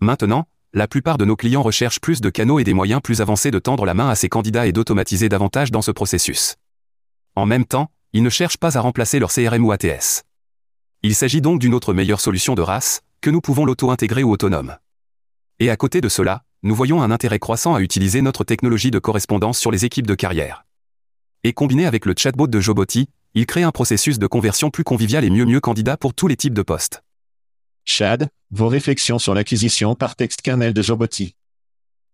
Maintenant, 0.00 0.46
la 0.72 0.88
plupart 0.88 1.18
de 1.18 1.24
nos 1.24 1.36
clients 1.36 1.62
recherchent 1.62 2.00
plus 2.00 2.20
de 2.20 2.30
canaux 2.30 2.58
et 2.58 2.64
des 2.64 2.74
moyens 2.74 3.02
plus 3.02 3.20
avancés 3.20 3.50
de 3.50 3.58
tendre 3.58 3.84
la 3.84 3.94
main 3.94 4.08
à 4.08 4.14
ces 4.14 4.28
candidats 4.30 4.66
et 4.66 4.72
d'automatiser 4.72 5.28
davantage 5.28 5.70
dans 5.70 5.82
ce 5.82 5.90
processus. 5.90 6.56
En 7.36 7.46
même 7.46 7.66
temps, 7.66 7.90
ils 8.14 8.22
ne 8.22 8.30
cherchent 8.30 8.56
pas 8.56 8.76
à 8.76 8.80
remplacer 8.80 9.18
leur 9.18 9.30
CRM 9.30 9.64
ou 9.64 9.70
ATS. 9.70 10.24
Il 11.02 11.14
s'agit 11.14 11.40
donc 11.40 11.60
d'une 11.60 11.74
autre 11.74 11.92
meilleure 11.92 12.20
solution 12.20 12.54
de 12.54 12.62
race, 12.62 13.02
que 13.22 13.30
nous 13.30 13.40
pouvons 13.40 13.64
l'auto-intégrer 13.64 14.24
ou 14.24 14.32
autonome. 14.32 14.76
Et 15.60 15.70
à 15.70 15.76
côté 15.76 16.00
de 16.00 16.08
cela, 16.08 16.42
nous 16.64 16.74
voyons 16.74 17.00
un 17.02 17.12
intérêt 17.12 17.38
croissant 17.38 17.74
à 17.74 17.80
utiliser 17.80 18.20
notre 18.20 18.42
technologie 18.42 18.90
de 18.90 18.98
correspondance 18.98 19.58
sur 19.58 19.70
les 19.70 19.84
équipes 19.84 20.08
de 20.08 20.16
carrière. 20.16 20.64
Et 21.44 21.52
combiné 21.52 21.86
avec 21.86 22.04
le 22.04 22.14
chatbot 22.16 22.48
de 22.48 22.60
Joboti, 22.60 23.08
il 23.34 23.46
crée 23.46 23.62
un 23.62 23.70
processus 23.70 24.18
de 24.18 24.26
conversion 24.26 24.70
plus 24.70 24.84
convivial 24.84 25.24
et 25.24 25.30
mieux 25.30 25.44
mieux 25.44 25.60
candidat 25.60 25.96
pour 25.96 26.14
tous 26.14 26.26
les 26.26 26.36
types 26.36 26.52
de 26.52 26.62
postes. 26.62 27.02
Chad, 27.84 28.28
vos 28.50 28.68
réflexions 28.68 29.18
sur 29.18 29.34
l'acquisition 29.34 29.94
par 29.94 30.16
texte 30.16 30.42
kernel 30.42 30.74
de 30.74 30.82
Joboti. 30.82 31.36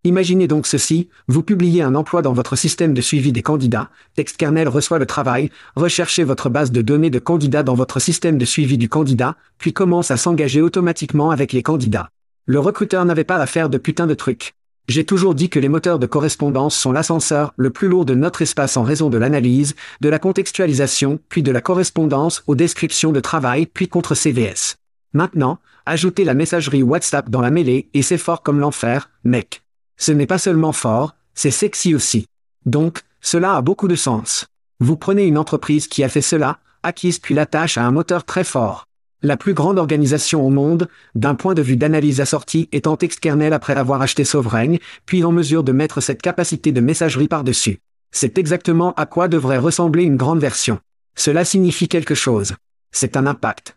Imaginez 0.04 0.46
donc 0.46 0.68
ceci, 0.68 1.08
vous 1.26 1.42
publiez 1.42 1.82
un 1.82 1.96
emploi 1.96 2.22
dans 2.22 2.32
votre 2.32 2.54
système 2.54 2.94
de 2.94 3.00
suivi 3.00 3.32
des 3.32 3.42
candidats, 3.42 3.90
TextKernel 4.14 4.68
reçoit 4.68 5.00
le 5.00 5.06
travail, 5.06 5.50
recherchez 5.74 6.22
votre 6.22 6.48
base 6.48 6.70
de 6.70 6.82
données 6.82 7.10
de 7.10 7.18
candidats 7.18 7.64
dans 7.64 7.74
votre 7.74 7.98
système 7.98 8.38
de 8.38 8.44
suivi 8.44 8.78
du 8.78 8.88
candidat, 8.88 9.36
puis 9.58 9.72
commence 9.72 10.12
à 10.12 10.16
s'engager 10.16 10.62
automatiquement 10.62 11.30
avec 11.30 11.52
les 11.52 11.64
candidats. 11.64 12.10
Le 12.46 12.60
recruteur 12.60 13.04
n'avait 13.04 13.24
pas 13.24 13.36
à 13.36 13.46
faire 13.46 13.68
de 13.68 13.76
putain 13.76 14.06
de 14.06 14.14
trucs. 14.14 14.54
J'ai 14.86 15.04
toujours 15.04 15.34
dit 15.34 15.50
que 15.50 15.58
les 15.58 15.68
moteurs 15.68 15.98
de 15.98 16.06
correspondance 16.06 16.74
sont 16.74 16.92
l'ascenseur 16.92 17.52
le 17.56 17.70
plus 17.70 17.88
lourd 17.88 18.06
de 18.06 18.14
notre 18.14 18.40
espace 18.40 18.76
en 18.76 18.84
raison 18.84 19.10
de 19.10 19.18
l'analyse, 19.18 19.74
de 20.00 20.08
la 20.08 20.18
contextualisation, 20.18 21.18
puis 21.28 21.42
de 21.42 21.50
la 21.50 21.60
correspondance 21.60 22.44
aux 22.46 22.54
descriptions 22.54 23.12
de 23.12 23.20
travail, 23.20 23.66
puis 23.66 23.88
contre 23.88 24.14
CVS. 24.14 24.76
Maintenant, 25.12 25.58
ajoutez 25.84 26.24
la 26.24 26.34
messagerie 26.34 26.82
WhatsApp 26.82 27.28
dans 27.28 27.40
la 27.40 27.50
mêlée 27.50 27.90
et 27.92 28.02
c'est 28.02 28.16
fort 28.16 28.42
comme 28.42 28.60
l'enfer, 28.60 29.10
mec. 29.24 29.62
Ce 29.98 30.12
n'est 30.12 30.26
pas 30.26 30.38
seulement 30.38 30.72
fort, 30.72 31.16
c'est 31.34 31.50
sexy 31.50 31.94
aussi. 31.94 32.26
Donc, 32.64 33.00
cela 33.20 33.56
a 33.56 33.62
beaucoup 33.62 33.88
de 33.88 33.96
sens. 33.96 34.46
Vous 34.80 34.96
prenez 34.96 35.24
une 35.24 35.38
entreprise 35.38 35.88
qui 35.88 36.04
a 36.04 36.08
fait 36.08 36.22
cela, 36.22 36.60
acquise 36.84 37.18
puis 37.18 37.34
l'attache 37.34 37.76
à 37.76 37.84
un 37.84 37.90
moteur 37.90 38.24
très 38.24 38.44
fort. 38.44 38.86
La 39.22 39.36
plus 39.36 39.54
grande 39.54 39.78
organisation 39.78 40.46
au 40.46 40.50
monde, 40.50 40.88
d'un 41.16 41.34
point 41.34 41.54
de 41.54 41.62
vue 41.62 41.76
d'analyse 41.76 42.20
assortie 42.20 42.68
étant 42.70 42.96
Textkernel 42.96 43.52
après 43.52 43.74
avoir 43.74 44.00
acheté 44.00 44.22
Sovereign, 44.22 44.78
puis 45.04 45.24
en 45.24 45.32
mesure 45.32 45.64
de 45.64 45.72
mettre 45.72 46.00
cette 46.00 46.22
capacité 46.22 46.70
de 46.70 46.80
messagerie 46.80 47.26
par-dessus. 47.26 47.80
C'est 48.12 48.38
exactement 48.38 48.94
à 48.94 49.06
quoi 49.06 49.26
devrait 49.26 49.58
ressembler 49.58 50.04
une 50.04 50.16
grande 50.16 50.38
version. 50.38 50.78
Cela 51.16 51.44
signifie 51.44 51.88
quelque 51.88 52.14
chose. 52.14 52.54
C'est 52.92 53.16
un 53.16 53.26
impact. 53.26 53.76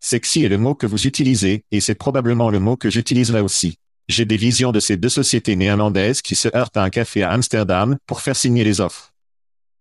Sexy 0.00 0.44
est 0.44 0.48
le 0.48 0.58
mot 0.58 0.74
que 0.74 0.86
vous 0.86 1.06
utilisez, 1.06 1.62
et 1.70 1.80
c'est 1.80 1.94
probablement 1.94 2.50
le 2.50 2.58
mot 2.58 2.76
que 2.76 2.90
j'utiliserai 2.90 3.40
aussi. 3.40 3.78
J'ai 4.08 4.24
des 4.24 4.38
visions 4.38 4.72
de 4.72 4.80
ces 4.80 4.96
deux 4.96 5.10
sociétés 5.10 5.54
néerlandaises 5.54 6.22
qui 6.22 6.34
se 6.34 6.48
heurtent 6.56 6.78
à 6.78 6.82
un 6.82 6.88
café 6.88 7.22
à 7.22 7.30
Amsterdam 7.30 7.98
pour 8.06 8.22
faire 8.22 8.36
signer 8.36 8.64
les 8.64 8.80
offres. 8.80 9.12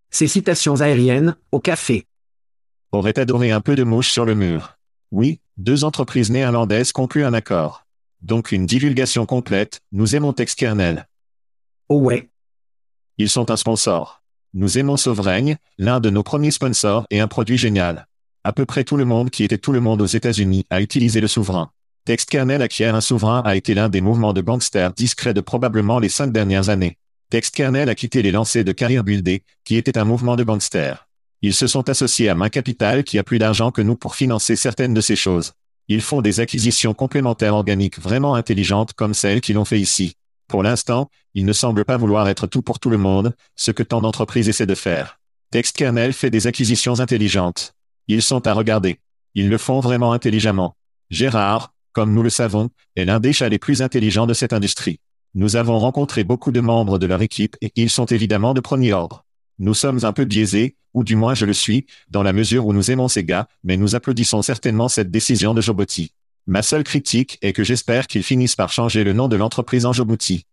Ces 0.10 0.28
citations 0.28 0.82
aériennes, 0.82 1.38
au 1.54 1.62
café. 1.62 2.06
Aurait 2.92 3.18
adoré 3.20 3.52
un 3.52 3.62
peu 3.62 3.76
de 3.76 3.84
mouche 3.84 4.12
sur 4.12 4.26
le 4.26 4.36
mur. 4.36 4.78
Oui, 5.12 5.40
deux 5.56 5.86
entreprises 5.86 6.30
néerlandaises 6.30 6.92
concluent 6.92 7.26
un 7.26 7.34
accord. 7.34 7.86
Donc 8.22 8.52
une 8.52 8.66
divulgation 8.66 9.26
complète, 9.26 9.80
nous 9.94 10.16
aimons 10.16 10.34
Textkernel. 10.34 11.08
Oh 11.88 12.00
ouais. 12.00 12.30
Ils 13.18 13.30
sont 13.30 13.50
un 13.50 13.56
sponsor. 13.56 14.22
Nous 14.54 14.78
aimons 14.78 14.98
Sovereign, 14.98 15.58
l'un 15.78 16.02
de 16.02 16.10
nos 16.10 16.24
premiers 16.24 16.52
sponsors 16.52 17.06
et 17.12 17.22
un 17.22 17.28
produit 17.28 17.58
génial. 17.58 18.08
À 18.44 18.52
peu 18.52 18.66
près 18.66 18.84
tout 18.84 18.98
le 18.98 19.06
monde 19.06 19.30
qui 19.30 19.44
était 19.44 19.58
tout 19.58 19.72
le 19.72 19.80
monde 19.80 20.02
aux 20.02 20.06
États-Unis 20.06 20.66
a 20.70 20.82
utilisé 20.82 21.22
le 21.22 21.28
souverain. 21.28 21.72
TextKernel 22.08 22.62
acquiert 22.62 22.96
un 22.96 23.02
souverain 23.02 23.42
a 23.44 23.58
été 23.58 23.74
l'un 23.74 23.90
des 23.90 24.00
mouvements 24.00 24.32
de 24.32 24.40
gangsters 24.40 24.94
discrets 24.94 25.34
de 25.34 25.42
probablement 25.42 26.00
les 26.00 26.08
cinq 26.08 26.32
dernières 26.32 26.70
années. 26.70 26.98
TextKernel 27.30 27.90
a 27.90 27.96
quitté 27.96 28.22
les 28.22 28.32
lancers 28.32 28.64
de 28.64 28.72
Carrier 28.72 29.04
Buildé, 29.04 29.44
qui 29.66 29.76
était 29.76 29.98
un 29.98 30.06
mouvement 30.06 30.38
de 30.38 30.46
gangsters. 30.46 31.06
Ils 31.42 31.54
se 31.54 31.68
sont 31.68 31.90
associés 31.90 32.30
à 32.30 32.34
Main 32.34 32.48
Capital 32.48 33.04
qui 33.04 33.20
a 33.20 33.26
plus 33.26 33.40
d'argent 33.40 33.72
que 33.72 33.82
nous 33.82 33.98
pour 33.98 34.16
financer 34.16 34.56
certaines 34.56 34.94
de 34.94 35.02
ces 35.02 35.18
choses. 35.18 35.52
Ils 35.90 36.00
font 36.00 36.22
des 36.22 36.40
acquisitions 36.40 36.94
complémentaires 36.94 37.56
organiques 37.56 38.00
vraiment 38.00 38.36
intelligentes 38.36 38.94
comme 38.94 39.14
celles 39.14 39.42
qu'ils 39.42 39.58
ont 39.58 39.66
fait 39.66 39.82
ici. 39.82 40.14
Pour 40.48 40.64
l'instant, 40.64 41.10
ils 41.34 41.46
ne 41.46 41.52
semblent 41.52 41.84
pas 41.84 41.98
vouloir 41.98 42.30
être 42.30 42.48
tout 42.48 42.62
pour 42.62 42.80
tout 42.80 42.90
le 42.90 42.98
monde, 42.98 43.36
ce 43.58 43.72
que 43.72 43.84
tant 43.84 44.00
d'entreprises 44.00 44.48
essaient 44.48 44.66
de 44.66 44.76
faire. 44.76 45.20
TextKernel 45.52 46.14
fait 46.14 46.30
des 46.30 46.48
acquisitions 46.48 47.02
intelligentes. 47.02 47.74
Ils 48.08 48.22
sont 48.22 48.48
à 48.48 48.54
regarder. 48.54 49.02
Ils 49.36 49.50
le 49.50 49.58
font 49.58 49.82
vraiment 49.82 50.14
intelligemment. 50.14 50.78
Gérard, 51.10 51.74
comme 51.94 52.14
nous 52.14 52.24
le 52.24 52.30
savons, 52.30 52.70
est 52.96 53.06
l'un 53.06 53.20
des 53.20 53.34
chats 53.34 53.50
les 53.50 53.60
plus 53.60 53.82
intelligents 53.82 54.28
de 54.28 54.34
cette 54.34 54.54
industrie. 54.54 55.00
Nous 55.34 55.56
avons 55.56 55.80
rencontré 55.80 56.24
beaucoup 56.24 56.52
de 56.52 56.60
membres 56.60 57.00
de 57.00 57.06
leur 57.06 57.22
équipe 57.22 57.58
et 57.62 57.72
ils 57.76 57.90
sont 57.90 58.06
évidemment 58.06 58.54
de 58.54 58.62
premier 58.62 58.94
ordre. 58.94 59.26
Nous 59.60 59.74
sommes 59.74 60.04
un 60.04 60.14
peu 60.14 60.26
biaisés, 60.26 60.76
ou 60.94 61.04
du 61.04 61.16
moins 61.16 61.34
je 61.34 61.46
le 61.46 61.54
suis, 61.54 61.86
dans 62.10 62.24
la 62.24 62.34
mesure 62.34 62.66
où 62.66 62.74
nous 62.74 62.92
aimons 62.92 63.08
ces 63.08 63.24
gars, 63.24 63.48
mais 63.64 63.78
nous 63.78 63.96
applaudissons 63.96 64.42
certainement 64.42 64.88
cette 64.88 65.12
décision 65.12 65.54
de 65.54 65.62
Joboti. 65.62 66.12
Ma 66.50 66.62
seule 66.62 66.86
critique 66.86 67.38
est 67.42 67.52
que 67.52 67.66
j'espère 67.66 68.08
qu'ils 68.08 68.24
finissent 68.24 68.56
par 68.56 68.72
changer 68.72 69.04
le 69.04 69.12
nom 69.12 69.28
de 69.28 69.36
l'entreprise 69.36 69.86
en 69.86 69.92
Djibouti. 69.92 70.46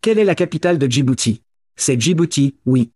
Quelle 0.00 0.18
est 0.18 0.24
la 0.24 0.34
capitale 0.34 0.78
de 0.78 0.90
Djibouti? 0.90 1.42
C'est 1.76 2.00
Djibouti, 2.00 2.56
oui. 2.66 2.90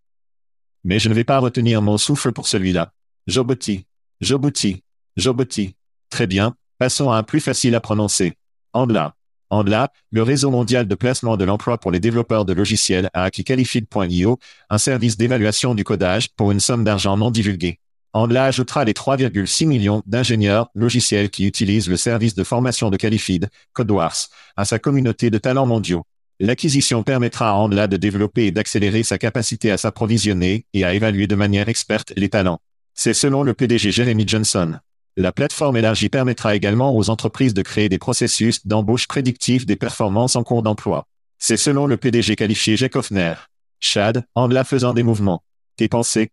Mais 0.82 0.98
je 0.98 1.08
ne 1.08 1.14
vais 1.14 1.22
pas 1.22 1.38
retenir 1.38 1.82
mon 1.82 1.98
souffle 1.98 2.32
pour 2.32 2.48
celui-là. 2.48 2.92
Djibouti. 3.28 3.86
Djibouti. 4.20 4.82
Djibouti. 5.16 5.76
Très 6.10 6.26
bien, 6.26 6.56
Passons 6.78 7.10
à 7.10 7.16
un 7.16 7.22
plus 7.22 7.40
facile 7.40 7.74
à 7.74 7.80
prononcer. 7.80 8.34
Andla. 8.74 9.14
Andla, 9.48 9.90
le 10.10 10.22
réseau 10.22 10.50
mondial 10.50 10.86
de 10.86 10.94
placement 10.94 11.38
de 11.38 11.44
l'emploi 11.44 11.78
pour 11.78 11.90
les 11.90 12.00
développeurs 12.00 12.44
de 12.44 12.52
logiciels 12.52 13.08
a 13.14 13.22
acquis 13.22 13.44
Qualified.io, 13.44 14.38
un 14.68 14.78
service 14.78 15.16
d'évaluation 15.16 15.74
du 15.74 15.84
codage 15.84 16.28
pour 16.36 16.52
une 16.52 16.60
somme 16.60 16.84
d'argent 16.84 17.16
non 17.16 17.30
divulguée. 17.30 17.78
Andla 18.12 18.44
ajoutera 18.44 18.84
les 18.84 18.92
3,6 18.92 19.66
millions 19.66 20.02
d'ingénieurs 20.04 20.68
logiciels 20.74 21.30
qui 21.30 21.46
utilisent 21.46 21.88
le 21.88 21.96
service 21.96 22.34
de 22.34 22.44
formation 22.44 22.90
de 22.90 22.98
Qualified, 22.98 23.48
CodeWars, 23.72 24.28
à 24.56 24.66
sa 24.66 24.78
communauté 24.78 25.30
de 25.30 25.38
talents 25.38 25.66
mondiaux. 25.66 26.04
L'acquisition 26.40 27.02
permettra 27.02 27.50
à 27.50 27.54
Andla 27.54 27.86
de 27.86 27.96
développer 27.96 28.46
et 28.46 28.50
d'accélérer 28.50 29.02
sa 29.02 29.16
capacité 29.16 29.70
à 29.70 29.78
s'approvisionner 29.78 30.66
et 30.74 30.84
à 30.84 30.92
évaluer 30.92 31.26
de 31.26 31.36
manière 31.36 31.70
experte 31.70 32.12
les 32.16 32.28
talents. 32.28 32.58
C'est 32.92 33.14
selon 33.14 33.42
le 33.42 33.54
PDG 33.54 33.92
Jeremy 33.92 34.28
Johnson. 34.28 34.78
La 35.18 35.32
plateforme 35.32 35.78
élargie 35.78 36.10
permettra 36.10 36.54
également 36.54 36.94
aux 36.94 37.08
entreprises 37.08 37.54
de 37.54 37.62
créer 37.62 37.88
des 37.88 37.96
processus 37.96 38.66
d'embauche 38.66 39.08
prédictifs 39.08 39.64
des 39.64 39.76
performances 39.76 40.36
en 40.36 40.42
cours 40.42 40.62
d'emploi. 40.62 41.06
C'est 41.38 41.56
selon 41.56 41.86
le 41.86 41.96
PDG 41.96 42.36
qualifié 42.36 42.76
Jack 42.76 42.96
Hoffner. 42.96 43.32
Chad, 43.80 44.26
en 44.34 44.46
la 44.48 44.62
faisant 44.62 44.92
des 44.92 45.02
mouvements. 45.02 45.42
Tes 45.76 45.88
pensées? 45.88 46.28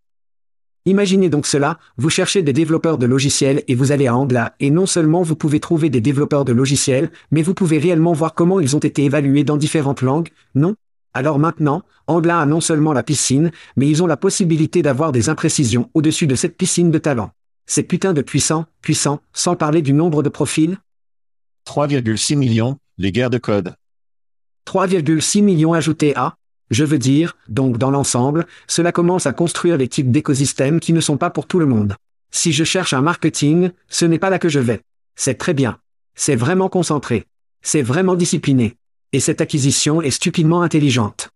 Imaginez 0.85 1.29
donc 1.29 1.45
cela, 1.45 1.79
vous 1.95 2.09
cherchez 2.09 2.43
des 2.43 2.51
développeurs 2.51 2.97
de 2.97 3.05
logiciels 3.05 3.63
et 3.69 3.75
vous 3.75 3.93
allez 3.93 4.07
à 4.07 4.17
Angla, 4.17 4.53
et 4.59 4.69
non 4.69 4.85
seulement 4.85 5.21
vous 5.21 5.37
pouvez 5.37 5.61
trouver 5.61 5.89
des 5.89 6.01
développeurs 6.01 6.43
de 6.43 6.51
logiciels, 6.51 7.09
mais 7.31 7.41
vous 7.41 7.53
pouvez 7.53 7.77
réellement 7.77 8.11
voir 8.11 8.33
comment 8.33 8.59
ils 8.59 8.75
ont 8.75 8.79
été 8.79 9.05
évalués 9.05 9.45
dans 9.45 9.55
différentes 9.55 10.01
langues, 10.01 10.27
non? 10.55 10.75
Alors 11.13 11.39
maintenant, 11.39 11.83
Angla 12.07 12.39
a 12.39 12.45
non 12.45 12.59
seulement 12.59 12.91
la 12.91 13.03
piscine, 13.03 13.51
mais 13.77 13.87
ils 13.87 14.03
ont 14.03 14.07
la 14.07 14.17
possibilité 14.17 14.81
d'avoir 14.81 15.13
des 15.13 15.29
imprécisions 15.29 15.89
au-dessus 15.93 16.27
de 16.27 16.35
cette 16.35 16.57
piscine 16.57 16.91
de 16.91 16.97
talent. 16.97 17.31
C'est 17.65 17.83
putain 17.83 18.13
de 18.13 18.21
puissant, 18.21 18.65
puissant, 18.81 19.21
sans 19.33 19.55
parler 19.55 19.81
du 19.81 19.93
nombre 19.93 20.23
de 20.23 20.29
profils 20.29 20.77
3,6 21.67 22.35
millions, 22.35 22.77
les 22.97 23.11
guerres 23.11 23.29
de 23.29 23.37
code. 23.37 23.75
3,6 24.67 25.41
millions 25.41 25.73
ajoutés 25.73 26.15
à 26.15 26.35
je 26.73 26.83
veux 26.83 26.97
dire, 26.97 27.37
donc 27.47 27.77
dans 27.77 27.91
l'ensemble, 27.91 28.47
cela 28.67 28.91
commence 28.91 29.27
à 29.27 29.33
construire 29.33 29.77
les 29.77 29.87
types 29.87 30.11
d'écosystèmes 30.11 30.79
qui 30.79 30.91
ne 30.91 31.01
sont 31.01 31.17
pas 31.17 31.29
pour 31.29 31.45
tout 31.45 31.59
le 31.59 31.65
monde. 31.65 31.95
Si 32.31 32.51
je 32.51 32.63
cherche 32.63 32.93
un 32.93 33.01
marketing, 33.01 33.69
ce 33.89 34.05
n'est 34.05 34.17
pas 34.17 34.31
là 34.31 34.39
que 34.39 34.49
je 34.49 34.59
vais. 34.59 34.81
C'est 35.15 35.35
très 35.35 35.53
bien. 35.53 35.77
C'est 36.15 36.35
vraiment 36.35 36.69
concentré. 36.69 37.25
C'est 37.61 37.83
vraiment 37.83 38.15
discipliné. 38.15 38.75
Et 39.11 39.19
cette 39.19 39.41
acquisition 39.41 40.01
est 40.01 40.09
stupidement 40.09 40.63
intelligente. 40.63 41.29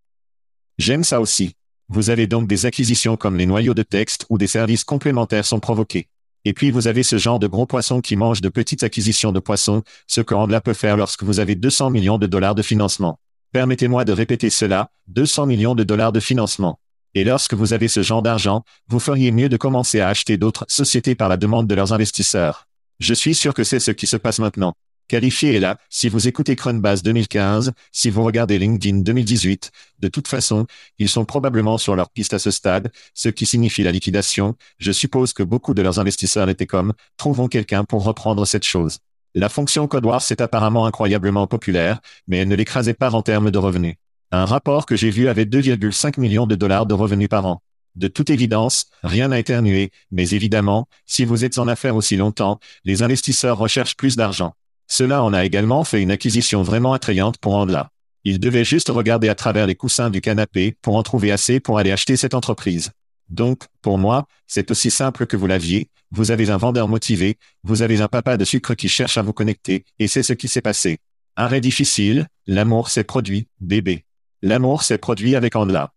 J'aime 0.79 1.03
ça 1.03 1.21
aussi. 1.21 1.53
Vous 1.89 2.09
avez 2.09 2.25
donc 2.25 2.47
des 2.47 2.65
acquisitions 2.65 3.15
comme 3.15 3.37
les 3.37 3.45
noyaux 3.45 3.75
de 3.75 3.83
texte 3.83 4.25
ou 4.29 4.37
des 4.37 4.47
services 4.47 4.83
complémentaires 4.83 5.45
sont 5.45 5.59
provoqués. 5.59 6.07
Et 6.47 6.53
puis 6.53 6.71
vous 6.71 6.87
avez 6.87 7.03
ce 7.03 7.17
genre 7.17 7.39
de 7.39 7.47
gros 7.47 7.65
poissons 7.65 7.99
qui 7.99 8.15
mangent 8.15 8.39
de 8.39 8.47
petites 8.47 8.83
acquisitions 8.83 9.33
de 9.33 9.41
poissons, 9.41 9.83
ce 10.07 10.21
que 10.21 10.33
Andla 10.33 10.61
peut 10.61 10.73
faire 10.73 10.95
lorsque 10.95 11.23
vous 11.23 11.41
avez 11.41 11.55
200 11.55 11.89
millions 11.89 12.17
de 12.17 12.25
dollars 12.25 12.55
de 12.55 12.61
financement. 12.61 13.19
Permettez-moi 13.51 14.05
de 14.05 14.13
répéter 14.13 14.49
cela, 14.49 14.89
200 15.09 15.45
millions 15.45 15.75
de 15.75 15.83
dollars 15.83 16.13
de 16.13 16.21
financement. 16.21 16.79
Et 17.15 17.25
lorsque 17.25 17.53
vous 17.53 17.73
avez 17.73 17.89
ce 17.89 18.01
genre 18.01 18.21
d'argent, 18.21 18.63
vous 18.87 19.01
feriez 19.01 19.31
mieux 19.31 19.49
de 19.49 19.57
commencer 19.57 19.99
à 19.99 20.07
acheter 20.07 20.37
d'autres 20.37 20.63
sociétés 20.69 21.15
par 21.15 21.27
la 21.27 21.35
demande 21.35 21.67
de 21.67 21.75
leurs 21.75 21.91
investisseurs. 21.91 22.69
Je 23.01 23.13
suis 23.13 23.35
sûr 23.35 23.53
que 23.53 23.65
c'est 23.65 23.81
ce 23.81 23.91
qui 23.91 24.07
se 24.07 24.15
passe 24.15 24.39
maintenant. 24.39 24.73
Qualifié 25.07 25.55
est 25.55 25.59
là, 25.61 25.77
si 25.89 26.09
vous 26.09 26.27
écoutez 26.27 26.57
Cronbase 26.57 27.01
2015, 27.01 27.71
si 27.93 28.09
vous 28.09 28.25
regardez 28.25 28.59
LinkedIn 28.59 28.97
2018, 28.97 29.71
de 29.99 30.07
toute 30.09 30.27
façon, 30.27 30.67
ils 30.99 31.07
sont 31.07 31.23
probablement 31.23 31.77
sur 31.77 31.95
leur 31.95 32.09
piste 32.09 32.33
à 32.33 32.39
ce 32.39 32.51
stade, 32.51 32.91
ce 33.13 33.29
qui 33.29 33.45
signifie 33.45 33.83
la 33.83 33.93
liquidation. 33.93 34.55
Je 34.79 34.91
suppose 34.91 35.31
que 35.31 35.43
beaucoup 35.43 35.73
de 35.73 35.81
leurs 35.81 35.99
investisseurs 35.99 36.49
étaient 36.49 36.65
comme, 36.65 36.91
trouvons 37.15 37.47
quelqu'un 37.47 37.85
pour 37.85 38.03
reprendre 38.03 38.43
cette 38.45 38.65
chose. 38.65 38.97
La 39.33 39.47
fonction 39.47 39.87
CodeWars 39.87 40.23
est 40.29 40.41
apparemment 40.41 40.85
incroyablement 40.85 41.47
populaire, 41.47 42.01
mais 42.27 42.39
elle 42.39 42.49
ne 42.49 42.55
l'écrasait 42.55 42.93
pas 42.93 43.15
en 43.15 43.21
termes 43.21 43.49
de 43.49 43.57
revenus. 43.57 43.95
Un 44.33 44.43
rapport 44.43 44.85
que 44.85 44.97
j'ai 44.97 45.09
vu 45.09 45.29
avait 45.29 45.45
2,5 45.45 46.19
millions 46.19 46.47
de 46.47 46.55
dollars 46.55 46.85
de 46.85 46.93
revenus 46.93 47.29
par 47.29 47.45
an. 47.45 47.61
De 47.95 48.09
toute 48.09 48.29
évidence, 48.29 48.87
rien 49.03 49.29
n'a 49.29 49.39
éternué, 49.39 49.91
mais 50.11 50.31
évidemment, 50.31 50.89
si 51.05 51.23
vous 51.23 51.45
êtes 51.45 51.59
en 51.59 51.69
affaires 51.69 51.95
aussi 51.95 52.17
longtemps, 52.17 52.59
les 52.83 53.03
investisseurs 53.03 53.57
recherchent 53.57 53.95
plus 53.95 54.17
d'argent. 54.17 54.53
Cela 54.87 55.23
en 55.23 55.33
a 55.33 55.45
également 55.45 55.83
fait 55.83 56.01
une 56.01 56.11
acquisition 56.11 56.63
vraiment 56.63 56.93
attrayante 56.93 57.37
pour 57.37 57.55
Andla. 57.55 57.91
Il 58.23 58.39
devait 58.39 58.65
juste 58.65 58.89
regarder 58.89 59.29
à 59.29 59.35
travers 59.35 59.67
les 59.67 59.75
coussins 59.75 60.09
du 60.09 60.21
canapé 60.21 60.75
pour 60.81 60.95
en 60.95 61.03
trouver 61.03 61.31
assez 61.31 61.59
pour 61.59 61.77
aller 61.77 61.91
acheter 61.91 62.17
cette 62.17 62.33
entreprise. 62.33 62.91
Donc, 63.29 63.63
pour 63.81 63.97
moi, 63.97 64.27
c'est 64.47 64.71
aussi 64.71 64.89
simple 64.89 65.27
que 65.27 65.35
vous 65.35 65.47
l'aviez, 65.47 65.89
vous 66.11 66.31
avez 66.31 66.49
un 66.49 66.57
vendeur 66.57 66.87
motivé, 66.87 67.37
vous 67.63 67.81
avez 67.81 68.01
un 68.01 68.07
papa 68.07 68.37
de 68.37 68.45
sucre 68.45 68.73
qui 68.73 68.87
cherche 68.87 69.17
à 69.17 69.21
vous 69.21 69.33
connecter, 69.33 69.83
et 69.99 70.07
c'est 70.07 70.23
ce 70.23 70.33
qui 70.33 70.47
s'est 70.47 70.61
passé. 70.61 70.99
Arrêt 71.35 71.61
difficile, 71.61 72.27
l'amour 72.47 72.89
s'est 72.89 73.03
produit, 73.03 73.47
bébé. 73.59 74.05
L'amour 74.41 74.83
s'est 74.83 74.97
produit 74.97 75.35
avec 75.35 75.55
Andla. 75.55 75.93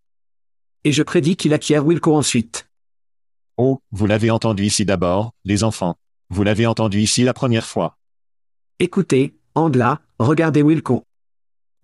Et 0.83 0.93
je 0.93 1.03
prédis 1.03 1.37
qu'il 1.37 1.55
acquiert 1.55 1.87
Wilco 1.87 2.17
ensuite. 2.17 2.69
Oh, 3.57 3.81
vous 3.93 4.07
l'avez 4.07 4.31
entendu 4.31 4.65
ici 4.65 4.85
d'abord, 4.85 5.33
les 5.45 5.63
enfants. 5.63 5.97
Vous 6.31 6.43
l'avez 6.43 6.67
entendu 6.67 7.01
ici 7.01 7.23
la 7.23 7.35
première 7.35 7.67
fois. 7.67 7.99
Écoutez, 8.83 9.37
Andla, 9.55 10.01
regardez 10.19 10.63
Wilco. 10.63 11.05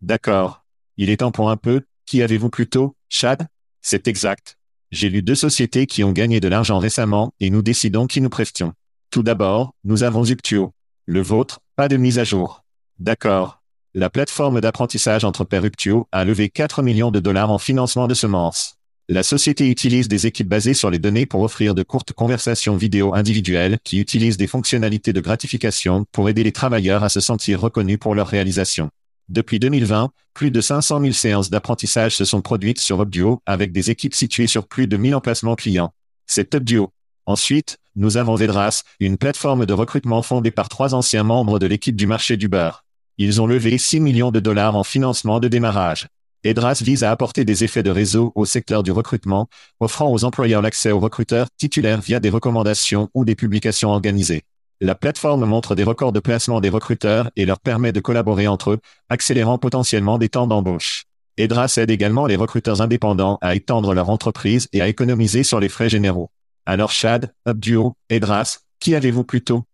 D'accord. 0.01 0.65
Il 0.97 1.11
est 1.11 1.19
temps 1.19 1.31
pour 1.31 1.51
un 1.51 1.59
peu, 1.59 1.83
qui 2.07 2.23
avez-vous 2.23 2.49
plutôt, 2.49 2.97
Chad? 3.11 3.49
C'est 3.83 4.09
exact. 4.09 4.57
J'ai 4.91 5.11
lu 5.11 5.21
deux 5.21 5.35
sociétés 5.35 5.85
qui 5.87 6.05
ont 6.05 6.13
gagné 6.13 6.41
de 6.41 6.49
l'argent 6.49 6.79
récemment 6.79 7.35
et 7.39 7.51
nous 7.51 7.61
décidons 7.61 8.07
qui 8.07 8.23
nous 8.23 8.31
prestions. 8.31 8.73
Tout 9.11 9.23
d'abord, 9.23 9.75
nous 9.85 10.05
avons 10.05 10.25
Uptio. 10.25 10.73
Le 11.05 11.21
vôtre, 11.21 11.61
pas 11.77 11.89
de 11.89 11.99
mise 11.99 12.19
à 12.19 12.25
jour. 12.25 12.65
D'accord. 12.99 13.61
La 13.93 14.09
plateforme 14.09 14.63
d'apprentissage 14.63 15.25
entre 15.25 15.47
Uptio 15.53 16.09
a 16.13 16.25
levé 16.25 16.49
4 16.49 16.83
millions 16.83 17.11
de 17.11 17.21
dollars 17.21 17.51
en 17.51 17.59
financement 17.59 18.09
de 18.09 18.15
semences. 18.15 18.79
La 19.09 19.23
société 19.23 19.69
utilise 19.71 20.09
des 20.09 20.27
équipes 20.27 20.49
basées 20.49 20.75
sur 20.75 20.91
les 20.91 20.99
données 20.99 21.27
pour 21.27 21.43
offrir 21.43 21.77
de 21.77 21.85
courtes 21.85 22.13
conversations 22.13 22.77
vidéo 22.77 23.15
individuelles 23.15 23.79
qui 23.85 24.01
utilisent 24.01 24.37
des 24.37 24.49
fonctionnalités 24.49 25.13
de 25.13 25.21
gratification 25.21 26.07
pour 26.11 26.29
aider 26.29 26.43
les 26.43 26.51
travailleurs 26.51 27.05
à 27.05 27.09
se 27.09 27.21
sentir 27.21 27.61
reconnus 27.61 27.99
pour 28.01 28.17
leur 28.17 28.27
réalisation. 28.27 28.91
Depuis 29.29 29.61
2020, 29.61 30.11
plus 30.35 30.51
de 30.51 30.61
500 30.61 31.01
000 31.01 31.13
séances 31.13 31.51
d'apprentissage 31.51 32.17
se 32.17 32.25
sont 32.25 32.41
produites 32.41 32.81
sur 32.81 33.01
UpDuo 33.01 33.43
avec 33.47 33.71
des 33.71 33.93
équipes 33.93 34.15
situées 34.15 34.49
sur 34.49 34.67
plus 34.67 34.89
de 34.89 34.97
1000 34.97 35.15
emplacements 35.15 35.55
clients. 35.55 35.95
C'est 36.27 36.53
UpDuo. 36.53 36.91
Ensuite, 37.27 37.79
nous 37.95 38.17
avons 38.17 38.35
Vedras, 38.35 38.83
une 38.99 39.19
plateforme 39.19 39.67
de 39.67 39.73
recrutement 39.73 40.23
fondée 40.23 40.51
par 40.51 40.69
trois 40.69 40.95
anciens 40.95 41.23
membres 41.23 41.61
de 41.61 41.67
l'équipe 41.67 41.97
du 41.97 42.09
marché 42.09 42.37
du 42.37 42.49
beurre. 42.49 42.85
Ils 43.19 43.41
ont 43.41 43.47
levé 43.47 43.79
6 43.79 44.01
millions 44.01 44.33
de 44.33 44.41
dollars 44.41 44.75
en 44.75 44.83
financement 44.83 45.39
de 45.39 45.47
démarrage. 45.47 46.09
Edras 46.45 46.81
vise 46.83 47.03
à 47.03 47.11
apporter 47.11 47.45
des 47.45 47.65
effets 47.65 47.83
de 47.83 47.91
réseau 47.91 48.33
au 48.35 48.45
secteur 48.45 48.83
du 48.83 48.93
recrutement, 48.93 49.49
offrant 49.81 50.13
aux 50.13 50.25
employeurs 50.25 50.63
l'accès 50.63 50.93
aux 50.93 51.01
recruteurs 51.01 51.49
titulaires 51.57 52.01
via 52.01 52.21
des 52.21 52.31
recommandations 52.31 53.09
ou 53.15 53.25
des 53.25 53.35
publications 53.35 53.91
organisées. 53.91 54.43
La 54.81 54.95
plateforme 54.95 55.47
montre 55.47 55.75
des 55.75 55.85
records 55.85 56.13
de 56.13 56.21
placement 56.21 56.61
des 56.61 56.69
recruteurs 56.69 57.31
et 57.35 57.47
leur 57.47 57.61
permet 57.61 57.93
de 57.93 58.01
collaborer 58.01 58.47
entre 58.47 58.73
eux, 58.73 58.79
accélérant 59.09 59.59
potentiellement 59.59 60.19
des 60.19 60.29
temps 60.29 60.47
d'embauche. 60.47 61.05
Edras 61.39 61.75
aide 61.79 61.91
également 61.91 62.27
les 62.27 62.37
recruteurs 62.37 62.83
indépendants 62.83 63.39
à 63.41 63.55
étendre 63.55 63.95
leur 63.95 64.11
entreprise 64.11 64.69
et 64.73 64.83
à 64.83 64.89
économiser 64.89 65.43
sur 65.43 65.61
les 65.61 65.69
frais 65.69 65.89
généraux. 65.89 66.31
Alors 66.67 66.91
Chad, 66.91 67.33
Upduo, 67.49 67.95
Edras, 68.11 68.59
qui 68.81 68.95
avez-vous 68.95 69.25
plutôt? 69.25 69.65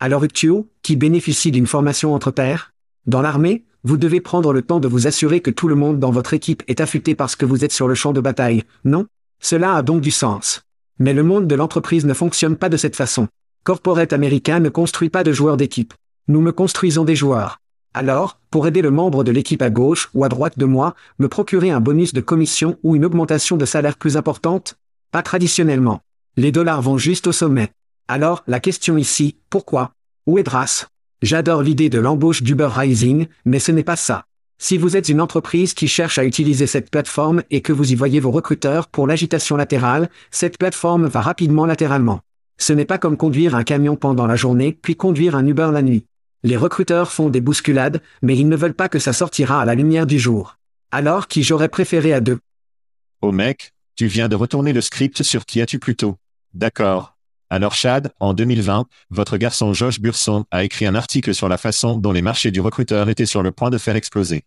Alors 0.00 0.24
Uptuo, 0.24 0.68
qui 0.82 0.96
bénéficie 0.96 1.50
d'une 1.50 1.66
formation 1.66 2.14
entre 2.14 2.30
pairs? 2.30 2.72
Dans 3.06 3.20
l'armée, 3.22 3.64
vous 3.84 3.98
devez 3.98 4.22
prendre 4.22 4.54
le 4.54 4.62
temps 4.62 4.80
de 4.80 4.88
vous 4.88 5.06
assurer 5.06 5.40
que 5.40 5.50
tout 5.50 5.68
le 5.68 5.74
monde 5.74 6.00
dans 6.00 6.10
votre 6.10 6.32
équipe 6.32 6.62
est 6.68 6.80
affûté 6.80 7.14
parce 7.14 7.36
que 7.36 7.44
vous 7.44 7.66
êtes 7.66 7.72
sur 7.72 7.86
le 7.86 7.94
champ 7.94 8.14
de 8.14 8.20
bataille, 8.20 8.64
non? 8.84 9.06
Cela 9.40 9.74
a 9.74 9.82
donc 9.82 10.00
du 10.00 10.10
sens. 10.10 10.62
Mais 10.98 11.12
le 11.12 11.22
monde 11.22 11.46
de 11.46 11.54
l'entreprise 11.54 12.06
ne 12.06 12.14
fonctionne 12.14 12.56
pas 12.56 12.70
de 12.70 12.78
cette 12.78 12.96
façon. 12.96 13.28
Corporate 13.62 14.14
américain 14.14 14.58
ne 14.58 14.70
construit 14.70 15.10
pas 15.10 15.22
de 15.22 15.32
joueurs 15.32 15.58
d'équipe. 15.58 15.92
Nous 16.28 16.40
me 16.40 16.50
construisons 16.50 17.04
des 17.04 17.14
joueurs. 17.14 17.58
Alors, 17.92 18.40
pour 18.50 18.66
aider 18.66 18.80
le 18.80 18.90
membre 18.90 19.22
de 19.22 19.30
l'équipe 19.30 19.60
à 19.60 19.68
gauche 19.68 20.08
ou 20.14 20.24
à 20.24 20.30
droite 20.30 20.58
de 20.58 20.64
moi, 20.64 20.94
me 21.18 21.28
procurer 21.28 21.70
un 21.70 21.80
bonus 21.80 22.14
de 22.14 22.22
commission 22.22 22.78
ou 22.82 22.96
une 22.96 23.04
augmentation 23.04 23.58
de 23.58 23.66
salaire 23.66 23.98
plus 23.98 24.16
importante? 24.16 24.76
Pas 25.12 25.22
traditionnellement. 25.22 26.00
Les 26.36 26.52
dollars 26.52 26.80
vont 26.80 26.96
juste 26.96 27.26
au 27.26 27.32
sommet. 27.32 27.70
Alors, 28.08 28.44
la 28.46 28.60
question 28.60 28.96
ici, 28.96 29.36
pourquoi? 29.50 29.92
Où 30.26 30.38
est 30.38 30.42
Dras 30.42 30.86
J'adore 31.24 31.62
l'idée 31.62 31.88
de 31.88 31.98
l'embauche 31.98 32.42
d'Uber 32.42 32.68
Rising, 32.70 33.28
mais 33.46 33.58
ce 33.58 33.72
n'est 33.72 33.82
pas 33.82 33.96
ça. 33.96 34.26
Si 34.58 34.76
vous 34.76 34.94
êtes 34.94 35.08
une 35.08 35.22
entreprise 35.22 35.72
qui 35.72 35.88
cherche 35.88 36.18
à 36.18 36.24
utiliser 36.26 36.66
cette 36.66 36.90
plateforme 36.90 37.42
et 37.50 37.62
que 37.62 37.72
vous 37.72 37.92
y 37.92 37.94
voyez 37.94 38.20
vos 38.20 38.30
recruteurs 38.30 38.88
pour 38.88 39.06
l'agitation 39.06 39.56
latérale, 39.56 40.10
cette 40.30 40.58
plateforme 40.58 41.06
va 41.06 41.22
rapidement 41.22 41.64
latéralement. 41.64 42.20
Ce 42.58 42.74
n'est 42.74 42.84
pas 42.84 42.98
comme 42.98 43.16
conduire 43.16 43.54
un 43.54 43.64
camion 43.64 43.96
pendant 43.96 44.26
la 44.26 44.36
journée 44.36 44.78
puis 44.82 44.96
conduire 44.96 45.34
un 45.34 45.46
Uber 45.46 45.70
la 45.72 45.80
nuit. 45.80 46.04
Les 46.42 46.58
recruteurs 46.58 47.10
font 47.10 47.30
des 47.30 47.40
bousculades, 47.40 48.02
mais 48.20 48.36
ils 48.36 48.46
ne 48.46 48.56
veulent 48.56 48.74
pas 48.74 48.90
que 48.90 48.98
ça 48.98 49.14
sortira 49.14 49.62
à 49.62 49.64
la 49.64 49.74
lumière 49.74 50.06
du 50.06 50.18
jour. 50.18 50.58
Alors 50.90 51.26
qui 51.26 51.42
j'aurais 51.42 51.70
préféré 51.70 52.12
à 52.12 52.20
deux? 52.20 52.38
Oh 53.22 53.32
mec, 53.32 53.72
tu 53.96 54.08
viens 54.08 54.28
de 54.28 54.36
retourner 54.36 54.74
le 54.74 54.82
script 54.82 55.22
sur 55.22 55.46
qui 55.46 55.62
as-tu 55.62 55.78
plutôt? 55.78 56.16
D'accord. 56.52 57.13
Alors 57.50 57.74
Chad, 57.74 58.12
en 58.20 58.34
2020, 58.34 58.86
votre 59.10 59.36
garçon 59.36 59.72
Josh 59.72 60.00
Burson 60.00 60.44
a 60.50 60.64
écrit 60.64 60.86
un 60.86 60.94
article 60.94 61.34
sur 61.34 61.48
la 61.48 61.58
façon 61.58 61.96
dont 61.96 62.12
les 62.12 62.22
marchés 62.22 62.50
du 62.50 62.60
recruteur 62.60 63.08
étaient 63.08 63.26
sur 63.26 63.42
le 63.42 63.52
point 63.52 63.70
de 63.70 63.78
faire 63.78 63.96
exploser. 63.96 64.44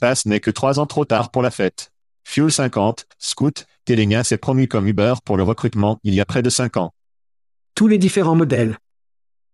Pass 0.00 0.26
n'est 0.26 0.40
que 0.40 0.50
trois 0.50 0.78
ans 0.78 0.86
trop 0.86 1.04
tard 1.04 1.30
pour 1.30 1.42
la 1.42 1.50
fête. 1.50 1.92
Fuel 2.24 2.52
50, 2.52 3.06
Scoot, 3.18 3.66
Telenia 3.84 4.22
s'est 4.22 4.36
promu 4.36 4.68
comme 4.68 4.86
Uber 4.86 5.14
pour 5.24 5.36
le 5.36 5.42
recrutement 5.42 5.98
il 6.04 6.14
y 6.14 6.20
a 6.20 6.24
près 6.24 6.42
de 6.42 6.50
cinq 6.50 6.76
ans 6.76 6.92
tous 7.74 7.88
les 7.88 7.98
différents 7.98 8.36
modèles. 8.36 8.78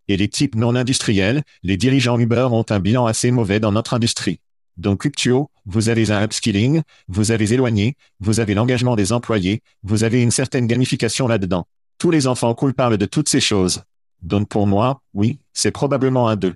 Et 0.09 0.17
les 0.17 0.29
types 0.29 0.55
non 0.55 0.75
industriels, 0.75 1.43
les 1.63 1.77
dirigeants 1.77 2.19
Uber 2.19 2.49
ont 2.51 2.65
un 2.71 2.81
bilan 2.81 3.07
assez 3.07 3.31
mauvais 3.31 3.61
dans 3.61 3.73
notre 3.73 3.95
industrie. 3.95 4.41
Donc 4.77 5.05
Uptio, 5.05 5.51
vous 5.67 5.89
avez 5.89 6.11
un 6.11 6.23
upskilling, 6.23 6.83
vous 7.09 7.31
avez 7.31 7.53
éloigné, 7.53 7.97
vous 8.21 8.41
avez 8.41 8.55
l'engagement 8.55 8.97
des 8.97 9.13
employés, 9.13 9.61
vous 9.83 10.05
avez 10.05 10.23
une 10.23 10.31
certaine 10.31 10.67
gamification 10.67 11.27
là-dedans. 11.27 11.67
Tous 11.99 12.13
les 12.13 12.29
enfants 12.29 12.55
cool 12.55 12.75
parlent 12.75 12.97
de 12.97 13.07
toutes 13.07 13.29
ces 13.29 13.41
choses. 13.41 13.83
Donc 14.23 14.49
pour 14.49 14.67
moi, 14.67 15.03
oui, 15.15 15.41
c'est 15.53 15.73
probablement 15.73 16.29
un 16.29 16.37
2. 16.37 16.55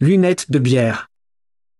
Lunettes 0.00 0.50
de 0.50 0.58
bière. 0.58 1.10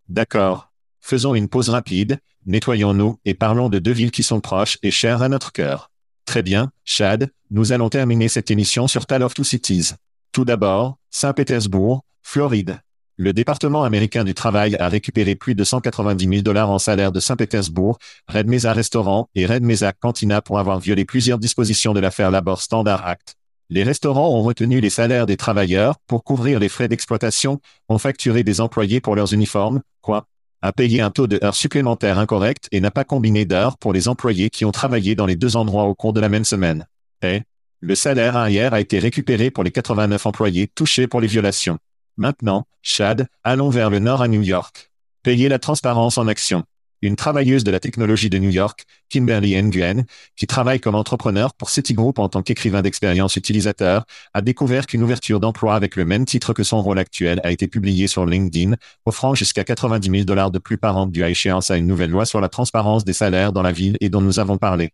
D'accord. 0.09 0.73
Faisons 1.01 1.35
une 1.35 1.49
pause 1.49 1.71
rapide, 1.71 2.19
nettoyons-nous 2.47 3.19
et 3.25 3.35
parlons 3.35 3.69
de 3.69 3.79
deux 3.79 3.93
villes 3.93 4.11
qui 4.11 4.23
sont 4.23 4.41
proches 4.41 4.79
et 4.83 4.91
chères 4.91 5.23
à 5.23 5.29
notre 5.29 5.53
cœur. 5.53 5.91
Très 6.25 6.43
bien, 6.43 6.71
Chad, 6.85 7.33
nous 7.51 7.73
allons 7.73 7.89
terminer 7.89 8.29
cette 8.29 8.51
émission 8.51 8.87
sur 8.87 9.07
Tale 9.07 9.23
of 9.23 9.35
Two 9.35 9.45
Cities. 9.45 9.95
Tout 10.33 10.45
d'abord, 10.45 10.99
Saint-Pétersbourg, 11.11 12.05
Floride. 12.23 12.81
Le 13.21 13.33
département 13.33 13.83
américain 13.83 14.23
du 14.23 14.33
travail 14.33 14.77
a 14.77 14.89
récupéré 14.89 15.35
plus 15.35 15.57
de 15.57 15.65
190 15.65 16.29
000 16.29 16.43
dollars 16.43 16.71
en 16.71 16.79
salaire 16.79 17.11
de 17.11 17.19
Saint-Pétersbourg, 17.19 17.99
Red 18.29 18.47
Mesa 18.47 18.73
Restaurant 18.73 19.29
et 19.35 19.45
Red 19.45 19.65
Mesa 19.65 19.93
Cantina 19.93 20.41
pour 20.41 20.61
avoir 20.61 20.79
violé 20.79 21.05
plusieurs 21.05 21.41
dispositions 21.41 21.95
de 21.95 21.99
l'affaire 21.99 22.31
Labor 22.31 22.63
Standard 22.63 23.05
Act. 23.05 23.35
Les 23.71 23.83
restaurants 23.83 24.29
ont 24.29 24.43
retenu 24.43 24.81
les 24.81 24.89
salaires 24.89 25.27
des 25.27 25.37
travailleurs 25.37 25.97
pour 26.07 26.23
couvrir 26.23 26.61
les 26.61 26.69
frais 26.69 26.87
d'exploitation, 26.87 27.61
ont 27.89 27.99
facturé 27.99 28.45
des 28.45 28.61
employés 28.61 29.01
pour 29.01 29.17
leurs 29.17 29.35
uniformes, 29.35 29.81
quoi, 30.01 30.29
a 30.63 30.71
payé 30.71 31.01
un 31.01 31.11
taux 31.11 31.27
de 31.27 31.41
heures 31.43 31.57
supplémentaires 31.57 32.21
incorrect 32.21 32.69
et 32.71 32.81
n'a 32.81 32.93
pas 32.93 33.03
combiné 33.03 33.45
d'heures 33.47 33.79
pour 33.79 33.93
les 33.93 34.07
employés 34.07 34.49
qui 34.49 34.65
ont 34.65 34.71
travaillé 34.71 35.17
dans 35.17 35.27
les 35.27 35.37
deux 35.37 35.57
endroits 35.57 35.87
au 35.87 35.95
cours 35.97 36.13
de 36.13 36.21
la 36.21 36.29
même 36.29 36.45
semaine. 36.45 36.87
Et, 37.23 37.43
le 37.81 37.97
salaire 37.97 38.37
arrière 38.37 38.75
a 38.75 38.81
été 38.81 39.01
récupéré 39.01 39.51
pour 39.51 39.65
les 39.65 39.73
89 39.73 40.25
employés 40.25 40.69
touchés 40.69 41.09
pour 41.09 41.21
les 41.21 41.27
violations. 41.27 41.79
Maintenant, 42.19 42.67
Chad, 42.83 43.29
allons 43.45 43.71
vers 43.71 43.89
le 43.89 44.01
nord 44.01 44.21
à 44.21 44.29
New 44.29 44.43
York. 44.43 44.91
Payez 45.23 45.49
la 45.49 45.59
transparence 45.59 46.19
en 46.19 46.29
action 46.29 46.65
une 47.03 47.17
travailleuse 47.17 47.65
de 47.65 47.71
la 47.71 47.81
technologie 47.81 48.31
de 48.31 48.39
New 48.39 48.51
York, 48.51 48.85
Kimberly 49.09 49.61
Nguyen, 49.63 50.05
qui 50.37 50.47
travaille 50.47 50.81
comme 50.81 50.95
entrepreneur 50.95 51.55
pour 51.55 51.71
Citigroup 51.71 52.19
en 52.19 52.29
tant 52.29 52.43
qu'écrivain 52.43 52.83
d'expérience 52.83 53.37
utilisateur, 53.37 54.05
a 54.35 54.41
découvert 54.41 54.87
qu'une 54.87 55.03
ouverture 55.03 55.41
d'emploi 55.41 55.75
avec 55.75 55.97
le 55.97 56.05
même 56.05 56.25
titre 56.25 56.53
que 56.53 56.63
son 56.63 56.83
rôle 56.83 56.99
actuel 56.99 57.41
a 57.45 57.53
été 57.53 57.69
publiée 57.69 58.09
sur 58.09 58.27
LinkedIn, 58.27 58.75
offrant 59.07 59.35
jusqu'à 59.35 59.65
90 59.65 60.11
000 60.11 60.25
dollars 60.25 60.51
de 60.51 60.59
plus 60.59 60.79
par 60.79 60.97
an 60.97 61.07
dû 61.07 61.23
à 61.23 61.31
échéance 61.31 61.71
à 61.71 61.77
une 61.77 61.87
nouvelle 61.87 62.11
loi 62.11 62.27
sur 62.27 62.41
la 62.41 62.49
transparence 62.49 63.05
des 63.05 63.13
salaires 63.13 63.53
dans 63.53 63.63
la 63.63 63.73
ville 63.73 63.97
et 64.01 64.09
dont 64.09 64.21
nous 64.21 64.41
avons 64.41 64.59
parlé. 64.59 64.91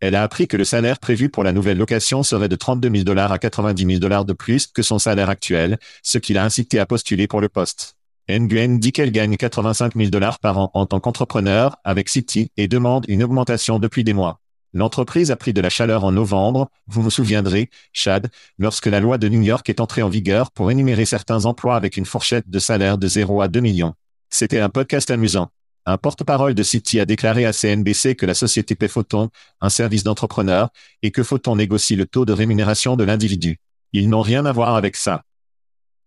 Elle 0.00 0.14
a 0.14 0.22
appris 0.22 0.48
que 0.48 0.56
le 0.56 0.64
salaire 0.64 0.98
prévu 0.98 1.28
pour 1.28 1.44
la 1.44 1.52
nouvelle 1.52 1.76
location 1.76 2.22
serait 2.22 2.48
de 2.48 2.56
32 2.56 2.90
000 2.90 3.04
dollars 3.04 3.32
à 3.32 3.38
90 3.38 3.84
000 3.84 3.98
dollars 3.98 4.24
de 4.24 4.32
plus 4.32 4.66
que 4.66 4.82
son 4.82 4.98
salaire 4.98 5.28
actuel, 5.28 5.78
ce 6.02 6.16
qui 6.16 6.32
l'a 6.32 6.44
incité 6.44 6.78
à 6.78 6.86
postuler 6.86 7.26
pour 7.26 7.42
le 7.42 7.50
poste. 7.50 7.96
Nguyen 8.28 8.78
dit 8.78 8.92
qu'elle 8.92 9.12
gagne 9.12 9.36
85 9.36 9.94
000 9.96 10.08
dollars 10.08 10.38
par 10.38 10.58
an 10.58 10.70
en 10.72 10.86
tant 10.86 11.00
qu'entrepreneur 11.00 11.76
avec 11.84 12.08
City 12.08 12.50
et 12.56 12.68
demande 12.68 13.04
une 13.08 13.22
augmentation 13.22 13.78
depuis 13.78 14.04
des 14.04 14.14
mois. 14.14 14.40
L'entreprise 14.72 15.32
a 15.32 15.36
pris 15.36 15.52
de 15.52 15.60
la 15.60 15.68
chaleur 15.68 16.04
en 16.04 16.12
novembre, 16.12 16.70
vous 16.86 17.02
vous 17.02 17.10
souviendrez, 17.10 17.70
Chad, 17.92 18.30
lorsque 18.56 18.86
la 18.86 19.00
loi 19.00 19.18
de 19.18 19.28
New 19.28 19.42
York 19.42 19.68
est 19.68 19.80
entrée 19.80 20.02
en 20.02 20.08
vigueur 20.08 20.52
pour 20.52 20.70
énumérer 20.70 21.04
certains 21.04 21.44
emplois 21.44 21.74
avec 21.74 21.96
une 21.96 22.06
fourchette 22.06 22.48
de 22.48 22.58
salaire 22.60 22.96
de 22.96 23.08
0 23.08 23.42
à 23.42 23.48
2 23.48 23.60
millions. 23.60 23.94
C'était 24.30 24.60
un 24.60 24.68
podcast 24.68 25.10
amusant. 25.10 25.50
Un 25.86 25.96
porte-parole 25.96 26.54
de 26.54 26.62
City 26.62 27.00
a 27.00 27.06
déclaré 27.06 27.46
à 27.46 27.52
CNBC 27.52 28.14
que 28.14 28.26
la 28.26 28.34
société 28.34 28.74
paie 28.74 28.88
Photon, 28.88 29.30
un 29.60 29.70
service 29.70 30.04
d'entrepreneur, 30.04 30.68
et 31.02 31.10
que 31.10 31.22
Photon 31.22 31.56
négocie 31.56 31.96
le 31.96 32.06
taux 32.06 32.24
de 32.24 32.32
rémunération 32.32 32.96
de 32.96 33.04
l'individu. 33.04 33.58
Ils 33.92 34.08
n'ont 34.08 34.20
rien 34.20 34.44
à 34.46 34.52
voir 34.52 34.74
avec 34.76 34.96
ça. 34.96 35.24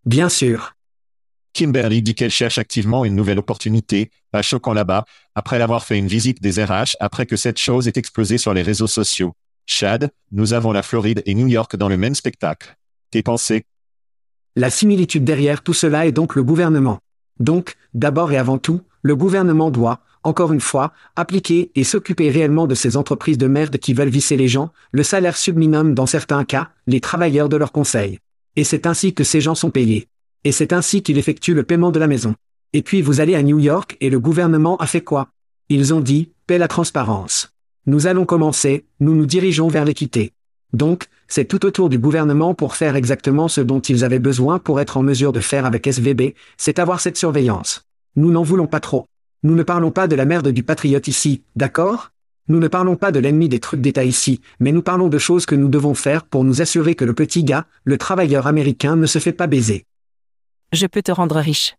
Bien 0.06 0.30
sûr. 0.30 0.76
Kimberly 1.54 2.02
dit 2.02 2.16
qu'elle 2.16 2.32
cherche 2.32 2.58
activement 2.58 3.06
une 3.06 3.16
nouvelle 3.16 3.40
opportunité, 3.40 4.10
pas 4.32 4.42
choquant 4.42 4.74
là-bas, 4.74 5.06
après 5.36 5.62
avoir 5.62 5.84
fait 5.84 5.98
une 5.98 6.08
visite 6.08 6.42
des 6.42 6.64
RH 6.64 6.96
après 7.00 7.26
que 7.26 7.36
cette 7.36 7.60
chose 7.60 7.88
ait 7.88 7.94
explosé 7.96 8.38
sur 8.38 8.54
les 8.54 8.64
réseaux 8.64 8.88
sociaux. 8.88 9.34
Chad, 9.66 10.12
nous 10.32 10.54
avons 10.54 10.72
la 10.72 10.84
Floride 10.84 11.22
et 11.26 11.36
New 11.36 11.48
York 11.48 11.76
dans 11.76 11.90
le 11.90 11.98
même 11.98 12.16
spectacle. 12.16 12.76
Tes 13.12 13.24
pensées? 13.24 13.66
La 14.56 14.70
similitude 14.70 15.24
derrière 15.24 15.64
tout 15.64 15.74
cela 15.74 16.06
est 16.06 16.12
donc 16.12 16.36
le 16.36 16.44
gouvernement. 16.44 17.00
Donc, 17.40 17.76
d'abord 17.94 18.32
et 18.32 18.38
avant 18.38 18.58
tout, 18.58 18.82
le 19.04 19.16
gouvernement 19.16 19.70
doit, 19.70 20.00
encore 20.24 20.54
une 20.54 20.62
fois, 20.62 20.94
appliquer 21.16 21.72
et 21.76 21.84
s'occuper 21.84 22.32
réellement 22.32 22.66
de 22.66 22.76
ces 22.76 22.98
entreprises 22.98 23.38
de 23.38 23.48
merde 23.48 23.78
qui 23.78 23.94
veulent 23.94 24.10
visser 24.10 24.38
les 24.38 24.48
gens, 24.48 24.72
le 24.92 25.04
salaire 25.04 25.38
subminimum 25.38 25.94
dans 25.94 26.06
certains 26.06 26.46
cas, 26.46 26.70
les 26.88 27.02
travailleurs 27.02 27.50
de 27.50 27.58
leur 27.58 27.72
conseil. 27.72 28.20
Et 28.56 28.64
c'est 28.64 28.88
ainsi 28.88 29.14
que 29.14 29.24
ces 29.24 29.42
gens 29.42 29.56
sont 29.56 29.70
payés. 29.70 30.08
Et 30.46 30.52
c'est 30.52 30.74
ainsi 30.74 31.04
qu'il 31.04 31.18
effectue 31.18 31.54
le 31.54 31.64
paiement 31.64 31.92
de 31.92 32.00
la 32.00 32.08
maison. 32.08 32.36
Et 32.72 32.82
puis 32.82 33.02
vous 33.02 33.20
allez 33.20 33.36
à 33.36 33.44
New 33.44 33.60
York 33.60 33.98
et 34.00 34.10
le 34.10 34.20
gouvernement 34.20 34.78
a 34.78 34.88
fait 34.88 35.02
quoi? 35.02 35.28
Ils 35.70 35.94
ont 35.94 36.02
dit, 36.02 36.32
paie 36.48 36.58
la 36.58 36.68
transparence. 36.68 37.54
Nous 37.86 38.08
allons 38.08 38.26
commencer, 38.26 38.86
nous 39.02 39.16
nous 39.16 39.26
dirigeons 39.26 39.68
vers 39.68 39.86
l'équité. 39.86 40.32
Donc, 40.72 41.08
c'est 41.28 41.46
tout 41.46 41.66
autour 41.66 41.90
du 41.90 42.00
gouvernement 42.00 42.54
pour 42.54 42.76
faire 42.76 42.96
exactement 42.96 43.48
ce 43.48 43.62
dont 43.62 43.80
ils 43.80 44.04
avaient 44.04 44.20
besoin 44.20 44.60
pour 44.60 44.80
être 44.80 44.98
en 44.98 45.04
mesure 45.04 45.34
de 45.34 45.40
faire 45.40 45.66
avec 45.66 45.86
SVB, 45.86 46.34
c'est 46.58 46.80
avoir 46.80 47.00
cette 47.00 47.18
surveillance. 47.18 47.86
Nous 48.16 48.32
n'en 48.32 48.44
voulons 48.44 48.68
pas 48.68 48.80
trop. 48.80 49.08
Nous 49.42 49.56
ne 49.56 49.64
parlons 49.64 49.92
pas 49.92 50.08
de 50.08 50.16
la 50.16 50.26
merde 50.26 50.50
du 50.50 50.64
patriote 50.64 51.08
ici, 51.08 51.44
d'accord? 51.56 52.12
Nous 52.48 52.60
ne 52.60 52.68
parlons 52.68 52.96
pas 52.96 53.12
de 53.12 53.20
l'ennemi 53.20 53.50
des 53.50 53.60
trucs 53.60 53.82
d'État 53.82 54.04
ici, 54.04 54.42
mais 54.60 54.72
nous 54.72 54.82
parlons 54.82 55.08
de 55.08 55.18
choses 55.18 55.46
que 55.46 55.56
nous 55.56 55.70
devons 55.70 55.94
faire 55.94 56.26
pour 56.26 56.44
nous 56.44 56.62
assurer 56.62 56.94
que 56.94 57.06
le 57.06 57.14
petit 57.14 57.44
gars, 57.44 57.66
le 57.86 57.98
travailleur 57.98 58.48
américain 58.48 58.96
ne 58.96 59.06
se 59.06 59.20
fait 59.20 59.34
pas 59.34 59.48
baiser. 59.48 59.86
Je 60.74 60.86
peux 60.86 61.02
te 61.02 61.12
rendre 61.12 61.38
riche. 61.38 61.76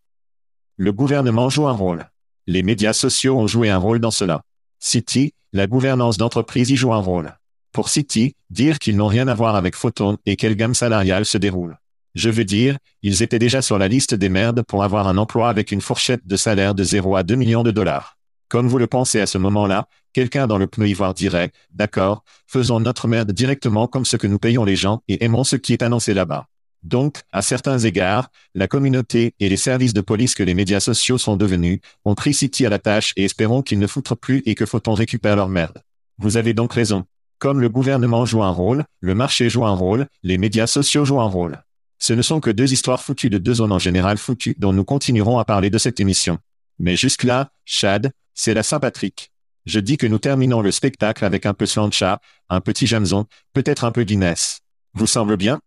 Le 0.77 0.93
gouvernement 0.93 1.51
joue 1.51 1.69
un 1.69 1.73
rôle. 1.73 2.09
Les 2.47 2.63
médias 2.63 2.93
sociaux 2.93 3.39
ont 3.39 3.47
joué 3.47 3.71
un 3.71 3.79
rôle 3.79 4.01
dans 4.01 4.11
cela. 4.11 4.43
City, 4.81 5.33
la 5.53 5.67
gouvernance 5.67 6.17
d'entreprise 6.17 6.71
y 6.71 6.77
joue 6.77 6.93
un 6.93 6.99
rôle. 6.99 7.37
Pour 7.73 7.89
City, 7.89 8.35
dire 8.51 8.79
qu'ils 8.79 8.97
n'ont 8.97 9.07
rien 9.07 9.29
à 9.29 9.35
voir 9.35 9.57
avec 9.57 9.77
Photon 9.77 10.19
et 10.27 10.37
quelle 10.37 10.57
gamme 10.57 10.75
salariale 10.75 11.27
se 11.27 11.39
déroule. 11.39 11.79
Je 12.15 12.31
veux 12.31 12.45
dire, 12.45 12.79
ils 13.03 13.23
étaient 13.23 13.41
déjà 13.41 13.61
sur 13.61 13.77
la 13.77 13.89
liste 13.89 14.15
des 14.15 14.29
merdes 14.29 14.63
pour 14.63 14.85
avoir 14.85 15.09
un 15.09 15.19
emploi 15.19 15.49
avec 15.49 15.73
une 15.73 15.81
fourchette 15.81 16.27
de 16.27 16.37
salaire 16.37 16.75
de 16.75 16.85
0 16.85 17.17
à 17.17 17.23
2 17.25 17.35
millions 17.35 17.65
de 17.65 17.73
dollars. 17.73 18.17
Comme 18.49 18.69
vous 18.69 18.79
le 18.79 18.87
pensez 18.87 19.21
à 19.21 19.27
ce 19.27 19.37
moment-là, 19.39 19.89
quelqu'un 20.13 20.47
dans 20.47 20.59
le 20.59 20.69
pneu 20.69 20.87
ivoire 20.87 21.13
dirait, 21.13 21.51
d'accord, 21.73 22.23
faisons 22.47 22.79
notre 22.79 23.09
merde 23.09 23.33
directement 23.33 23.89
comme 23.89 24.05
ce 24.05 24.17
que 24.17 24.29
nous 24.29 24.39
payons 24.39 24.65
les 24.65 24.77
gens 24.77 25.03
et 25.09 25.25
aimons 25.25 25.43
ce 25.43 25.57
qui 25.57 25.73
est 25.73 25.83
annoncé 25.83 26.15
là-bas. 26.15 26.47
Donc, 26.85 27.23
à 27.33 27.43
certains 27.43 27.79
égards, 27.79 28.29
la 28.55 28.69
communauté 28.69 29.35
et 29.41 29.49
les 29.49 29.57
services 29.57 29.95
de 29.95 30.03
police 30.03 30.37
que 30.37 30.43
les 30.45 30.55
médias 30.55 30.81
sociaux 30.81 31.19
sont 31.19 31.37
devenus 31.37 31.81
ont 32.05 32.15
pris 32.15 32.35
City 32.35 32.65
à 32.65 32.69
la 32.69 32.79
tâche 32.79 33.13
et 33.17 33.25
espérons 33.25 33.63
qu'ils 33.63 33.79
ne 33.79 33.87
foutrent 33.87 34.17
plus 34.17 34.43
et 34.47 34.55
que 34.55 34.67
Photon 34.67 34.95
récupère 34.95 35.35
leur 35.35 35.49
merde. 35.49 35.83
Vous 36.19 36.37
avez 36.37 36.55
donc 36.55 36.75
raison. 36.75 37.05
Comme 37.39 37.61
le 37.61 37.69
gouvernement 37.69 38.25
joue 38.25 38.45
un 38.45 38.51
rôle, 38.51 38.85
le 39.01 39.15
marché 39.15 39.51
joue 39.51 39.67
un 39.67 39.75
rôle, 39.75 40.07
les 40.23 40.39
médias 40.39 40.69
sociaux 40.69 41.05
jouent 41.05 41.21
un 41.21 41.27
rôle. 41.27 41.65
Ce 42.05 42.13
ne 42.13 42.21
sont 42.21 42.39
que 42.39 42.51
deux 42.51 42.71
histoires 42.71 43.03
foutues 43.03 43.31
de 43.31 43.39
deux 43.39 43.55
zones 43.55 43.73
en 43.73 43.79
général 43.79 44.19
foutues 44.19 44.57
dont 44.59 44.75
nous 44.75 44.85
continuerons 44.85 45.39
à 45.39 45.47
parler 45.47 45.71
de 45.71 45.79
cette 45.79 46.01
émission. 46.01 46.39
Mais 46.79 46.97
jusque-là, 46.97 47.51
Chad, 47.65 48.13
c'est 48.35 48.53
la 48.53 48.63
Saint-Patrick. 48.63 49.33
Je 49.65 49.81
dis 49.81 49.97
que 49.97 50.07
nous 50.07 50.19
terminons 50.19 50.61
le 50.61 50.71
spectacle 50.71 51.25
avec 51.25 51.47
un 51.47 51.55
peu 51.55 51.65
Slancha, 51.65 52.21
un 52.51 52.61
petit 52.61 52.87
Jamson, 52.87 53.25
peut-être 53.55 53.85
un 53.85 53.91
peu 53.91 54.05
Guinness. 54.05 54.61
Vous 54.93 55.07
semble 55.07 55.39
bien? 55.39 55.63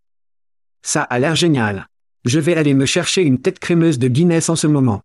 Ça 0.83 1.01
a 1.01 1.17
l'air 1.17 1.35
génial. 1.35 1.87
Je 2.23 2.39
vais 2.39 2.55
aller 2.55 2.75
me 2.75 2.85
chercher 2.85 3.23
une 3.23 3.41
tête 3.41 3.57
crémeuse 3.57 3.97
de 3.97 4.07
Guinness 4.07 4.49
en 4.49 4.55
ce 4.55 4.67
moment. 4.67 5.01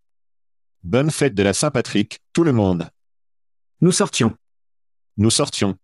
Bonne 0.84 1.10
fête 1.10 1.34
de 1.34 1.42
la 1.42 1.54
Saint-Patrick, 1.54 2.20
tout 2.34 2.44
le 2.44 2.52
monde. 2.52 2.90
Nous 3.80 3.92
sortions. 3.92 4.36
Nous 5.16 5.30
sortions. 5.30 5.78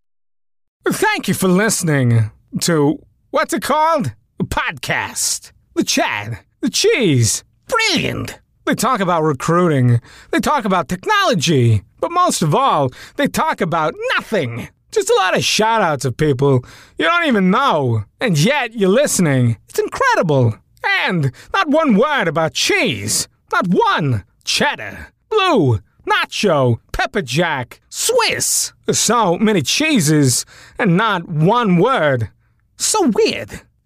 Thank 0.84 1.26
you 1.26 1.32
for 1.32 1.48
listening 1.48 2.24
to 2.60 3.00
what's 3.32 3.54
it 3.54 3.64
called? 3.64 4.12
Podcast. 4.48 5.52
The 5.74 5.84
Chad. 5.84 6.38
The 6.60 6.70
Cheese. 6.70 7.44
Brilliant. 7.68 8.40
They 8.66 8.74
talk 8.74 9.00
about 9.00 9.22
recruiting. 9.22 10.00
They 10.30 10.40
talk 10.40 10.64
about 10.64 10.88
technology. 10.88 11.82
But 12.00 12.10
most 12.12 12.42
of 12.42 12.54
all, 12.54 12.90
they 13.16 13.26
talk 13.26 13.60
about 13.60 13.94
nothing. 14.16 14.68
Just 14.90 15.10
a 15.10 15.14
lot 15.14 15.36
of 15.36 15.44
shout 15.44 15.82
outs 15.82 16.04
of 16.04 16.16
people 16.16 16.64
you 16.98 17.04
don't 17.04 17.26
even 17.26 17.50
know. 17.50 18.04
And 18.20 18.38
yet 18.38 18.74
you're 18.74 18.88
listening. 18.88 19.58
It's 19.68 19.78
incredible. 19.78 20.54
And 20.84 21.32
not 21.52 21.68
one 21.68 21.96
word 21.96 22.28
about 22.28 22.54
cheese. 22.54 23.28
Not 23.52 23.68
one. 23.68 24.24
Cheddar. 24.44 25.08
Blue. 25.30 25.78
Nacho. 26.06 26.78
Pepper 26.92 27.22
Jack. 27.22 27.80
Swiss. 27.90 28.72
So 28.90 29.38
many 29.38 29.62
cheeses 29.62 30.44
and 30.78 30.96
not 30.96 31.28
one 31.28 31.76
word. 31.76 32.30
So 32.76 33.10
weird. 33.14 33.62